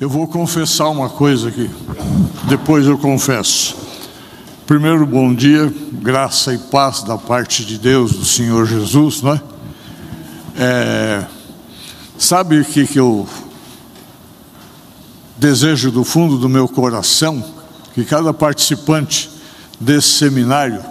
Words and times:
Eu 0.00 0.08
vou 0.08 0.26
confessar 0.26 0.88
uma 0.88 1.08
coisa 1.08 1.48
aqui, 1.48 1.70
depois 2.48 2.84
eu 2.84 2.98
confesso. 2.98 3.76
Primeiro, 4.66 5.06
bom 5.06 5.32
dia, 5.32 5.72
graça 5.92 6.52
e 6.52 6.58
paz 6.58 7.04
da 7.04 7.16
parte 7.16 7.64
de 7.64 7.78
Deus, 7.78 8.12
do 8.12 8.24
Senhor 8.24 8.66
Jesus, 8.66 9.22
não 9.22 9.34
é? 9.34 9.42
é 10.56 11.26
sabe 12.18 12.58
o 12.58 12.64
que, 12.64 12.88
que 12.88 12.98
eu 12.98 13.28
desejo 15.36 15.92
do 15.92 16.02
fundo 16.02 16.38
do 16.38 16.48
meu 16.48 16.66
coração? 16.66 17.42
Que 17.94 18.04
cada 18.04 18.34
participante 18.34 19.30
desse 19.78 20.08
seminário 20.08 20.84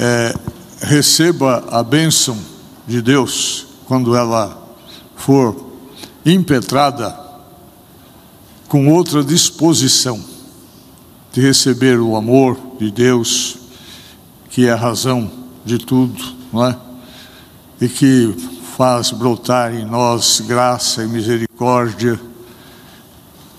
é, 0.00 0.34
receba 0.80 1.64
a 1.70 1.84
bênção 1.84 2.36
de 2.88 3.00
Deus 3.00 3.66
quando 3.86 4.16
ela 4.16 4.60
for 5.14 5.71
impetrada 6.24 7.18
com 8.68 8.88
outra 8.88 9.22
disposição 9.22 10.22
de 11.32 11.40
receber 11.40 11.98
o 11.98 12.16
amor 12.16 12.58
de 12.78 12.90
Deus, 12.90 13.56
que 14.50 14.66
é 14.66 14.72
a 14.72 14.76
razão 14.76 15.30
de 15.64 15.78
tudo, 15.78 16.22
não 16.52 16.66
é? 16.66 16.76
E 17.80 17.88
que 17.88 18.34
faz 18.76 19.10
brotar 19.10 19.74
em 19.74 19.84
nós 19.84 20.40
graça 20.40 21.04
e 21.04 21.08
misericórdia 21.08 22.20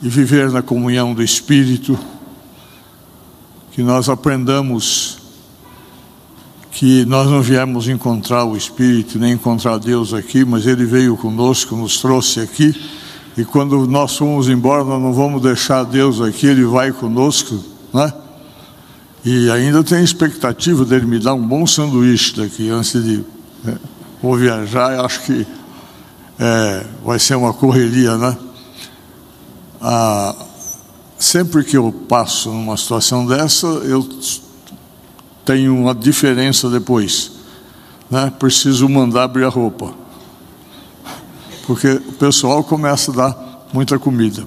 e 0.01 0.09
viver 0.09 0.51
na 0.51 0.61
comunhão 0.61 1.13
do 1.13 1.23
Espírito, 1.23 1.97
que 3.71 3.81
nós 3.81 4.09
aprendamos 4.09 5.22
que 6.73 7.05
nós 7.05 7.29
não 7.29 7.41
viemos 7.41 7.87
encontrar 7.87 8.45
o 8.45 8.57
Espírito, 8.57 9.19
nem 9.19 9.33
encontrar 9.33 9.77
Deus 9.77 10.13
aqui, 10.13 10.43
mas 10.43 10.65
Ele 10.65 10.85
veio 10.85 11.15
conosco, 11.15 11.75
nos 11.75 12.01
trouxe 12.01 12.39
aqui, 12.39 12.75
e 13.37 13.45
quando 13.45 13.87
nós 13.87 14.17
fomos 14.17 14.49
embora, 14.49 14.83
nós 14.83 15.01
não 15.01 15.13
vamos 15.13 15.41
deixar 15.41 15.83
Deus 15.83 16.19
aqui, 16.19 16.47
Ele 16.47 16.65
vai 16.65 16.91
conosco, 16.91 17.63
né? 17.93 18.11
E 19.23 19.49
ainda 19.49 19.83
tem 19.83 20.03
expectativa 20.03 20.83
dele 20.83 21.05
me 21.05 21.17
dar 21.17 21.33
um 21.33 21.47
bom 21.47 21.65
sanduíche 21.65 22.35
daqui 22.35 22.69
antes 22.69 22.91
de 23.01 23.23
né? 23.63 23.77
vou 24.21 24.35
viajar. 24.35 24.99
Acho 25.05 25.21
que 25.21 25.47
é, 26.37 26.85
vai 27.05 27.19
ser 27.19 27.35
uma 27.35 27.53
correria, 27.53 28.17
né? 28.17 28.37
Ah, 29.81 30.35
sempre 31.17 31.63
que 31.63 31.77
eu 31.77 31.91
passo 32.09 32.49
numa 32.49 32.75
situação 32.75 33.25
dessa, 33.25 33.67
eu 33.67 34.07
tem 35.45 35.69
uma 35.69 35.93
diferença 35.93 36.69
depois. 36.69 37.31
Né? 38.09 38.31
Preciso 38.37 38.87
mandar 38.87 39.23
abrir 39.23 39.45
a 39.45 39.49
roupa. 39.49 39.93
Porque 41.65 41.87
o 41.87 42.13
pessoal 42.13 42.63
começa 42.63 43.11
a 43.11 43.15
dar 43.15 43.67
muita 43.73 43.97
comida. 43.97 44.45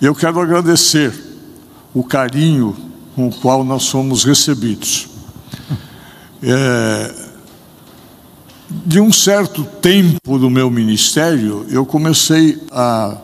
Eu 0.00 0.14
quero 0.14 0.40
agradecer 0.40 1.12
o 1.94 2.04
carinho 2.04 2.76
com 3.14 3.28
o 3.28 3.32
qual 3.32 3.64
nós 3.64 3.84
somos 3.84 4.24
recebidos. 4.24 5.08
É, 6.42 7.14
de 8.68 9.00
um 9.00 9.10
certo 9.12 9.64
tempo 9.80 10.38
do 10.38 10.50
meu 10.50 10.70
ministério, 10.70 11.64
eu 11.70 11.86
comecei 11.86 12.62
a 12.70 13.16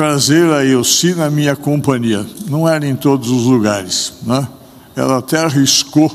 trazer 0.00 0.50
a 0.50 0.64
Elci 0.64 1.14
na 1.14 1.28
minha 1.28 1.54
companhia. 1.54 2.26
Não 2.48 2.66
era 2.66 2.86
em 2.86 2.96
todos 2.96 3.28
os 3.28 3.44
lugares. 3.44 4.14
Né? 4.22 4.48
Ela 4.96 5.18
até 5.18 5.36
arriscou 5.44 6.10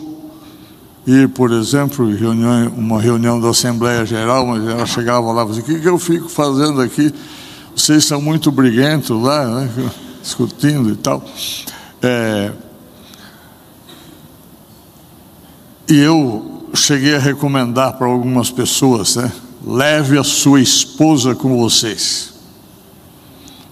ir, 1.06 1.30
por 1.30 1.52
exemplo, 1.52 2.10
em 2.10 2.16
reunião, 2.16 2.74
uma 2.76 3.00
reunião 3.00 3.40
da 3.40 3.50
Assembleia 3.50 4.04
Geral, 4.04 4.48
mas 4.48 4.68
ela 4.68 4.88
chegava 4.88 5.32
lá 5.32 5.44
e 5.44 5.50
dizia, 5.50 5.62
o 5.62 5.66
que, 5.68 5.80
que 5.82 5.88
eu 5.88 6.00
fico 6.00 6.28
fazendo 6.28 6.82
aqui? 6.82 7.14
Vocês 7.76 8.04
são 8.06 8.20
muito 8.20 8.52
briguentos 8.52 9.22
lá, 9.22 9.46
né? 9.46 9.92
discutindo 10.20 10.90
e 10.90 10.96
tal. 10.96 11.24
É... 12.02 12.52
E 15.88 16.00
eu 16.00 16.72
cheguei 16.74 17.18
a 17.18 17.20
recomendar 17.20 18.00
para 18.00 18.08
algumas 18.08 18.50
pessoas, 18.50 19.16
né? 19.16 19.32
leve 19.64 20.18
a 20.18 20.24
sua 20.24 20.60
esposa 20.60 21.36
com 21.36 21.56
vocês. 21.56 22.34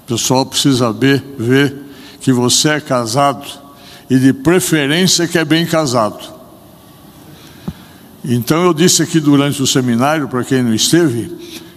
O 0.03 0.05
pessoal 0.07 0.45
precisa 0.45 0.91
ver, 0.91 1.23
ver 1.37 1.75
que 2.19 2.31
você 2.31 2.69
é 2.69 2.81
casado 2.81 3.45
e 4.09 4.17
de 4.17 4.33
preferência 4.33 5.27
que 5.27 5.37
é 5.37 5.45
bem 5.45 5.65
casado. 5.65 6.19
Então 8.23 8.63
eu 8.63 8.73
disse 8.73 9.03
aqui 9.03 9.19
durante 9.19 9.61
o 9.61 9.67
seminário, 9.67 10.27
para 10.27 10.43
quem 10.43 10.61
não 10.61 10.73
esteve, 10.73 11.31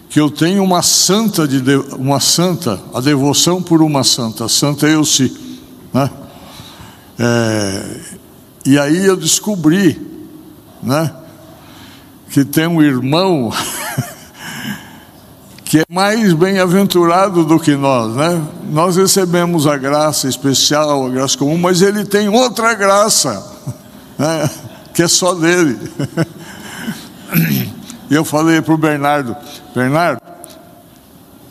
que 0.08 0.20
eu 0.20 0.30
tenho 0.30 0.62
uma 0.62 0.82
santa 0.82 1.46
de 1.46 1.60
uma 1.98 2.20
santa, 2.20 2.80
a 2.94 3.00
devoção 3.00 3.62
por 3.62 3.82
uma 3.82 4.04
santa, 4.04 4.48
Santa 4.48 4.88
Elci, 4.88 5.36
né? 5.92 6.10
É, 7.18 8.00
e 8.64 8.78
aí 8.78 9.06
eu 9.06 9.16
descobri, 9.16 10.00
né, 10.82 11.12
que 12.30 12.44
tem 12.44 12.66
um 12.66 12.82
irmão 12.82 13.52
que 15.66 15.80
é 15.80 15.84
mais 15.90 16.32
bem-aventurado 16.32 17.44
do 17.44 17.58
que 17.58 17.74
nós, 17.74 18.14
né? 18.14 18.40
Nós 18.70 18.96
recebemos 18.96 19.66
a 19.66 19.76
graça 19.76 20.28
especial, 20.28 21.04
a 21.04 21.10
graça 21.10 21.36
comum, 21.36 21.58
mas 21.58 21.82
ele 21.82 22.04
tem 22.04 22.28
outra 22.28 22.72
graça, 22.72 23.44
né? 24.16 24.48
que 24.94 25.02
é 25.02 25.08
só 25.08 25.34
dele. 25.34 25.76
Eu 28.08 28.24
falei 28.24 28.62
para 28.62 28.74
o 28.74 28.78
Bernardo: 28.78 29.36
Bernardo, 29.74 30.22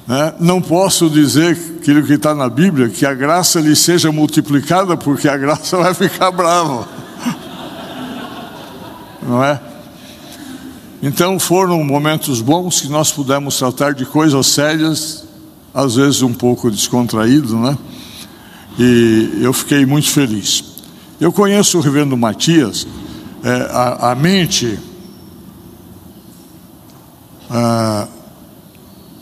né, 0.07 0.33
não 0.39 0.61
posso 0.61 1.09
dizer 1.09 1.51
aquilo 1.81 2.01
que 2.01 2.13
está 2.13 2.33
na 2.33 2.47
Bíblia, 2.47 2.87
que 2.87 3.05
a 3.05 3.13
graça 3.13 3.59
lhe 3.59 3.75
seja 3.75 4.13
multiplicada, 4.13 4.95
porque 4.95 5.27
a 5.27 5.35
graça 5.37 5.75
vai 5.75 5.93
ficar 5.93 6.31
brava. 6.31 6.87
Não 9.21 9.43
é? 9.43 9.59
Então 11.07 11.37
foram 11.37 11.83
momentos 11.83 12.41
bons 12.41 12.81
que 12.81 12.87
nós 12.87 13.11
pudemos 13.11 13.59
tratar 13.59 13.93
de 13.93 14.07
coisas 14.07 14.47
sérias, 14.47 15.23
às 15.71 15.93
vezes 15.93 16.23
um 16.23 16.33
pouco 16.33 16.71
descontraído, 16.71 17.55
né? 17.59 17.77
E 18.79 19.37
eu 19.39 19.53
fiquei 19.53 19.85
muito 19.85 20.09
feliz. 20.09 20.63
Eu 21.21 21.31
conheço 21.31 21.77
o 21.77 21.81
reverendo 21.81 22.17
Matias, 22.17 22.87
é, 23.43 23.51
a, 23.71 24.13
a, 24.13 24.15
mente. 24.15 24.79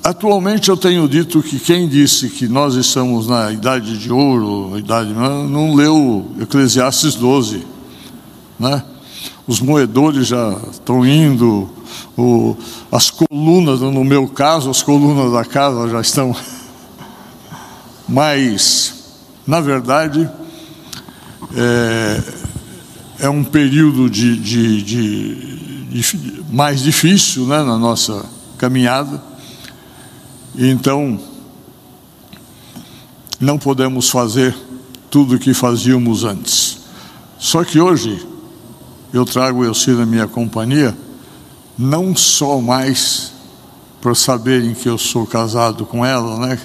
Atualmente 0.01 0.69
eu 0.69 0.77
tenho 0.77 1.05
dito 1.09 1.43
que 1.43 1.59
quem 1.59 1.89
disse 1.89 2.29
que 2.29 2.47
nós 2.47 2.75
estamos 2.75 3.27
na 3.27 3.51
idade 3.51 3.97
de 3.97 4.09
ouro, 4.09 4.77
idade 4.77 5.11
não 5.11 5.75
leu 5.75 6.31
Eclesiastes 6.39 7.15
12, 7.15 7.67
né? 8.57 8.81
Os 9.45 9.59
moedores 9.59 10.27
já 10.27 10.57
estão 10.71 11.05
indo, 11.05 11.69
o, 12.17 12.55
as 12.91 13.09
colunas, 13.09 13.81
no 13.81 14.03
meu 14.03 14.27
caso, 14.27 14.69
as 14.69 14.81
colunas 14.81 15.33
da 15.33 15.43
casa 15.43 15.89
já 15.89 16.01
estão. 16.01 16.35
Mas, 18.07 18.93
na 19.45 19.59
verdade, 19.59 20.29
é, 21.55 22.23
é 23.19 23.29
um 23.29 23.43
período 23.43 24.09
de, 24.09 24.37
de, 24.37 24.81
de, 24.81 25.87
de, 26.01 26.43
mais 26.49 26.81
difícil 26.81 27.45
né, 27.45 27.63
na 27.63 27.77
nossa 27.77 28.25
caminhada. 28.57 29.21
Então, 30.55 31.19
não 33.39 33.57
podemos 33.57 34.09
fazer 34.09 34.55
tudo 35.09 35.35
o 35.35 35.39
que 35.39 35.53
fazíamos 35.53 36.23
antes. 36.23 36.79
Só 37.37 37.63
que 37.63 37.79
hoje, 37.79 38.25
eu 39.13 39.25
trago 39.25 39.63
Elci 39.63 39.91
na 39.91 40.07
minha 40.07 40.27
companhia, 40.27 40.97
não 41.77 42.15
só 42.15 42.59
mais 42.59 43.31
para 44.01 44.15
saberem 44.15 44.73
que 44.73 44.89
eu 44.89 44.97
sou 44.97 45.27
casado 45.27 45.85
com 45.85 46.03
ela, 46.03 46.39
né? 46.47 46.59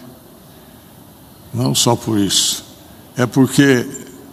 Não 1.53 1.75
só 1.75 1.95
por 1.95 2.19
isso. 2.19 2.65
É 3.17 3.27
porque 3.27 3.87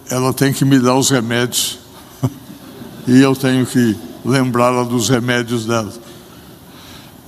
ela 0.08 0.32
tem 0.32 0.52
que 0.52 0.64
me 0.64 0.78
dar 0.80 0.94
os 0.94 1.10
remédios 1.10 1.78
e 3.06 3.20
eu 3.20 3.36
tenho 3.36 3.66
que 3.66 3.94
lembrá-la 4.24 4.82
dos 4.82 5.10
remédios 5.10 5.66
dela. 5.66 5.92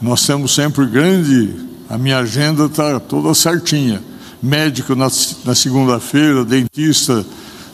Nós 0.01 0.27
temos 0.27 0.55
sempre 0.55 0.87
grande, 0.87 1.55
a 1.89 1.99
minha 1.99 2.19
agenda 2.19 2.65
está 2.65 2.99
toda 2.99 3.35
certinha. 3.35 4.03
Médico 4.43 4.95
na, 4.95 5.09
na 5.45 5.55
segunda-feira, 5.55 6.45
dentista, 6.47 7.27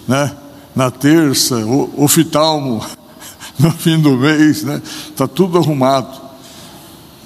né? 0.08 0.34
Na 0.75 0.90
terça, 0.90 1.56
oftalmo 1.96 2.84
no 3.58 3.70
fim 3.70 3.98
do 3.98 4.16
mês, 4.16 4.62
né? 4.62 4.80
Está 5.10 5.26
tudo 5.26 5.58
arrumado. 5.58 6.24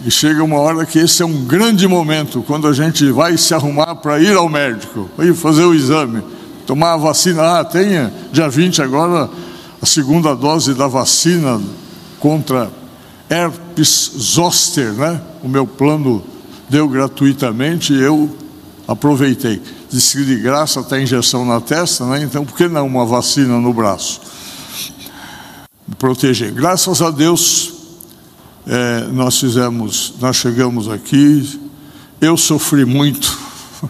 E 0.05 0.11
chega 0.11 0.45
uma 0.45 0.59
hora 0.59 0.87
que 0.87 0.99
esse 0.99 1.23
é 1.23 1.27
um 1.27 1.45
grande 1.45 1.89
momento, 1.89 2.43
quando 2.47 2.69
a 2.69 2.73
gente 2.73 3.11
vai 3.11 3.37
se 3.37 3.53
arrumar 3.53 3.97
para 3.97 4.21
ir 4.21 4.37
ao 4.37 4.49
médico, 4.49 5.11
ir 5.19 5.35
fazer 5.35 5.65
o 5.65 5.75
exame, 5.75 6.23
tomar 6.67 6.93
a 6.93 6.97
vacina. 6.97 7.59
Ah, 7.59 7.65
tenha 7.65 8.13
dia 8.33 8.49
20 8.49 8.81
agora 8.81 9.29
a 9.83 9.87
segunda 9.87 10.35
dose 10.37 10.75
da 10.75 10.87
vacina 10.87 11.61
contra 12.21 12.71
herpes 13.29 14.13
zoster, 14.17 14.93
né? 14.93 15.21
O 15.43 15.49
meu 15.49 15.67
plano 15.67 16.23
deu 16.69 16.89
gratuitamente 16.89 17.93
e 17.93 18.01
eu 18.01 18.31
aproveitei. 18.87 19.61
Disse 19.91 20.19
que 20.19 20.25
de 20.25 20.37
graça 20.37 20.81
está 20.81 21.01
injeção 21.01 21.45
na 21.45 21.61
testa, 21.61 22.05
né? 22.07 22.23
Então 22.23 22.45
por 22.45 22.57
que 22.57 22.69
não 22.69 22.87
uma 22.87 23.05
vacina 23.05 23.59
no 23.59 23.73
braço? 23.73 24.21
Proteger. 25.97 26.53
Graças 26.53 27.01
a 27.01 27.11
Deus, 27.11 27.73
é, 28.67 29.07
nós 29.09 29.39
fizemos, 29.39 30.15
nós 30.21 30.37
chegamos 30.37 30.89
aqui. 30.89 31.59
Eu 32.21 32.37
sofri 32.37 32.85
muito. 32.85 33.39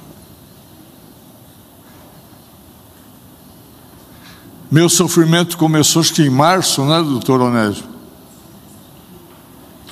Meu 4.71 4.89
sofrimento 4.89 5.59
começou 5.59 6.01
acho 6.01 6.15
que 6.15 6.23
em 6.23 6.31
março, 6.31 6.85
né, 6.85 7.03
doutor 7.03 7.41
Onésio? 7.41 7.85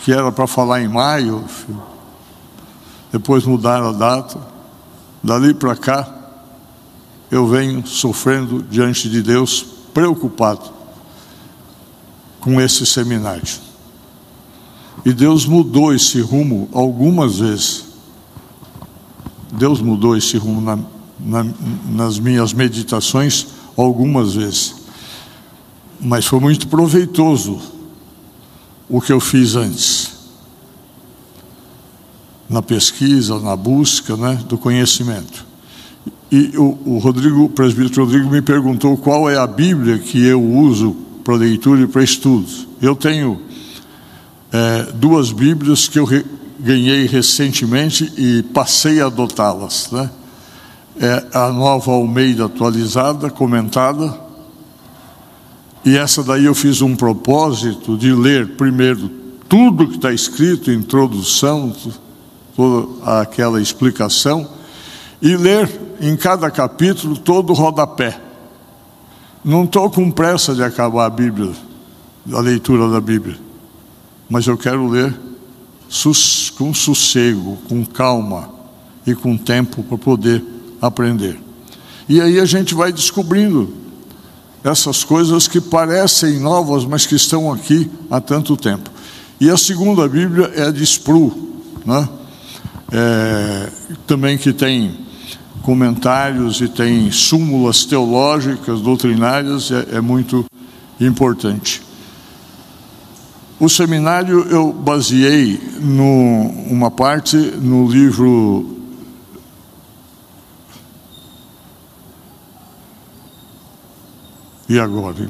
Que 0.04 0.12
era 0.12 0.30
para 0.30 0.46
falar 0.46 0.80
em 0.82 0.88
maio. 0.88 1.44
Depois 3.10 3.44
mudaram 3.44 3.88
a 3.88 3.92
data. 3.92 4.38
Dali 5.22 5.52
para 5.52 5.74
cá, 5.74 6.08
eu 7.30 7.48
venho 7.48 7.84
sofrendo 7.84 8.62
diante 8.62 9.08
de 9.08 9.20
Deus, 9.20 9.66
preocupado 9.92 10.75
com 12.46 12.60
esse 12.60 12.86
seminário. 12.86 13.42
E 15.04 15.12
Deus 15.12 15.44
mudou 15.44 15.92
esse 15.92 16.20
rumo 16.20 16.68
algumas 16.72 17.40
vezes. 17.40 17.86
Deus 19.50 19.80
mudou 19.80 20.16
esse 20.16 20.36
rumo 20.36 20.60
na, 20.60 20.78
na, 21.18 21.52
nas 21.90 22.20
minhas 22.20 22.52
meditações 22.52 23.48
algumas 23.76 24.34
vezes. 24.34 24.76
Mas 26.00 26.24
foi 26.24 26.38
muito 26.38 26.68
proveitoso 26.68 27.60
o 28.88 29.00
que 29.00 29.12
eu 29.12 29.18
fiz 29.18 29.56
antes 29.56 30.12
na 32.48 32.62
pesquisa, 32.62 33.40
na 33.40 33.56
busca 33.56 34.16
né, 34.16 34.38
do 34.48 34.56
conhecimento. 34.56 35.44
E 36.30 36.56
o, 36.56 36.78
o 36.86 36.98
Rodrigo, 36.98 37.42
o 37.42 37.48
presbítero 37.48 38.04
Rodrigo 38.04 38.30
me 38.30 38.40
perguntou 38.40 38.96
qual 38.96 39.28
é 39.28 39.36
a 39.36 39.48
Bíblia 39.48 39.98
que 39.98 40.24
eu 40.24 40.40
uso 40.40 41.06
para 41.26 41.34
leitura 41.34 41.82
e 41.82 41.86
para 41.88 42.04
estudos. 42.04 42.68
Eu 42.80 42.94
tenho 42.94 43.42
é, 44.52 44.92
duas 44.94 45.32
Bíblias 45.32 45.88
que 45.88 45.98
eu 45.98 46.04
re, 46.04 46.24
ganhei 46.60 47.04
recentemente 47.06 48.12
e 48.16 48.44
passei 48.54 49.00
a 49.00 49.06
adotá-las. 49.06 49.90
Né? 49.90 50.08
É 51.00 51.26
a 51.36 51.50
nova 51.50 51.90
Almeida 51.90 52.44
atualizada, 52.44 53.28
comentada. 53.28 54.16
E 55.84 55.96
essa 55.96 56.22
daí 56.22 56.44
eu 56.44 56.54
fiz 56.54 56.80
um 56.80 56.94
propósito 56.94 57.98
de 57.98 58.12
ler 58.12 58.50
primeiro 58.50 59.10
tudo 59.48 59.88
que 59.88 59.96
está 59.96 60.12
escrito, 60.12 60.70
introdução, 60.70 61.74
toda 62.54 63.20
aquela 63.20 63.60
explicação, 63.60 64.48
e 65.20 65.36
ler 65.36 65.68
em 66.00 66.16
cada 66.16 66.52
capítulo 66.52 67.16
todo 67.16 67.50
o 67.50 67.54
rodapé. 67.54 68.25
Não 69.46 69.62
estou 69.62 69.88
com 69.88 70.10
pressa 70.10 70.56
de 70.56 70.62
acabar 70.64 71.06
a 71.06 71.10
Bíblia, 71.10 71.52
a 72.32 72.40
leitura 72.40 72.90
da 72.90 73.00
Bíblia, 73.00 73.38
mas 74.28 74.48
eu 74.48 74.58
quero 74.58 74.88
ler 74.88 75.14
com 76.58 76.74
sossego, 76.74 77.56
com 77.68 77.86
calma 77.86 78.50
e 79.06 79.14
com 79.14 79.36
tempo 79.36 79.84
para 79.84 79.96
poder 79.96 80.44
aprender. 80.82 81.38
E 82.08 82.20
aí 82.20 82.40
a 82.40 82.44
gente 82.44 82.74
vai 82.74 82.92
descobrindo 82.92 83.72
essas 84.64 85.04
coisas 85.04 85.46
que 85.46 85.60
parecem 85.60 86.40
novas, 86.40 86.84
mas 86.84 87.06
que 87.06 87.14
estão 87.14 87.52
aqui 87.52 87.88
há 88.10 88.20
tanto 88.20 88.56
tempo. 88.56 88.90
E 89.40 89.48
a 89.48 89.56
segunda 89.56 90.08
Bíblia 90.08 90.50
é 90.56 90.64
a 90.64 90.72
de 90.72 90.82
Spru, 90.82 91.32
né? 91.84 92.08
é, 92.90 93.68
também 94.08 94.36
que 94.36 94.52
tem 94.52 95.06
comentários 95.66 96.60
e 96.60 96.68
tem 96.68 97.10
súmulas 97.10 97.84
teológicas, 97.84 98.80
doutrinárias, 98.80 99.72
é, 99.72 99.96
é 99.96 100.00
muito 100.00 100.44
importante. 101.00 101.82
O 103.58 103.68
seminário 103.68 104.46
eu 104.48 104.72
baseei 104.72 105.60
numa 105.80 106.88
parte 106.88 107.36
no 107.36 107.90
livro 107.90 108.76
E 114.68 114.80
agora? 114.80 115.28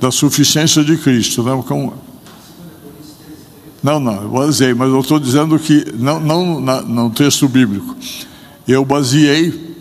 Da 0.00 0.10
suficiência 0.10 0.84
de 0.84 0.96
Cristo, 0.96 1.42
né? 1.42 1.52
Não, 3.84 4.00
não, 4.00 4.22
eu 4.22 4.30
baseei, 4.30 4.72
mas 4.72 4.90
eu 4.90 4.98
estou 4.98 5.20
dizendo 5.20 5.58
que, 5.58 5.92
não, 5.98 6.18
não 6.18 6.58
na, 6.58 6.80
no 6.80 7.10
texto 7.10 7.46
bíblico, 7.46 7.94
eu 8.66 8.82
baseei 8.82 9.76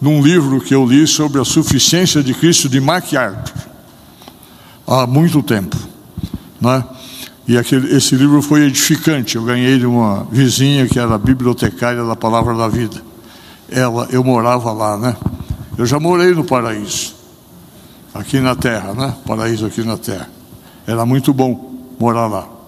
num 0.00 0.22
livro 0.22 0.58
que 0.58 0.74
eu 0.74 0.86
li 0.86 1.06
sobre 1.06 1.38
a 1.38 1.44
suficiência 1.44 2.22
de 2.22 2.32
Cristo 2.32 2.66
de 2.66 2.80
MacArthur, 2.80 3.52
há 4.86 5.06
muito 5.06 5.42
tempo. 5.42 5.76
Né? 6.58 6.82
E 7.46 7.58
aquele, 7.58 7.94
esse 7.94 8.14
livro 8.14 8.40
foi 8.40 8.62
edificante. 8.62 9.36
Eu 9.36 9.44
ganhei 9.44 9.78
de 9.78 9.84
uma 9.84 10.26
vizinha 10.32 10.86
que 10.86 10.98
era 10.98 11.18
bibliotecária 11.18 12.02
da 12.02 12.16
Palavra 12.16 12.54
da 12.54 12.68
Vida. 12.68 13.02
Ela, 13.70 14.08
eu 14.10 14.24
morava 14.24 14.72
lá, 14.72 14.96
né? 14.96 15.14
Eu 15.76 15.84
já 15.84 16.00
morei 16.00 16.32
no 16.32 16.42
paraíso, 16.42 17.14
aqui 18.14 18.40
na 18.40 18.56
terra, 18.56 18.94
né? 18.94 19.14
Paraíso 19.26 19.66
aqui 19.66 19.84
na 19.84 19.98
terra. 19.98 20.30
Era 20.86 21.04
muito 21.04 21.34
bom 21.34 21.74
morar 22.00 22.28
lá. 22.28 22.61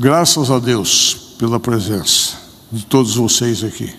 Graças 0.00 0.48
a 0.48 0.60
Deus 0.60 1.34
pela 1.40 1.58
presença 1.58 2.36
de 2.70 2.86
todos 2.86 3.16
vocês 3.16 3.64
aqui. 3.64 3.92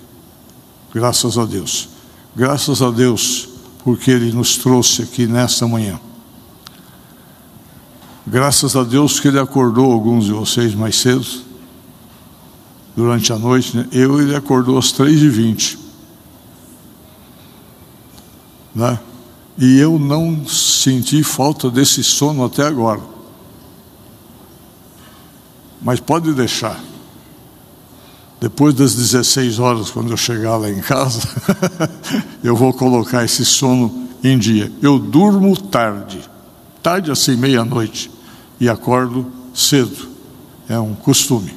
Graças 0.96 1.38
a 1.38 1.44
Deus. 1.44 1.90
Graças 2.34 2.82
a 2.82 2.90
Deus 2.90 3.50
porque 3.84 4.10
Ele 4.10 4.32
nos 4.32 4.56
trouxe 4.56 5.02
aqui 5.02 5.28
nesta 5.28 5.68
manhã. 5.68 6.00
Graças 8.26 8.78
a 8.78 8.84
Deus 8.86 9.20
que 9.20 9.28
Ele 9.28 9.40
acordou 9.40 9.92
alguns 9.92 10.24
de 10.24 10.32
vocês 10.32 10.74
mais 10.74 10.96
cedo, 10.96 11.28
durante 12.96 13.34
a 13.34 13.38
noite. 13.38 13.76
Né? 13.76 13.86
Eu, 13.92 14.22
Ele 14.22 14.34
acordou 14.34 14.78
às 14.78 14.94
três 14.94 15.22
e 15.22 15.28
vinte. 15.28 15.78
Né? 18.74 18.98
E 19.58 19.78
eu 19.80 20.00
não 20.00 20.48
senti 20.48 21.24
falta 21.24 21.70
desse 21.70 22.06
sono 22.06 22.46
até 22.46 22.66
agora. 22.66 23.19
Mas 25.82 26.00
pode 26.00 26.34
deixar. 26.34 26.80
Depois 28.40 28.74
das 28.74 28.96
16 28.96 29.60
horas, 29.60 29.90
quando 29.90 30.12
eu 30.12 30.18
chegar 30.18 30.56
lá 30.58 30.70
em 30.70 30.80
casa, 30.80 31.22
eu 32.44 32.56
vou 32.56 32.74
colocar 32.74 33.26
esse 33.26 33.44
sono 33.44 34.08
em 34.24 34.38
dia. 34.38 34.72
Eu 34.82 34.98
durmo 34.98 35.56
tarde, 35.58 36.22
tarde 36.82 37.12
assim, 37.12 37.36
meia-noite, 37.36 38.10
e 38.60 38.70
acordo 38.70 39.26
cedo. 39.54 40.08
É 40.70 40.80
um 40.80 40.94
costume. 40.94 41.54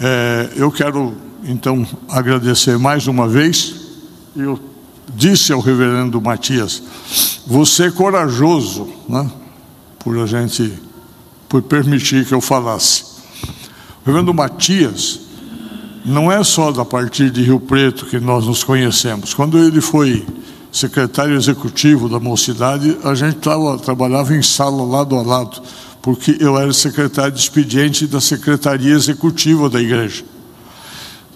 É, 0.00 0.50
eu 0.56 0.70
quero, 0.70 1.14
então, 1.44 1.86
agradecer 2.08 2.78
mais 2.78 3.06
uma 3.06 3.28
vez. 3.28 3.74
Eu 4.36 4.58
disse 5.14 5.52
ao 5.52 5.60
reverendo 5.60 6.20
Matias: 6.20 6.82
você 7.46 7.84
é 7.84 7.90
corajoso, 7.90 8.88
né? 9.08 9.30
Por 9.98 10.18
a 10.18 10.26
gente 10.26 10.72
por 11.48 11.62
permitir 11.62 12.26
que 12.26 12.34
eu 12.34 12.40
falasse. 12.40 13.04
O 14.02 14.06
reverendo 14.06 14.34
Matias 14.34 15.20
não 16.04 16.30
é 16.30 16.42
só 16.42 16.70
da 16.70 16.84
partir 16.84 17.30
de 17.30 17.42
Rio 17.42 17.60
Preto 17.60 18.06
que 18.06 18.18
nós 18.18 18.46
nos 18.46 18.62
conhecemos. 18.62 19.34
Quando 19.34 19.58
ele 19.58 19.80
foi 19.80 20.24
secretário 20.70 21.34
executivo 21.34 22.08
da 22.08 22.20
mocidade, 22.20 22.96
a 23.02 23.14
gente 23.14 23.36
tava, 23.36 23.78
trabalhava 23.78 24.34
em 24.34 24.42
sala 24.42 24.84
lado 24.84 25.16
a 25.16 25.22
lado, 25.22 25.60
porque 26.00 26.36
eu 26.40 26.56
era 26.58 26.72
secretário 26.72 27.32
de 27.32 27.40
expediente 27.40 28.06
da 28.06 28.20
secretaria 28.20 28.94
executiva 28.94 29.68
da 29.68 29.80
igreja. 29.80 30.24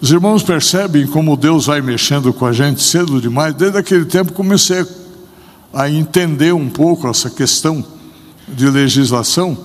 Os 0.01 0.11
irmãos 0.11 0.43
percebem 0.43 1.07
como 1.07 1.37
Deus 1.37 1.67
vai 1.67 1.81
mexendo 1.81 2.33
com 2.33 2.45
a 2.45 2.51
gente 2.51 2.83
cedo 2.83 3.21
demais. 3.21 3.53
Desde 3.53 3.77
aquele 3.77 4.05
tempo 4.05 4.33
comecei 4.33 4.85
a 5.73 5.89
entender 5.89 6.53
um 6.53 6.69
pouco 6.69 7.07
essa 7.07 7.29
questão 7.29 7.83
de 8.47 8.69
legislação 8.69 9.57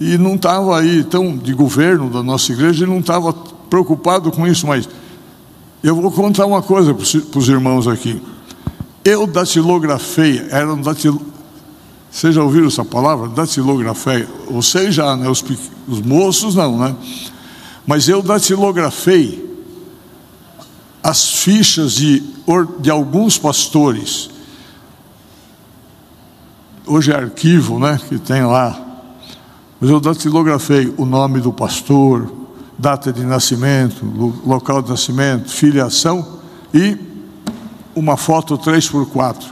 e 0.00 0.16
não 0.16 0.36
estava 0.36 0.78
aí, 0.78 1.00
então, 1.00 1.36
de 1.36 1.52
governo 1.52 2.08
da 2.08 2.22
nossa 2.22 2.52
igreja, 2.52 2.84
ele 2.84 2.92
não 2.92 3.00
estava 3.00 3.32
preocupado 3.32 4.30
com 4.30 4.46
isso, 4.46 4.66
mas 4.66 4.88
eu 5.82 5.96
vou 5.96 6.10
contar 6.12 6.46
uma 6.46 6.62
coisa 6.62 6.94
para 6.94 7.38
os 7.38 7.48
irmãos 7.48 7.88
aqui. 7.88 8.22
Eu 9.04 9.26
datilografei, 9.26 10.46
era 10.50 10.72
um 10.72 10.80
datil... 10.80 11.20
Vocês 12.10 12.34
já 12.34 12.42
ouviram 12.42 12.68
essa 12.68 12.84
palavra? 12.84 13.28
Datilografei. 13.28 14.26
Vocês 14.50 14.94
já, 14.94 15.14
né? 15.14 15.28
Os, 15.28 15.44
os 15.86 16.00
moços 16.00 16.54
não, 16.54 16.78
né? 16.78 16.96
Mas 17.86 18.08
eu 18.08 18.22
datilografei 18.22 19.46
as 21.02 21.28
fichas 21.28 21.92
de, 21.92 22.22
de 22.80 22.90
alguns 22.90 23.36
pastores. 23.36 24.30
Hoje 26.86 27.12
é 27.12 27.16
arquivo, 27.16 27.78
né? 27.78 28.00
Que 28.08 28.18
tem 28.18 28.44
lá 28.44 28.87
Mas 29.80 29.90
eu 29.90 30.00
datilografei 30.00 30.92
o 30.96 31.04
nome 31.04 31.40
do 31.40 31.52
pastor, 31.52 32.32
data 32.78 33.12
de 33.12 33.24
nascimento, 33.24 34.04
local 34.44 34.82
de 34.82 34.90
nascimento, 34.90 35.50
filiação 35.50 36.38
e 36.72 36.98
uma 37.94 38.16
foto 38.16 38.56
3x4. 38.56 39.44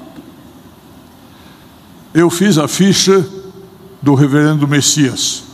Eu 2.15 2.31
fiz 2.31 2.57
a 2.59 2.67
ficha 2.67 3.27
do 4.01 4.15
reverendo 4.15 4.67
Messias, 4.67 5.45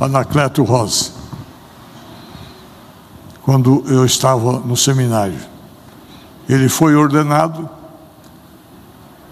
Anacleto 0.00 0.62
Rosa, 0.62 1.10
quando 3.42 3.82
eu 3.88 4.04
estava 4.04 4.60
no 4.60 4.76
seminário. 4.76 5.40
Ele 6.48 6.68
foi 6.68 6.94
ordenado, 6.94 7.68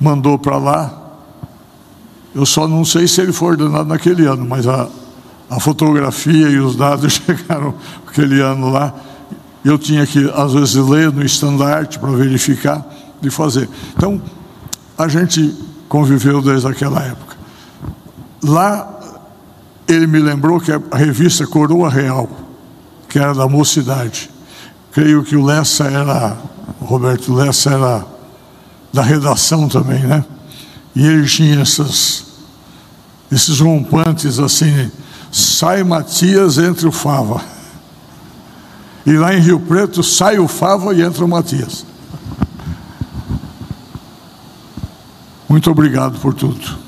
mandou 0.01 0.39
para 0.39 0.59
lá. 0.59 1.06
Eu 2.37 2.45
só 2.45 2.69
não 2.69 2.85
sei 2.85 3.09
se 3.09 3.23
ele 3.23 3.33
foi 3.33 3.53
ordenado 3.53 3.89
naquele 3.89 4.27
ano, 4.27 4.45
mas 4.47 4.69
a, 4.69 4.91
a 5.49 5.59
fotografia 5.59 6.51
e 6.51 6.61
os 6.61 6.77
dados 6.77 7.15
chegaram 7.25 7.75
aquele 8.07 8.43
ano 8.43 8.69
lá. 8.69 8.93
Eu 9.65 9.79
tinha 9.79 10.07
que, 10.07 10.31
às 10.35 10.53
vezes, 10.53 10.75
ler 10.75 11.11
no 11.11 11.25
estandarte 11.25 11.99
para 11.99 12.11
verificar 12.11 12.87
e 13.23 13.31
fazer. 13.31 13.71
Então, 13.97 14.21
a 14.99 15.09
gente 15.09 15.57
conviveu 15.89 16.43
desde 16.43 16.69
aquela 16.69 17.03
época. 17.03 17.37
Lá, 18.43 18.87
ele 19.89 20.07
me 20.07 20.19
lembrou 20.19 20.61
que 20.61 20.71
a 20.71 20.81
revista 20.95 21.47
Coroa 21.47 21.89
Real, 21.89 22.29
que 23.09 23.19
era 23.19 23.33
da 23.33 23.49
mocidade, 23.49 24.31
creio 24.93 25.25
que 25.25 25.37
o 25.37 25.43
Lessa 25.43 25.85
era, 25.85 26.37
o 26.83 26.85
Roberto 26.85 27.33
Lessa 27.33 27.71
era 27.71 28.07
da 28.93 29.01
redação 29.01 29.71
também, 29.71 30.01
né? 30.01 30.23
E 30.95 31.07
ele 31.07 31.27
tinha 31.27 31.61
essas, 31.61 32.26
esses 33.31 33.61
rompantes 33.61 34.39
assim, 34.39 34.91
sai 35.33 35.83
Matias, 35.83 36.59
entre 36.59 36.87
o 36.87 36.93
Fava. 36.93 37.41
E 39.05 39.13
lá 39.13 39.35
em 39.35 39.41
Rio 39.41 39.61
Preto 39.61 40.03
sai 40.03 40.39
o 40.39 40.49
Fava 40.49 40.95
e 40.95 41.03
entra 41.03 41.25
o 41.25 41.29
Matias. 41.29 41.85
Muito 45.49 45.71
obrigado 45.71 46.19
por 46.19 46.35
tudo. 46.35 46.79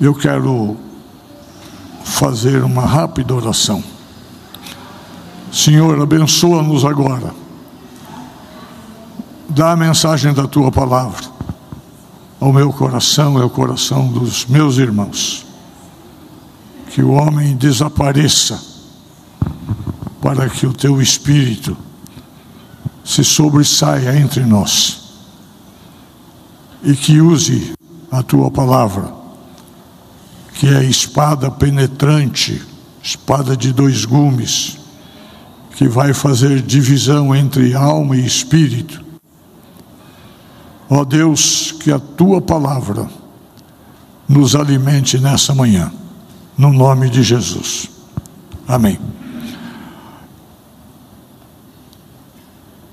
Eu 0.00 0.14
quero 0.14 0.76
fazer 2.04 2.64
uma 2.64 2.84
rápida 2.84 3.34
oração. 3.34 3.82
Senhor, 5.52 6.00
abençoa-nos 6.00 6.84
agora. 6.84 7.32
Dá 9.48 9.72
a 9.72 9.76
mensagem 9.76 10.32
da 10.32 10.46
tua 10.46 10.72
palavra 10.72 11.31
ao 12.42 12.52
meu 12.52 12.72
coração 12.72 13.38
e 13.38 13.40
ao 13.40 13.48
coração 13.48 14.08
dos 14.08 14.46
meus 14.46 14.76
irmãos. 14.76 15.46
Que 16.90 17.00
o 17.00 17.12
homem 17.12 17.54
desapareça, 17.54 18.60
para 20.20 20.48
que 20.48 20.66
o 20.66 20.72
teu 20.72 21.00
espírito 21.00 21.76
se 23.04 23.22
sobressaia 23.22 24.18
entre 24.18 24.44
nós 24.44 25.02
e 26.82 26.96
que 26.96 27.20
use 27.20 27.74
a 28.10 28.24
tua 28.24 28.50
palavra, 28.50 29.14
que 30.54 30.66
é 30.66 30.82
espada 30.82 31.48
penetrante, 31.48 32.60
espada 33.00 33.56
de 33.56 33.72
dois 33.72 34.04
gumes, 34.04 34.78
que 35.76 35.86
vai 35.86 36.12
fazer 36.12 36.60
divisão 36.60 37.32
entre 37.32 37.72
alma 37.72 38.16
e 38.16 38.26
espírito 38.26 39.11
Ó 40.94 41.06
Deus, 41.06 41.72
que 41.72 41.90
a 41.90 41.98
tua 41.98 42.38
palavra 42.38 43.08
nos 44.28 44.54
alimente 44.54 45.18
nessa 45.18 45.54
manhã, 45.54 45.90
no 46.56 46.70
nome 46.70 47.08
de 47.08 47.22
Jesus. 47.22 47.88
Amém. 48.68 49.00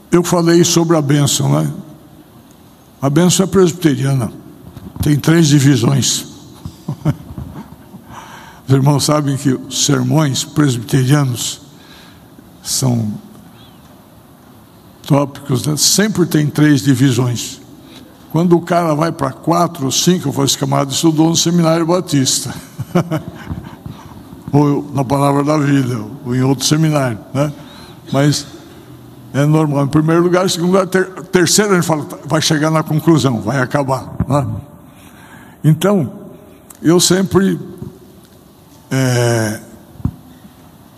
Eu 0.09 0.23
falei 0.23 0.63
sobre 0.63 0.95
a 0.95 1.01
bênção, 1.01 1.51
né? 1.51 1.73
A 3.01 3.09
bênção 3.09 3.43
é 3.43 3.47
presbiteriana, 3.47 4.31
tem 5.03 5.19
três 5.19 5.47
divisões. 5.47 6.25
Os 8.65 8.73
irmãos 8.73 9.03
sabem 9.03 9.35
que 9.35 9.49
os 9.49 9.83
sermões 9.85 10.45
presbiterianos 10.45 11.59
são 12.63 13.13
tópicos, 15.05 15.65
né? 15.65 15.75
sempre 15.75 16.25
tem 16.25 16.47
três 16.47 16.81
divisões. 16.81 17.59
Quando 18.31 18.55
o 18.55 18.61
cara 18.61 18.93
vai 18.93 19.11
para 19.11 19.31
quatro 19.31 19.85
ou 19.85 19.91
cinco, 19.91 20.29
eu 20.29 20.33
falo, 20.33 20.45
esse 20.45 20.57
camarada 20.57 20.91
estudou 20.91 21.29
no 21.29 21.35
seminário 21.35 21.85
batista. 21.85 22.53
ou 24.51 24.89
na 24.93 25.03
palavra 25.03 25.43
da 25.43 25.57
vida, 25.57 25.99
ou 26.25 26.35
em 26.35 26.41
outro 26.41 26.65
seminário, 26.65 27.19
né? 27.33 27.51
Mas 28.11 28.45
é 29.33 29.45
normal. 29.45 29.85
Em 29.85 29.89
primeiro 29.89 30.23
lugar, 30.23 30.45
em 30.45 30.49
segundo 30.49 30.71
lugar, 30.71 30.87
ter, 30.87 31.05
terceiro, 31.25 31.71
a 31.71 31.75
gente 31.75 31.85
fala, 31.85 32.07
vai 32.25 32.41
chegar 32.41 32.71
na 32.71 32.83
conclusão, 32.83 33.41
vai 33.41 33.59
acabar. 33.59 34.15
Né? 34.27 34.47
Então, 35.63 36.11
eu 36.81 36.99
sempre 36.99 37.59
é, 38.89 39.59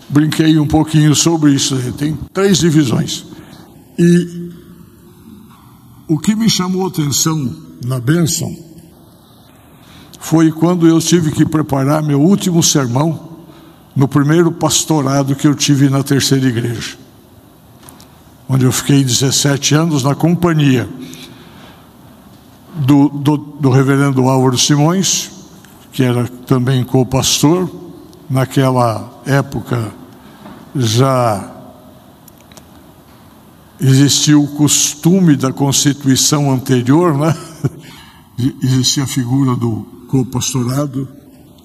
brinquei 0.08 0.58
um 0.58 0.66
pouquinho 0.66 1.14
sobre 1.14 1.52
isso. 1.52 1.76
Tem 1.92 2.18
três 2.32 2.58
divisões. 2.58 3.26
E 3.98 4.50
o 6.12 6.18
que 6.18 6.34
me 6.34 6.46
chamou 6.46 6.84
a 6.84 6.88
atenção 6.88 7.56
na 7.82 7.98
bênção 7.98 8.54
foi 10.20 10.52
quando 10.52 10.86
eu 10.86 11.00
tive 11.00 11.32
que 11.32 11.42
preparar 11.42 12.02
meu 12.02 12.20
último 12.20 12.62
sermão 12.62 13.30
no 13.96 14.06
primeiro 14.06 14.52
pastorado 14.52 15.34
que 15.34 15.46
eu 15.46 15.54
tive 15.54 15.88
na 15.88 16.02
terceira 16.02 16.46
igreja, 16.46 16.98
onde 18.46 18.66
eu 18.66 18.72
fiquei 18.72 19.02
17 19.02 19.74
anos 19.74 20.02
na 20.02 20.14
companhia 20.14 20.86
do, 22.74 23.08
do, 23.08 23.36
do 23.38 23.70
reverendo 23.70 24.28
Álvaro 24.28 24.58
Simões, 24.58 25.30
que 25.94 26.02
era 26.02 26.28
também 26.46 26.84
co-pastor, 26.84 27.70
naquela 28.28 29.18
época 29.24 29.90
já 30.76 31.50
existia 33.82 34.38
o 34.38 34.46
costume 34.46 35.34
da 35.34 35.52
constituição 35.52 36.52
anterior, 36.52 37.18
né? 37.18 37.36
existia 38.62 39.02
a 39.02 39.06
figura 39.06 39.56
do 39.56 39.84
co-pastorado 40.08 41.08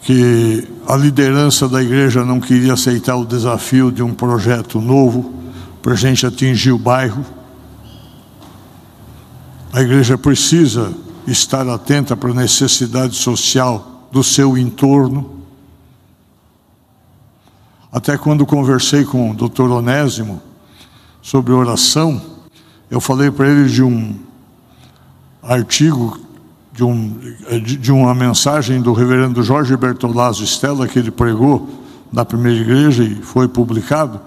que 0.00 0.66
a 0.86 0.96
liderança 0.96 1.68
da 1.68 1.82
igreja 1.82 2.24
não 2.24 2.40
queria 2.40 2.74
aceitar 2.74 3.16
o 3.16 3.26
desafio 3.26 3.90
de 3.90 4.02
um 4.02 4.14
projeto 4.14 4.80
novo 4.80 5.41
para 5.82 5.94
a 5.94 5.96
gente 5.96 6.24
atingir 6.24 6.70
o 6.70 6.78
bairro. 6.78 7.26
A 9.72 9.82
igreja 9.82 10.16
precisa 10.16 10.94
estar 11.26 11.68
atenta 11.68 12.16
para 12.16 12.30
a 12.30 12.34
necessidade 12.34 13.16
social 13.16 14.08
do 14.12 14.22
seu 14.22 14.56
entorno. 14.56 15.42
Até 17.90 18.16
quando 18.16 18.46
conversei 18.46 19.04
com 19.04 19.30
o 19.30 19.34
doutor 19.34 19.70
Onésimo 19.70 20.40
sobre 21.20 21.52
oração, 21.52 22.20
eu 22.90 23.00
falei 23.00 23.30
para 23.30 23.48
ele 23.48 23.68
de 23.68 23.82
um 23.82 24.14
artigo, 25.42 26.18
de, 26.72 26.84
um, 26.84 27.18
de 27.60 27.90
uma 27.90 28.14
mensagem 28.14 28.80
do 28.80 28.92
reverendo 28.92 29.42
Jorge 29.42 29.76
Bertolazzo 29.76 30.44
Stella, 30.44 30.86
que 30.86 30.98
ele 30.98 31.10
pregou 31.10 31.68
na 32.12 32.24
primeira 32.24 32.60
igreja 32.60 33.02
e 33.02 33.16
foi 33.16 33.48
publicado. 33.48 34.20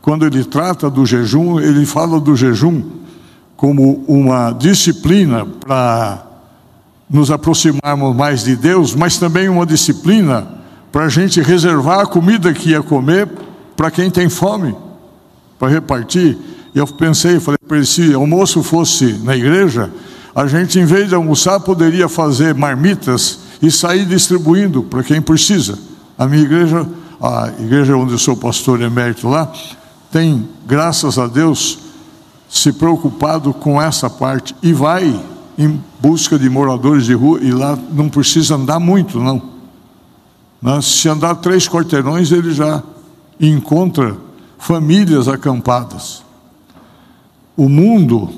Quando 0.00 0.24
ele 0.24 0.44
trata 0.44 0.88
do 0.88 1.04
jejum, 1.04 1.60
ele 1.60 1.84
fala 1.84 2.20
do 2.20 2.36
jejum 2.36 2.82
como 3.56 4.04
uma 4.06 4.52
disciplina 4.52 5.44
para 5.44 6.24
nos 7.10 7.30
aproximarmos 7.30 8.14
mais 8.14 8.44
de 8.44 8.54
Deus, 8.54 8.94
mas 8.94 9.18
também 9.18 9.48
uma 9.48 9.66
disciplina 9.66 10.46
para 10.92 11.04
a 11.04 11.08
gente 11.08 11.40
reservar 11.40 12.00
a 12.00 12.06
comida 12.06 12.52
que 12.52 12.70
ia 12.70 12.82
comer 12.82 13.28
para 13.76 13.90
quem 13.90 14.10
tem 14.10 14.28
fome, 14.28 14.74
para 15.58 15.68
repartir. 15.68 16.38
E 16.74 16.78
eu 16.78 16.86
pensei, 16.86 17.40
falei 17.40 17.58
se 17.84 18.14
almoço 18.14 18.62
fosse 18.62 19.12
na 19.24 19.36
igreja, 19.36 19.90
a 20.34 20.46
gente, 20.46 20.78
em 20.78 20.84
vez 20.84 21.08
de 21.08 21.14
almoçar, 21.14 21.58
poderia 21.60 22.08
fazer 22.08 22.54
marmitas 22.54 23.40
e 23.60 23.70
sair 23.70 24.06
distribuindo 24.06 24.84
para 24.84 25.02
quem 25.02 25.20
precisa. 25.20 25.76
A 26.16 26.26
minha 26.26 26.42
igreja, 26.42 26.86
a 27.20 27.50
igreja 27.58 27.96
onde 27.96 28.12
eu 28.12 28.18
sou 28.18 28.36
pastor 28.36 28.80
emérito 28.80 29.28
lá, 29.28 29.52
tem, 30.10 30.48
graças 30.66 31.18
a 31.18 31.26
Deus, 31.26 31.78
se 32.48 32.72
preocupado 32.72 33.52
com 33.52 33.80
essa 33.80 34.08
parte 34.08 34.54
e 34.62 34.72
vai 34.72 35.22
em 35.56 35.82
busca 36.00 36.38
de 36.38 36.48
moradores 36.48 37.04
de 37.04 37.14
rua 37.14 37.40
e 37.42 37.50
lá 37.50 37.76
não 37.92 38.08
precisa 38.08 38.54
andar 38.54 38.78
muito, 38.78 39.18
não. 39.18 39.42
Né? 40.62 40.80
Se 40.80 41.08
andar 41.08 41.34
três 41.36 41.68
quarteirões, 41.68 42.32
ele 42.32 42.52
já 42.52 42.82
encontra 43.40 44.16
famílias 44.58 45.28
acampadas. 45.28 46.22
O 47.56 47.68
mundo 47.68 48.30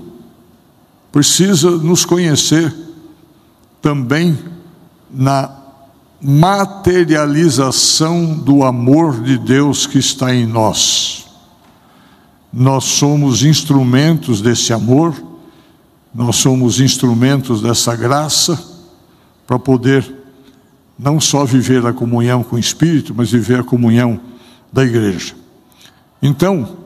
precisa 1.12 1.70
nos 1.70 2.04
conhecer 2.04 2.74
também 3.82 4.38
na 5.10 5.50
materialização 6.20 8.34
do 8.34 8.62
amor 8.62 9.22
de 9.22 9.38
Deus 9.38 9.86
que 9.86 9.98
está 9.98 10.34
em 10.34 10.46
nós. 10.46 11.09
Nós 12.52 12.84
somos 12.84 13.42
instrumentos 13.44 14.40
desse 14.40 14.72
amor, 14.72 15.14
nós 16.14 16.36
somos 16.36 16.80
instrumentos 16.80 17.62
dessa 17.62 17.94
graça 17.94 18.60
para 19.46 19.58
poder 19.58 20.20
não 20.98 21.20
só 21.20 21.44
viver 21.44 21.86
a 21.86 21.92
comunhão 21.92 22.42
com 22.42 22.56
o 22.56 22.58
Espírito, 22.58 23.14
mas 23.16 23.30
viver 23.30 23.60
a 23.60 23.64
comunhão 23.64 24.20
da 24.72 24.84
igreja. 24.84 25.34
Então, 26.20 26.76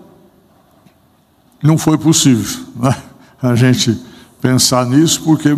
não 1.62 1.76
foi 1.76 1.98
possível 1.98 2.64
né? 2.76 2.94
a 3.42 3.54
gente 3.54 3.98
pensar 4.40 4.86
nisso, 4.86 5.22
porque 5.22 5.56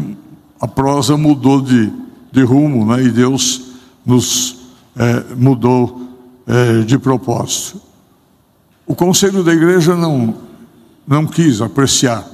a 0.61 0.69
prosa 0.69 1.17
mudou 1.17 1.61
de, 1.61 1.93
de 2.33 2.43
rumo 2.43 2.87
né? 2.87 3.03
e 3.03 3.11
Deus 3.11 3.63
nos 4.05 4.57
é, 4.97 5.35
mudou 5.35 6.09
é, 6.47 6.81
de 6.83 6.97
propósito. 6.97 7.81
O 8.87 8.95
conselho 8.95 9.43
da 9.43 9.53
igreja 9.53 9.97
não, 9.97 10.37
não 11.07 11.27
quis 11.27 11.61
apreciar, 11.61 12.25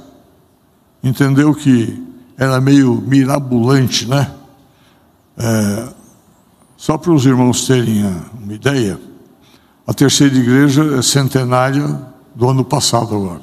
entendeu 1.03 1.55
que 1.55 1.99
era 2.37 2.61
meio 2.61 3.01
mirabolante, 3.01 4.07
né? 4.07 4.31
É, 5.35 5.89
só 6.77 6.95
para 6.97 7.11
os 7.11 7.25
irmãos 7.25 7.65
terem 7.65 8.05
uma 8.39 8.53
ideia, 8.53 8.99
a 9.87 9.93
terceira 9.93 10.35
igreja 10.37 10.83
é 10.97 11.01
centenária 11.01 11.99
do 12.35 12.47
ano 12.47 12.63
passado 12.63 13.15
agora. 13.15 13.41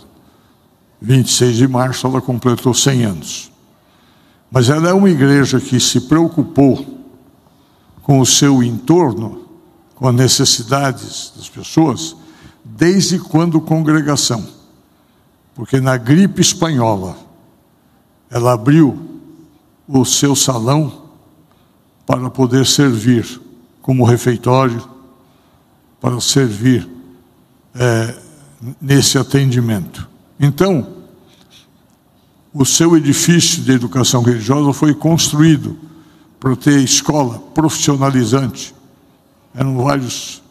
26 1.03 1.57
de 1.57 1.67
março 1.67 2.07
ela 2.07 2.21
completou 2.21 2.73
100 2.73 3.05
anos. 3.05 3.53
Mas 4.51 4.69
ela 4.69 4.89
é 4.89 4.93
uma 4.93 5.11
igreja 5.11 5.61
que 5.61 5.81
se 5.81 6.03
preocupou 6.03 6.85
com 8.03 8.21
o 8.21 8.27
seu 8.27 8.63
entorno, 8.63 9.47
com 9.95 10.07
as 10.07 10.15
necessidades 10.15 11.33
das 11.37 11.49
pessoas, 11.49 12.17
desde 12.81 13.19
quando 13.19 13.61
congregação. 13.61 14.43
Porque 15.55 15.79
na 15.79 15.99
gripe 15.99 16.41
espanhola, 16.41 17.15
ela 18.31 18.55
abriu 18.55 18.99
o 19.87 20.03
seu 20.07 20.35
salão 20.35 21.11
para 22.07 22.31
poder 22.31 22.65
servir 22.65 23.39
como 23.83 24.03
refeitório, 24.03 24.83
para 26.01 26.19
servir 26.23 26.89
é, 27.75 28.15
nesse 28.81 29.19
atendimento. 29.19 30.09
Então, 30.39 30.97
o 32.55 32.65
seu 32.65 32.97
edifício 32.97 33.63
de 33.63 33.73
educação 33.73 34.23
religiosa 34.23 34.73
foi 34.73 34.95
construído 34.95 35.77
para 36.41 36.57
ter 36.57 36.81
escola 36.81 37.39
profissionalizante. 37.53 38.75
Eram 39.55 39.77
vários 39.77 40.43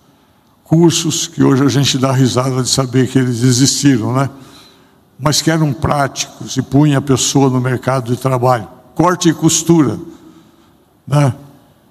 cursos 0.69 1.27
que 1.27 1.43
hoje 1.43 1.65
a 1.65 1.67
gente 1.67 1.97
dá 1.97 2.11
risada 2.11 2.61
de 2.61 2.69
saber 2.69 3.07
que 3.07 3.17
eles 3.17 3.41
existiram, 3.41 4.13
né? 4.13 4.29
Mas 5.19 5.41
que 5.41 5.49
eram 5.49 5.73
práticos 5.73 6.55
e 6.57 6.61
punha 6.61 6.99
a 6.99 7.01
pessoa 7.01 7.49
no 7.49 7.59
mercado 7.59 8.13
de 8.13 8.21
trabalho. 8.21 8.67
Corte 8.93 9.29
e 9.29 9.33
costura, 9.33 9.99
né? 11.07 11.33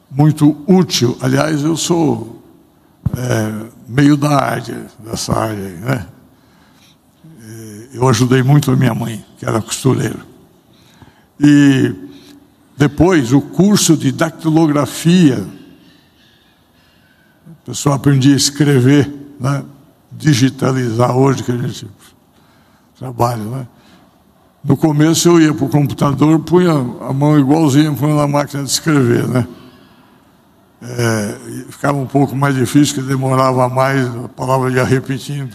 Muito 0.09 0.57
útil. 0.65 1.19
Aliás, 1.21 1.65
eu 1.65 1.77
sou 1.77 2.41
é, 3.17 3.67
meio 3.89 4.17
da 4.17 4.41
área, 4.41 4.87
dessa 5.01 5.37
área, 5.37 5.71
né? 5.71 6.07
É, 7.43 7.89
eu 7.95 8.09
ajudei 8.09 8.45
muito 8.45 8.71
a 8.71 8.77
minha 8.77 8.95
mãe, 8.95 9.25
que 9.39 9.45
era 9.45 9.61
costureira. 9.61 10.21
E 11.41 11.93
depois 12.77 13.33
o 13.33 13.41
curso 13.41 13.97
de 13.97 14.13
dactilografia 14.13 15.58
pessoal 17.69 17.97
aprendia 17.97 18.33
a 18.33 18.37
escrever, 18.37 19.13
né? 19.39 19.63
digitalizar 20.11 21.15
hoje 21.15 21.43
que 21.43 21.53
a 21.53 21.57
gente 21.57 21.87
trabalha. 22.99 23.43
Né? 23.43 23.69
No 24.65 24.75
começo 24.75 25.29
eu 25.29 25.39
ia 25.39 25.53
para 25.53 25.67
o 25.67 25.69
computador, 25.69 26.39
punha 26.41 26.73
a 26.73 27.13
mão 27.13 27.39
igualzinha 27.39 27.93
punha 27.93 28.15
na 28.15 28.27
máquina 28.27 28.65
de 28.65 28.71
escrever, 28.71 29.29
né? 29.29 29.47
É, 30.81 31.39
ficava 31.69 31.99
um 31.99 32.07
pouco 32.07 32.35
mais 32.35 32.55
difícil, 32.55 32.95
que 32.95 33.03
demorava 33.03 33.69
mais, 33.69 34.07
a 34.17 34.29
palavra 34.29 34.71
ia 34.71 34.85
repetindo. 34.85 35.55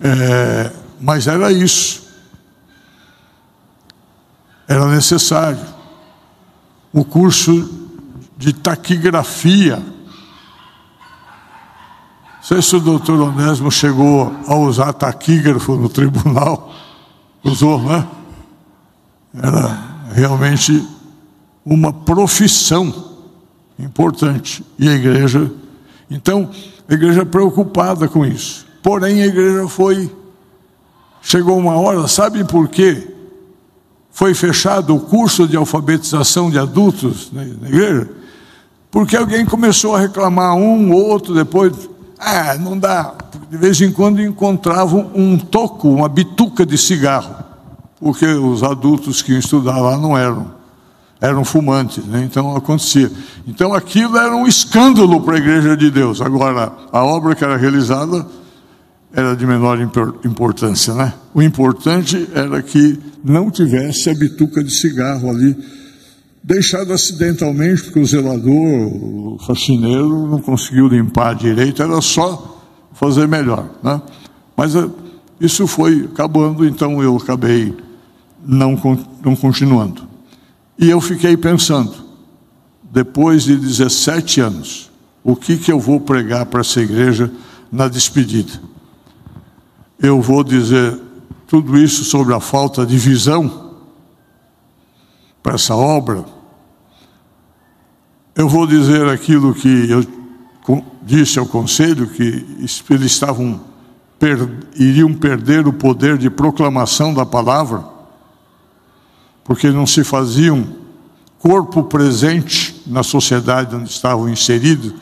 É, 0.00 0.72
mas 1.00 1.28
era 1.28 1.52
isso. 1.52 2.08
Era 4.66 4.86
necessário. 4.86 5.60
O 6.92 7.04
curso 7.04 7.70
de 8.36 8.52
taquigrafia 8.52 9.91
sei 12.42 12.60
se 12.60 12.74
o 12.74 12.80
doutor 12.80 13.20
Onésimo 13.20 13.70
chegou 13.70 14.32
a 14.48 14.56
usar 14.56 14.92
taquígrafo 14.92 15.76
no 15.76 15.88
tribunal. 15.88 16.74
Usou, 17.44 17.80
né? 17.80 18.06
Era 19.34 19.78
realmente 20.12 20.86
uma 21.64 21.92
profissão 21.92 22.92
importante. 23.78 24.64
E 24.78 24.88
a 24.88 24.92
igreja. 24.92 25.50
Então, 26.10 26.50
a 26.88 26.94
igreja 26.94 27.22
é 27.22 27.24
preocupada 27.24 28.08
com 28.08 28.26
isso. 28.26 28.66
Porém, 28.82 29.22
a 29.22 29.26
igreja 29.26 29.68
foi. 29.68 30.10
Chegou 31.22 31.56
uma 31.56 31.76
hora, 31.76 32.08
sabe 32.08 32.44
por 32.44 32.68
quê? 32.68 33.08
Foi 34.10 34.34
fechado 34.34 34.94
o 34.94 35.00
curso 35.00 35.46
de 35.46 35.56
alfabetização 35.56 36.50
de 36.50 36.58
adultos 36.58 37.30
na 37.32 37.44
igreja? 37.44 38.10
Porque 38.90 39.16
alguém 39.16 39.46
começou 39.46 39.94
a 39.94 40.00
reclamar 40.00 40.54
um, 40.54 40.92
outro, 40.92 41.32
depois 41.32 41.72
ah, 42.24 42.56
não 42.58 42.78
dá. 42.78 43.14
De 43.50 43.56
vez 43.56 43.80
em 43.80 43.90
quando 43.90 44.22
encontravam 44.22 45.10
um 45.14 45.36
toco, 45.36 45.88
uma 45.88 46.08
bituca 46.08 46.64
de 46.64 46.78
cigarro, 46.78 47.34
porque 47.98 48.26
os 48.26 48.62
adultos 48.62 49.22
que 49.22 49.32
iam 49.32 49.38
estudar 49.38 49.78
lá 49.78 49.98
não 49.98 50.16
eram 50.16 50.62
eram 51.20 51.44
fumantes, 51.44 52.04
né? 52.04 52.26
então 52.28 52.56
acontecia. 52.56 53.08
Então 53.46 53.72
aquilo 53.72 54.18
era 54.18 54.34
um 54.34 54.44
escândalo 54.44 55.20
para 55.20 55.36
a 55.36 55.38
igreja 55.38 55.76
de 55.76 55.88
Deus. 55.88 56.20
Agora, 56.20 56.72
a 56.90 57.04
obra 57.04 57.36
que 57.36 57.44
era 57.44 57.56
realizada 57.56 58.26
era 59.14 59.36
de 59.36 59.46
menor 59.46 59.78
importância, 60.24 60.92
né? 60.94 61.12
O 61.32 61.40
importante 61.40 62.28
era 62.34 62.60
que 62.60 62.98
não 63.22 63.50
tivesse 63.50 64.10
a 64.10 64.14
bituca 64.14 64.64
de 64.64 64.70
cigarro 64.72 65.30
ali, 65.30 65.56
deixado 66.42 66.92
acidentalmente, 66.92 67.84
porque 67.84 68.00
o 68.00 68.06
zelador, 68.06 68.52
o 68.52 69.38
faxineiro, 69.46 70.26
não 70.26 70.40
conseguiu 70.40 70.88
limpar 70.88 71.34
direito, 71.34 71.82
era 71.82 72.00
só 72.00 72.60
fazer 72.94 73.28
melhor, 73.28 73.70
né? 73.82 74.02
Mas 74.56 74.74
eh, 74.74 74.88
isso 75.40 75.66
foi 75.66 76.08
acabando, 76.12 76.66
então 76.66 77.02
eu 77.02 77.16
acabei 77.16 77.74
não, 78.44 78.78
não 79.24 79.36
continuando. 79.36 80.06
E 80.78 80.90
eu 80.90 81.00
fiquei 81.00 81.36
pensando, 81.36 81.94
depois 82.90 83.44
de 83.44 83.56
17 83.56 84.40
anos, 84.40 84.90
o 85.22 85.36
que, 85.36 85.56
que 85.56 85.70
eu 85.70 85.78
vou 85.78 86.00
pregar 86.00 86.46
para 86.46 86.60
essa 86.60 86.80
igreja 86.80 87.30
na 87.70 87.86
despedida? 87.86 88.52
Eu 90.00 90.20
vou 90.20 90.42
dizer 90.42 90.98
tudo 91.46 91.78
isso 91.78 92.04
sobre 92.04 92.34
a 92.34 92.40
falta 92.40 92.84
de 92.84 92.98
visão 92.98 93.61
para 95.42 95.54
essa 95.54 95.74
obra. 95.74 96.24
Eu 98.34 98.48
vou 98.48 98.66
dizer 98.66 99.08
aquilo 99.08 99.54
que 99.54 99.90
eu 99.90 100.84
disse 101.02 101.38
ao 101.38 101.46
conselho, 101.46 102.06
que 102.06 102.22
eles 102.90 103.12
estavam 103.12 103.60
per, 104.18 104.38
iriam 104.76 105.12
perder 105.12 105.66
o 105.66 105.72
poder 105.72 106.16
de 106.16 106.30
proclamação 106.30 107.12
da 107.12 107.26
palavra 107.26 107.92
porque 109.44 109.70
não 109.70 109.86
se 109.86 110.04
faziam 110.04 110.66
corpo 111.38 111.82
presente 111.84 112.82
na 112.86 113.02
sociedade 113.02 113.74
onde 113.74 113.90
estavam 113.90 114.28
inseridos. 114.28 114.94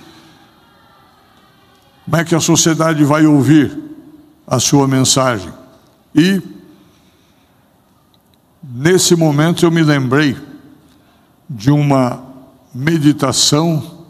Como 2.05 2.16
é 2.16 2.24
que 2.24 2.35
a 2.35 2.40
sociedade 2.40 3.05
vai 3.05 3.26
ouvir 3.26 3.79
a 4.46 4.59
sua 4.59 4.88
mensagem? 4.88 5.53
E 6.14 6.40
nesse 8.70 9.16
momento 9.16 9.64
eu 9.64 9.70
me 9.70 9.83
lembrei 9.83 10.37
de 11.48 11.70
uma 11.70 12.22
meditação 12.72 14.06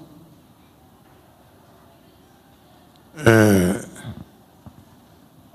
é, 3.17 3.85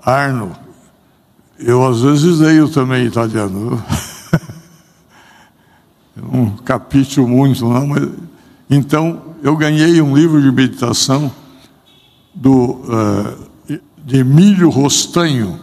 Arno, 0.02 0.56
eu 1.58 1.86
às 1.86 2.00
vezes 2.00 2.38
leio 2.38 2.68
também 2.68 3.06
italiano. 3.06 3.82
um 6.22 6.50
capítulo 6.64 7.28
muito, 7.28 7.68
não, 7.68 7.86
mas 7.86 8.08
então 8.68 9.36
eu 9.42 9.56
ganhei 9.56 10.00
um 10.00 10.16
livro 10.16 10.40
de 10.40 10.50
meditação 10.50 11.32
do 12.34 12.82
uh, 12.84 13.46
de 14.06 14.18
Emílio 14.18 14.70
Rostanho, 14.70 15.60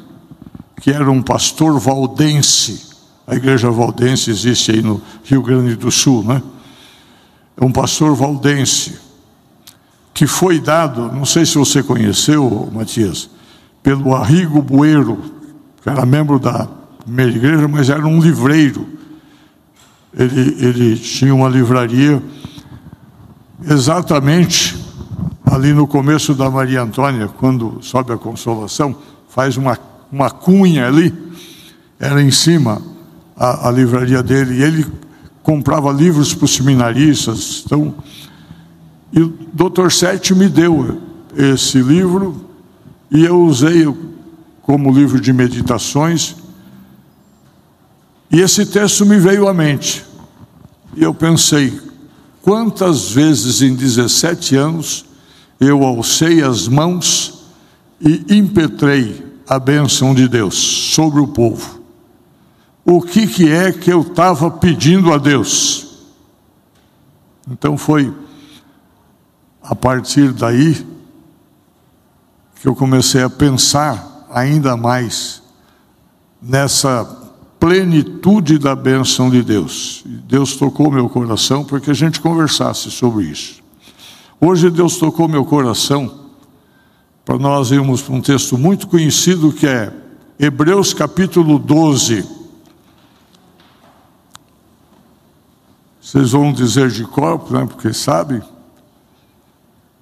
que 0.82 0.92
era 0.92 1.10
um 1.10 1.22
pastor 1.22 1.80
valdense. 1.80 2.93
A 3.26 3.36
igreja 3.36 3.72
valdense 3.72 4.30
existe 4.30 4.72
aí 4.72 4.82
no 4.82 5.02
Rio 5.24 5.42
Grande 5.42 5.76
do 5.76 5.92
Sul, 5.92 6.24
né? 6.24 6.42
É 7.56 7.64
um 7.64 7.72
pastor 7.72 8.16
valdense 8.16 9.00
que 10.14 10.28
foi 10.28 10.60
dado, 10.60 11.12
não 11.12 11.26
sei 11.26 11.46
se 11.46 11.58
você 11.58 11.82
conheceu, 11.82 12.70
Matias, 12.72 13.30
pelo 13.82 14.14
Arrigo 14.16 14.62
Bueiro, 14.62 15.20
que 15.82 15.90
era 15.90 16.06
membro 16.06 16.40
da 16.40 16.68
primeira 17.04 17.32
igreja, 17.32 17.68
mas 17.68 17.90
era 17.90 18.06
um 18.06 18.20
livreiro 18.20 18.94
ele, 20.16 20.56
ele 20.64 20.98
tinha 20.98 21.34
uma 21.34 21.50
livraria 21.50 22.22
exatamente 23.68 24.78
ali 25.44 25.74
no 25.74 25.88
começo 25.88 26.34
da 26.34 26.50
Maria 26.50 26.82
Antônia, 26.82 27.28
quando 27.28 27.80
sobe 27.82 28.14
a 28.14 28.18
Consolação, 28.18 28.96
faz 29.30 29.58
uma, 29.58 29.78
uma 30.12 30.30
cunha 30.30 30.88
ali, 30.88 31.14
era 32.00 32.22
em 32.22 32.32
cima 32.32 32.82
a, 33.36 33.68
a 33.68 33.72
livraria 33.72 34.22
dele, 34.22 34.60
e 34.60 34.64
ele 34.64 34.86
comprava 35.42 35.92
livros 35.92 36.34
para 36.34 36.46
os 36.46 36.56
seminaristas. 36.56 37.64
Então, 37.66 37.94
e 39.12 39.22
o 39.22 39.38
Dr. 39.54 39.92
Sete 39.92 40.34
me 40.34 40.50
deu 40.50 41.00
esse 41.36 41.80
livro 41.80 42.50
e 43.12 43.24
eu 43.24 43.44
usei 43.44 43.86
como 44.62 44.92
livro 44.92 45.20
de 45.20 45.32
meditações 45.32 46.36
e 48.32 48.40
esse 48.40 48.66
texto 48.66 49.06
me 49.06 49.20
veio 49.20 49.48
à 49.48 49.54
mente. 49.54 50.04
E 50.96 51.04
eu 51.04 51.14
pensei, 51.14 51.80
quantas 52.42 53.12
vezes 53.12 53.62
em 53.62 53.76
17 53.76 54.56
anos 54.56 55.06
eu 55.60 55.84
alcei 55.84 56.42
as 56.42 56.68
mãos 56.68 57.46
e 58.02 58.36
impetrei 58.36 59.24
a 59.48 59.60
bênção 59.60 60.16
de 60.16 60.28
Deus 60.28 60.56
sobre 60.56 61.20
o 61.20 61.28
povo. 61.28 61.83
O 62.86 63.02
que, 63.02 63.26
que 63.28 63.50
é 63.50 63.72
que 63.72 63.92
eu 63.92 64.02
estava 64.02 64.52
pedindo 64.52 65.14
a 65.14 65.18
Deus? 65.18 65.88
Então 67.50 67.78
foi 67.78 68.14
a 69.62 69.74
partir 69.74 70.34
daí 70.34 70.86
que 72.62 72.68
eu 72.68 72.76
comecei 72.76 73.24
a 73.24 73.30
pensar 73.30 74.28
ainda 74.30 74.76
mais 74.76 75.42
nessa 76.42 77.06
plenitude 77.60 78.58
da 78.58 78.76
bênção 78.76 79.30
de 79.30 79.42
Deus. 79.42 80.04
Deus 80.06 80.58
tocou 80.58 80.92
meu 80.92 81.08
coração 81.08 81.64
para 81.64 81.80
que 81.80 81.90
a 81.90 81.94
gente 81.94 82.20
conversasse 82.20 82.92
sobre 82.92 83.26
isso. 83.26 83.62
Hoje 84.42 84.70
Deus 84.70 84.98
tocou 84.98 85.30
meu 85.30 85.46
coração 85.46 86.24
para 87.24 87.38
nós 87.38 87.72
irmos 87.72 88.02
para 88.02 88.14
um 88.14 88.20
texto 88.20 88.58
muito 88.58 88.88
conhecido 88.88 89.54
que 89.54 89.66
é 89.66 89.94
Hebreus 90.38 90.94
capítulo 90.94 91.58
12. 91.58 92.43
Vocês 96.04 96.32
vão 96.32 96.52
dizer 96.52 96.92
de 96.92 97.06
corpo, 97.06 97.54
né, 97.54 97.66
porque 97.66 97.94
sabem. 97.94 98.42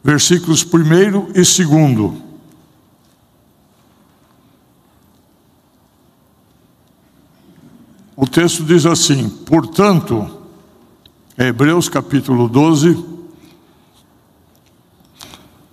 Versículos 0.03 0.65
1 0.65 1.31
e 1.35 1.43
2. 1.45 2.21
O 8.15 8.27
texto 8.27 8.63
diz 8.63 8.85
assim: 8.87 9.29
portanto, 9.29 10.39
Hebreus 11.37 11.87
capítulo 11.87 12.49
12, 12.49 13.05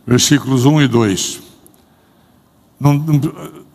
versículos 0.07 0.67
1 0.67 0.83
e 0.83 0.89
2. 0.89 1.43
Não, 2.79 3.05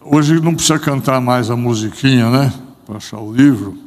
hoje 0.01 0.39
não 0.39 0.53
precisa 0.53 0.77
cantar 0.77 1.19
mais 1.19 1.49
a 1.49 1.55
musiquinha, 1.55 2.29
né? 2.29 2.53
Para 2.85 2.97
achar 2.97 3.19
o 3.19 3.33
livro. 3.33 3.82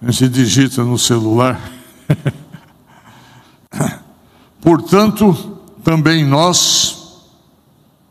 A 0.00 0.12
gente 0.12 0.28
digita 0.28 0.84
no 0.84 0.96
celular. 0.96 1.60
portanto, 4.62 5.58
também 5.82 6.24
nós, 6.24 7.24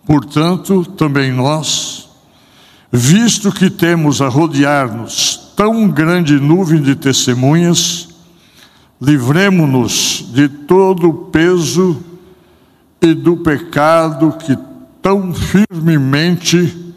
portanto, 0.06 0.84
também 0.84 1.32
nós, 1.32 2.10
visto 2.92 3.54
que 3.54 3.70
temos 3.70 4.22
a 4.22 4.28
rodear-nos 4.28 5.54
tão 5.56 5.88
grande 5.88 6.38
nuvem 6.42 6.82
de 6.82 6.94
testemunhas, 6.94 8.10
livremo-nos 9.02 10.26
de 10.34 10.50
todo 10.50 11.08
o 11.08 11.14
peso 11.14 12.04
e 13.02 13.14
do 13.14 13.38
pecado 13.38 14.34
que 14.34 14.58
tão 15.02 15.34
firmemente, 15.34 16.94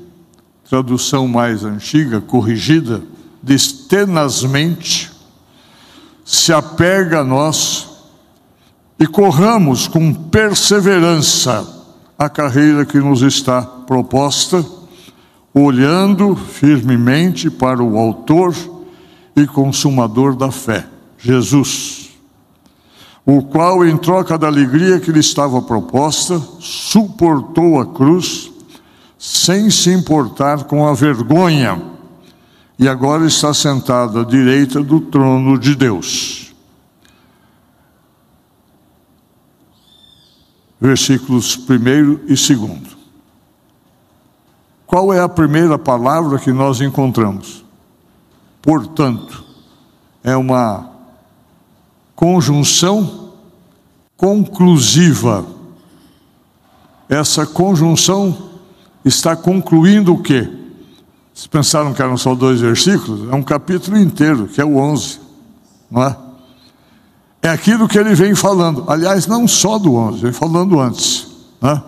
tradução 0.69 1.29
mais 1.29 1.65
antiga, 1.65 2.21
corrigida, 2.21 3.01
diz 3.43 3.73
tenazmente, 3.73 5.11
se 6.25 6.53
apega 6.53 7.21
a 7.21 7.25
nós 7.25 7.89
e 8.99 9.07
corramos 9.07 9.89
com 9.89 10.13
perseverança 10.13 11.67
a 12.19 12.29
carreira 12.29 12.85
que 12.85 12.99
nos 12.99 13.23
está 13.23 13.63
proposta 13.63 14.65
olhando 15.53 16.37
firmemente 16.37 17.51
para 17.51 17.83
o 17.83 17.99
Autor 17.99 18.55
e 19.35 19.47
Consumador 19.47 20.37
da 20.37 20.51
fé, 20.51 20.87
Jesus, 21.19 22.11
o 23.27 23.43
qual, 23.43 23.85
em 23.85 23.97
troca 23.97 24.39
da 24.39 24.47
alegria 24.47 25.01
que 25.01 25.13
lhe 25.13 25.21
estava 25.21 25.61
proposta, 25.63 26.41
suportou 26.61 27.81
a 27.81 27.87
cruz, 27.87 28.51
sem 29.19 29.71
se 29.71 29.91
importar 29.91 30.65
com 30.65 30.87
a 30.87 30.95
vergonha, 30.95 31.81
e 32.81 32.89
agora 32.89 33.27
está 33.27 33.53
sentado 33.53 34.21
à 34.21 34.25
direita 34.25 34.83
do 34.83 35.03
trono 35.03 35.59
de 35.59 35.75
Deus. 35.75 36.51
Versículos 40.81 41.59
1 41.59 41.63
e 42.27 42.57
2. 42.57 42.97
Qual 44.87 45.13
é 45.13 45.21
a 45.21 45.29
primeira 45.29 45.79
palavra 45.79 46.39
que 46.39 46.51
nós 46.51 46.81
encontramos? 46.81 47.63
Portanto, 48.63 49.45
é 50.25 50.35
uma 50.35 50.91
conjunção 52.17 53.35
conclusiva. 54.17 55.45
Essa 57.11 57.47
conjunção 57.47 58.53
está 59.05 59.37
concluindo 59.37 60.15
o 60.15 60.23
quê? 60.23 60.60
Vocês 61.35 61.47
pensaram 61.47 61.95
que 61.95 62.03
eram 62.03 62.17
só 62.17 62.35
dois 62.35 62.61
versículos? 62.61 63.31
É 63.33 63.35
um 63.35 63.43
capítulo 63.43 63.99
inteiro, 63.99 64.47
que 64.47 64.61
é 64.61 64.65
o 64.65 64.77
11, 64.77 65.21
não 65.91 66.03
é? 66.03 66.17
É 67.43 67.49
aquilo 67.49 67.89
que 67.89 67.99
ele 67.99 68.15
vem 68.15 68.35
falando. 68.35 68.85
Aliás, 68.87 69.27
não 69.27 69.49
só 69.49 69.79
do 69.79 69.95
11, 69.95 70.21
vem 70.21 70.33
falando 70.33 70.79
antes. 70.79 71.27
Né? 71.61 71.83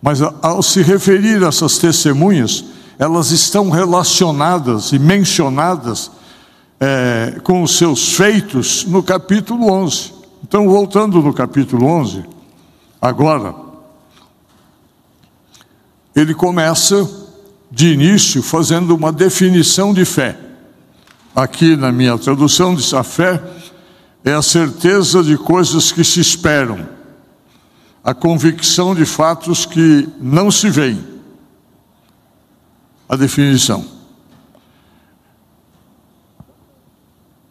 Mas 0.00 0.20
ao 0.22 0.62
se 0.62 0.82
referir 0.82 1.42
a 1.42 1.48
essas 1.48 1.78
testemunhas, 1.78 2.64
elas 2.98 3.30
estão 3.30 3.68
relacionadas 3.70 4.92
e 4.92 4.98
mencionadas 4.98 6.10
é, 6.78 7.40
com 7.42 7.62
os 7.62 7.76
seus 7.76 8.14
feitos 8.14 8.84
no 8.84 9.02
capítulo 9.02 9.70
11. 9.70 10.14
Então, 10.44 10.68
voltando 10.68 11.20
no 11.20 11.32
capítulo 11.32 11.86
11, 11.86 12.24
agora, 13.02 13.54
ele 16.14 16.34
começa 16.34 17.25
de 17.70 17.92
início 17.92 18.42
fazendo 18.42 18.94
uma 18.94 19.12
definição 19.12 19.92
de 19.92 20.04
fé. 20.04 20.38
Aqui 21.34 21.76
na 21.76 21.92
minha 21.92 22.16
tradução 22.16 22.74
diz: 22.74 22.94
a 22.94 23.02
fé 23.02 23.42
é 24.24 24.32
a 24.32 24.42
certeza 24.42 25.22
de 25.22 25.36
coisas 25.36 25.92
que 25.92 26.02
se 26.02 26.20
esperam, 26.20 26.88
a 28.02 28.14
convicção 28.14 28.94
de 28.94 29.04
fatos 29.04 29.66
que 29.66 30.08
não 30.20 30.50
se 30.50 30.70
veem. 30.70 31.16
A 33.08 33.14
definição. 33.14 33.84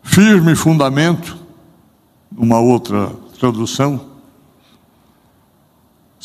Firme 0.03 0.55
fundamento, 0.55 1.37
uma 2.35 2.59
outra 2.59 3.11
tradução, 3.39 4.14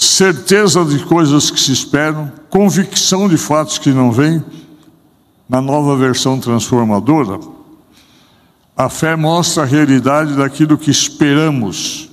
certeza 0.01 0.83
de 0.83 1.05
coisas 1.05 1.51
que 1.51 1.61
se 1.61 1.73
esperam, 1.73 2.33
convicção 2.49 3.29
de 3.29 3.37
fatos 3.37 3.77
que 3.77 3.91
não 3.91 4.11
vêm. 4.11 4.43
Na 5.47 5.61
nova 5.61 5.97
versão 5.97 6.39
transformadora, 6.39 7.39
a 8.77 8.89
fé 8.89 9.15
mostra 9.15 9.65
a 9.65 9.67
realidade 9.67 10.37
daquilo 10.37 10.79
que 10.79 10.91
esperamos. 10.91 12.09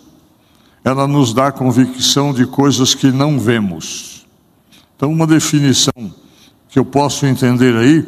Ela 0.84 1.08
nos 1.08 1.34
dá 1.34 1.52
convicção 1.52 2.34
de 2.34 2.46
coisas 2.46 2.94
que 2.94 3.12
não 3.12 3.40
vemos. 3.40 4.26
Então, 4.96 5.12
uma 5.12 5.28
definição 5.28 5.94
que 6.68 6.80
eu 6.80 6.84
posso 6.84 7.26
entender 7.26 7.76
aí 7.76 8.06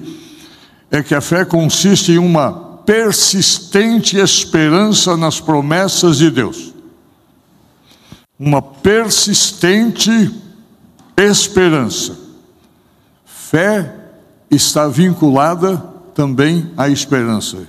é 0.90 1.04
que 1.04 1.14
a 1.14 1.22
fé 1.22 1.46
consiste 1.46 2.12
em 2.12 2.18
uma 2.18 2.52
persistente 2.86 4.18
esperança 4.18 5.16
nas 5.16 5.40
promessas 5.40 6.18
de 6.18 6.32
Deus 6.32 6.74
uma 8.40 8.62
persistente 8.62 10.34
esperança. 11.18 12.18
Fé 13.26 13.94
está 14.50 14.88
vinculada 14.88 15.78
também 16.16 16.72
à 16.78 16.88
esperança. 16.88 17.68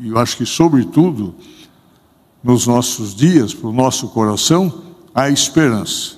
E 0.00 0.08
eu 0.08 0.18
acho 0.18 0.38
que, 0.38 0.46
sobretudo, 0.46 1.34
nos 2.42 2.66
nossos 2.66 3.14
dias, 3.14 3.52
para 3.52 3.68
o 3.68 3.72
nosso 3.72 4.08
coração, 4.08 4.82
a 5.14 5.28
esperança. 5.28 6.16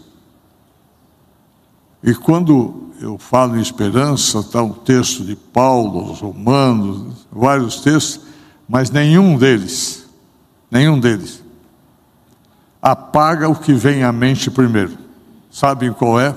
E 2.02 2.14
quando 2.14 2.90
eu 3.00 3.18
falo 3.18 3.56
em 3.56 3.60
esperança, 3.60 4.38
está 4.38 4.62
o 4.62 4.74
texto 4.74 5.24
de 5.24 5.34
Paulo, 5.34 6.12
os 6.12 6.20
Romanos, 6.20 7.26
vários 7.32 7.80
textos, 7.80 8.20
mas 8.68 8.90
nenhum 8.90 9.36
deles, 9.36 10.06
nenhum 10.70 11.00
deles 11.00 11.37
apaga 12.80 13.48
o 13.48 13.54
que 13.54 13.72
vem 13.72 14.02
à 14.02 14.12
mente 14.12 14.50
primeiro. 14.50 14.96
Sabem 15.50 15.92
qual 15.92 16.20
é? 16.20 16.34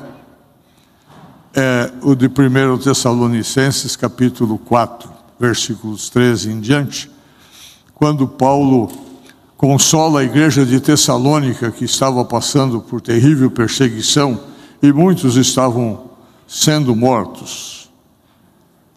É 1.53 1.91
o 2.01 2.15
de 2.15 2.27
1 2.27 2.77
Tessalonicenses, 2.79 3.95
capítulo 3.95 4.57
4, 4.57 5.09
versículos 5.39 6.09
13 6.09 6.51
em 6.51 6.59
diante, 6.59 7.11
quando 7.93 8.27
Paulo 8.27 8.89
consola 9.57 10.21
a 10.21 10.23
igreja 10.23 10.65
de 10.65 10.79
Tessalônica, 10.79 11.71
que 11.71 11.85
estava 11.85 12.23
passando 12.25 12.81
por 12.81 13.01
terrível 13.01 13.51
perseguição 13.51 14.39
e 14.81 14.91
muitos 14.91 15.35
estavam 15.35 16.09
sendo 16.47 16.95
mortos. 16.95 17.89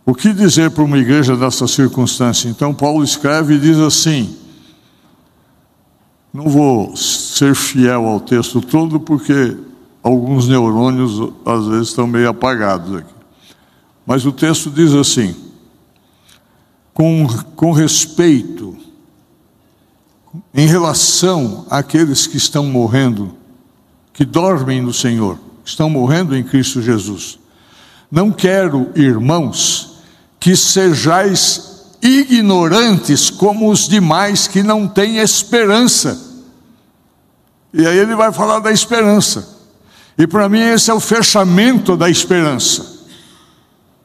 O 0.07 0.15
que 0.15 0.33
dizer 0.33 0.71
para 0.71 0.85
uma 0.85 0.99
igreja 0.99 1.37
nessa 1.37 1.67
circunstância? 1.67 2.49
Então, 2.49 2.73
Paulo 2.73 3.03
escreve 3.03 3.55
e 3.55 3.59
diz 3.59 3.79
assim: 3.79 4.37
não 6.35 6.49
vou 6.49 6.97
ser 6.97 7.55
fiel 7.55 8.07
ao 8.07 8.19
texto 8.19 8.61
todo, 8.61 8.99
porque 8.99 9.57
alguns 10.03 10.49
neurônios 10.49 11.33
às 11.47 11.69
vezes 11.69 11.89
estão 11.91 12.09
meio 12.09 12.29
apagados 12.29 12.97
aqui. 12.97 13.15
Mas 14.05 14.27
o 14.27 14.33
texto 14.33 14.69
diz 14.69 14.93
assim: 14.95 15.33
com, 16.93 17.29
com 17.55 17.71
respeito, 17.71 18.77
em 20.53 20.67
relação 20.67 21.67
àqueles 21.71 22.27
que 22.27 22.37
estão 22.37 22.67
morrendo, 22.67 23.37
que 24.13 24.25
dormem 24.25 24.83
no 24.83 24.93
Senhor, 24.93 25.39
que 25.63 25.71
estão 25.71 25.89
morrendo 25.89 26.37
em 26.37 26.43
Cristo 26.43 26.83
Jesus. 26.83 27.39
Não 28.11 28.33
quero, 28.33 28.91
irmãos, 28.97 29.99
que 30.41 30.57
sejais 30.57 31.74
ignorantes 32.05 33.31
como 33.31 33.71
os 33.71 33.89
demais 33.89 34.47
que 34.47 34.63
não 34.63 34.87
têm 34.87 35.17
esperança. 35.17 36.21
E 37.73 37.87
aí 37.87 37.97
ele 37.97 38.15
vai 38.15 38.31
falar 38.31 38.61
da 38.61 38.71
esperança. 38.71 39.49
E 40.19 40.27
para 40.27 40.49
mim 40.49 40.61
esse 40.61 40.91
é 40.91 40.95
o 40.95 41.01
fechamento 41.01 41.97
da 41.97 42.11
esperança. 42.11 42.93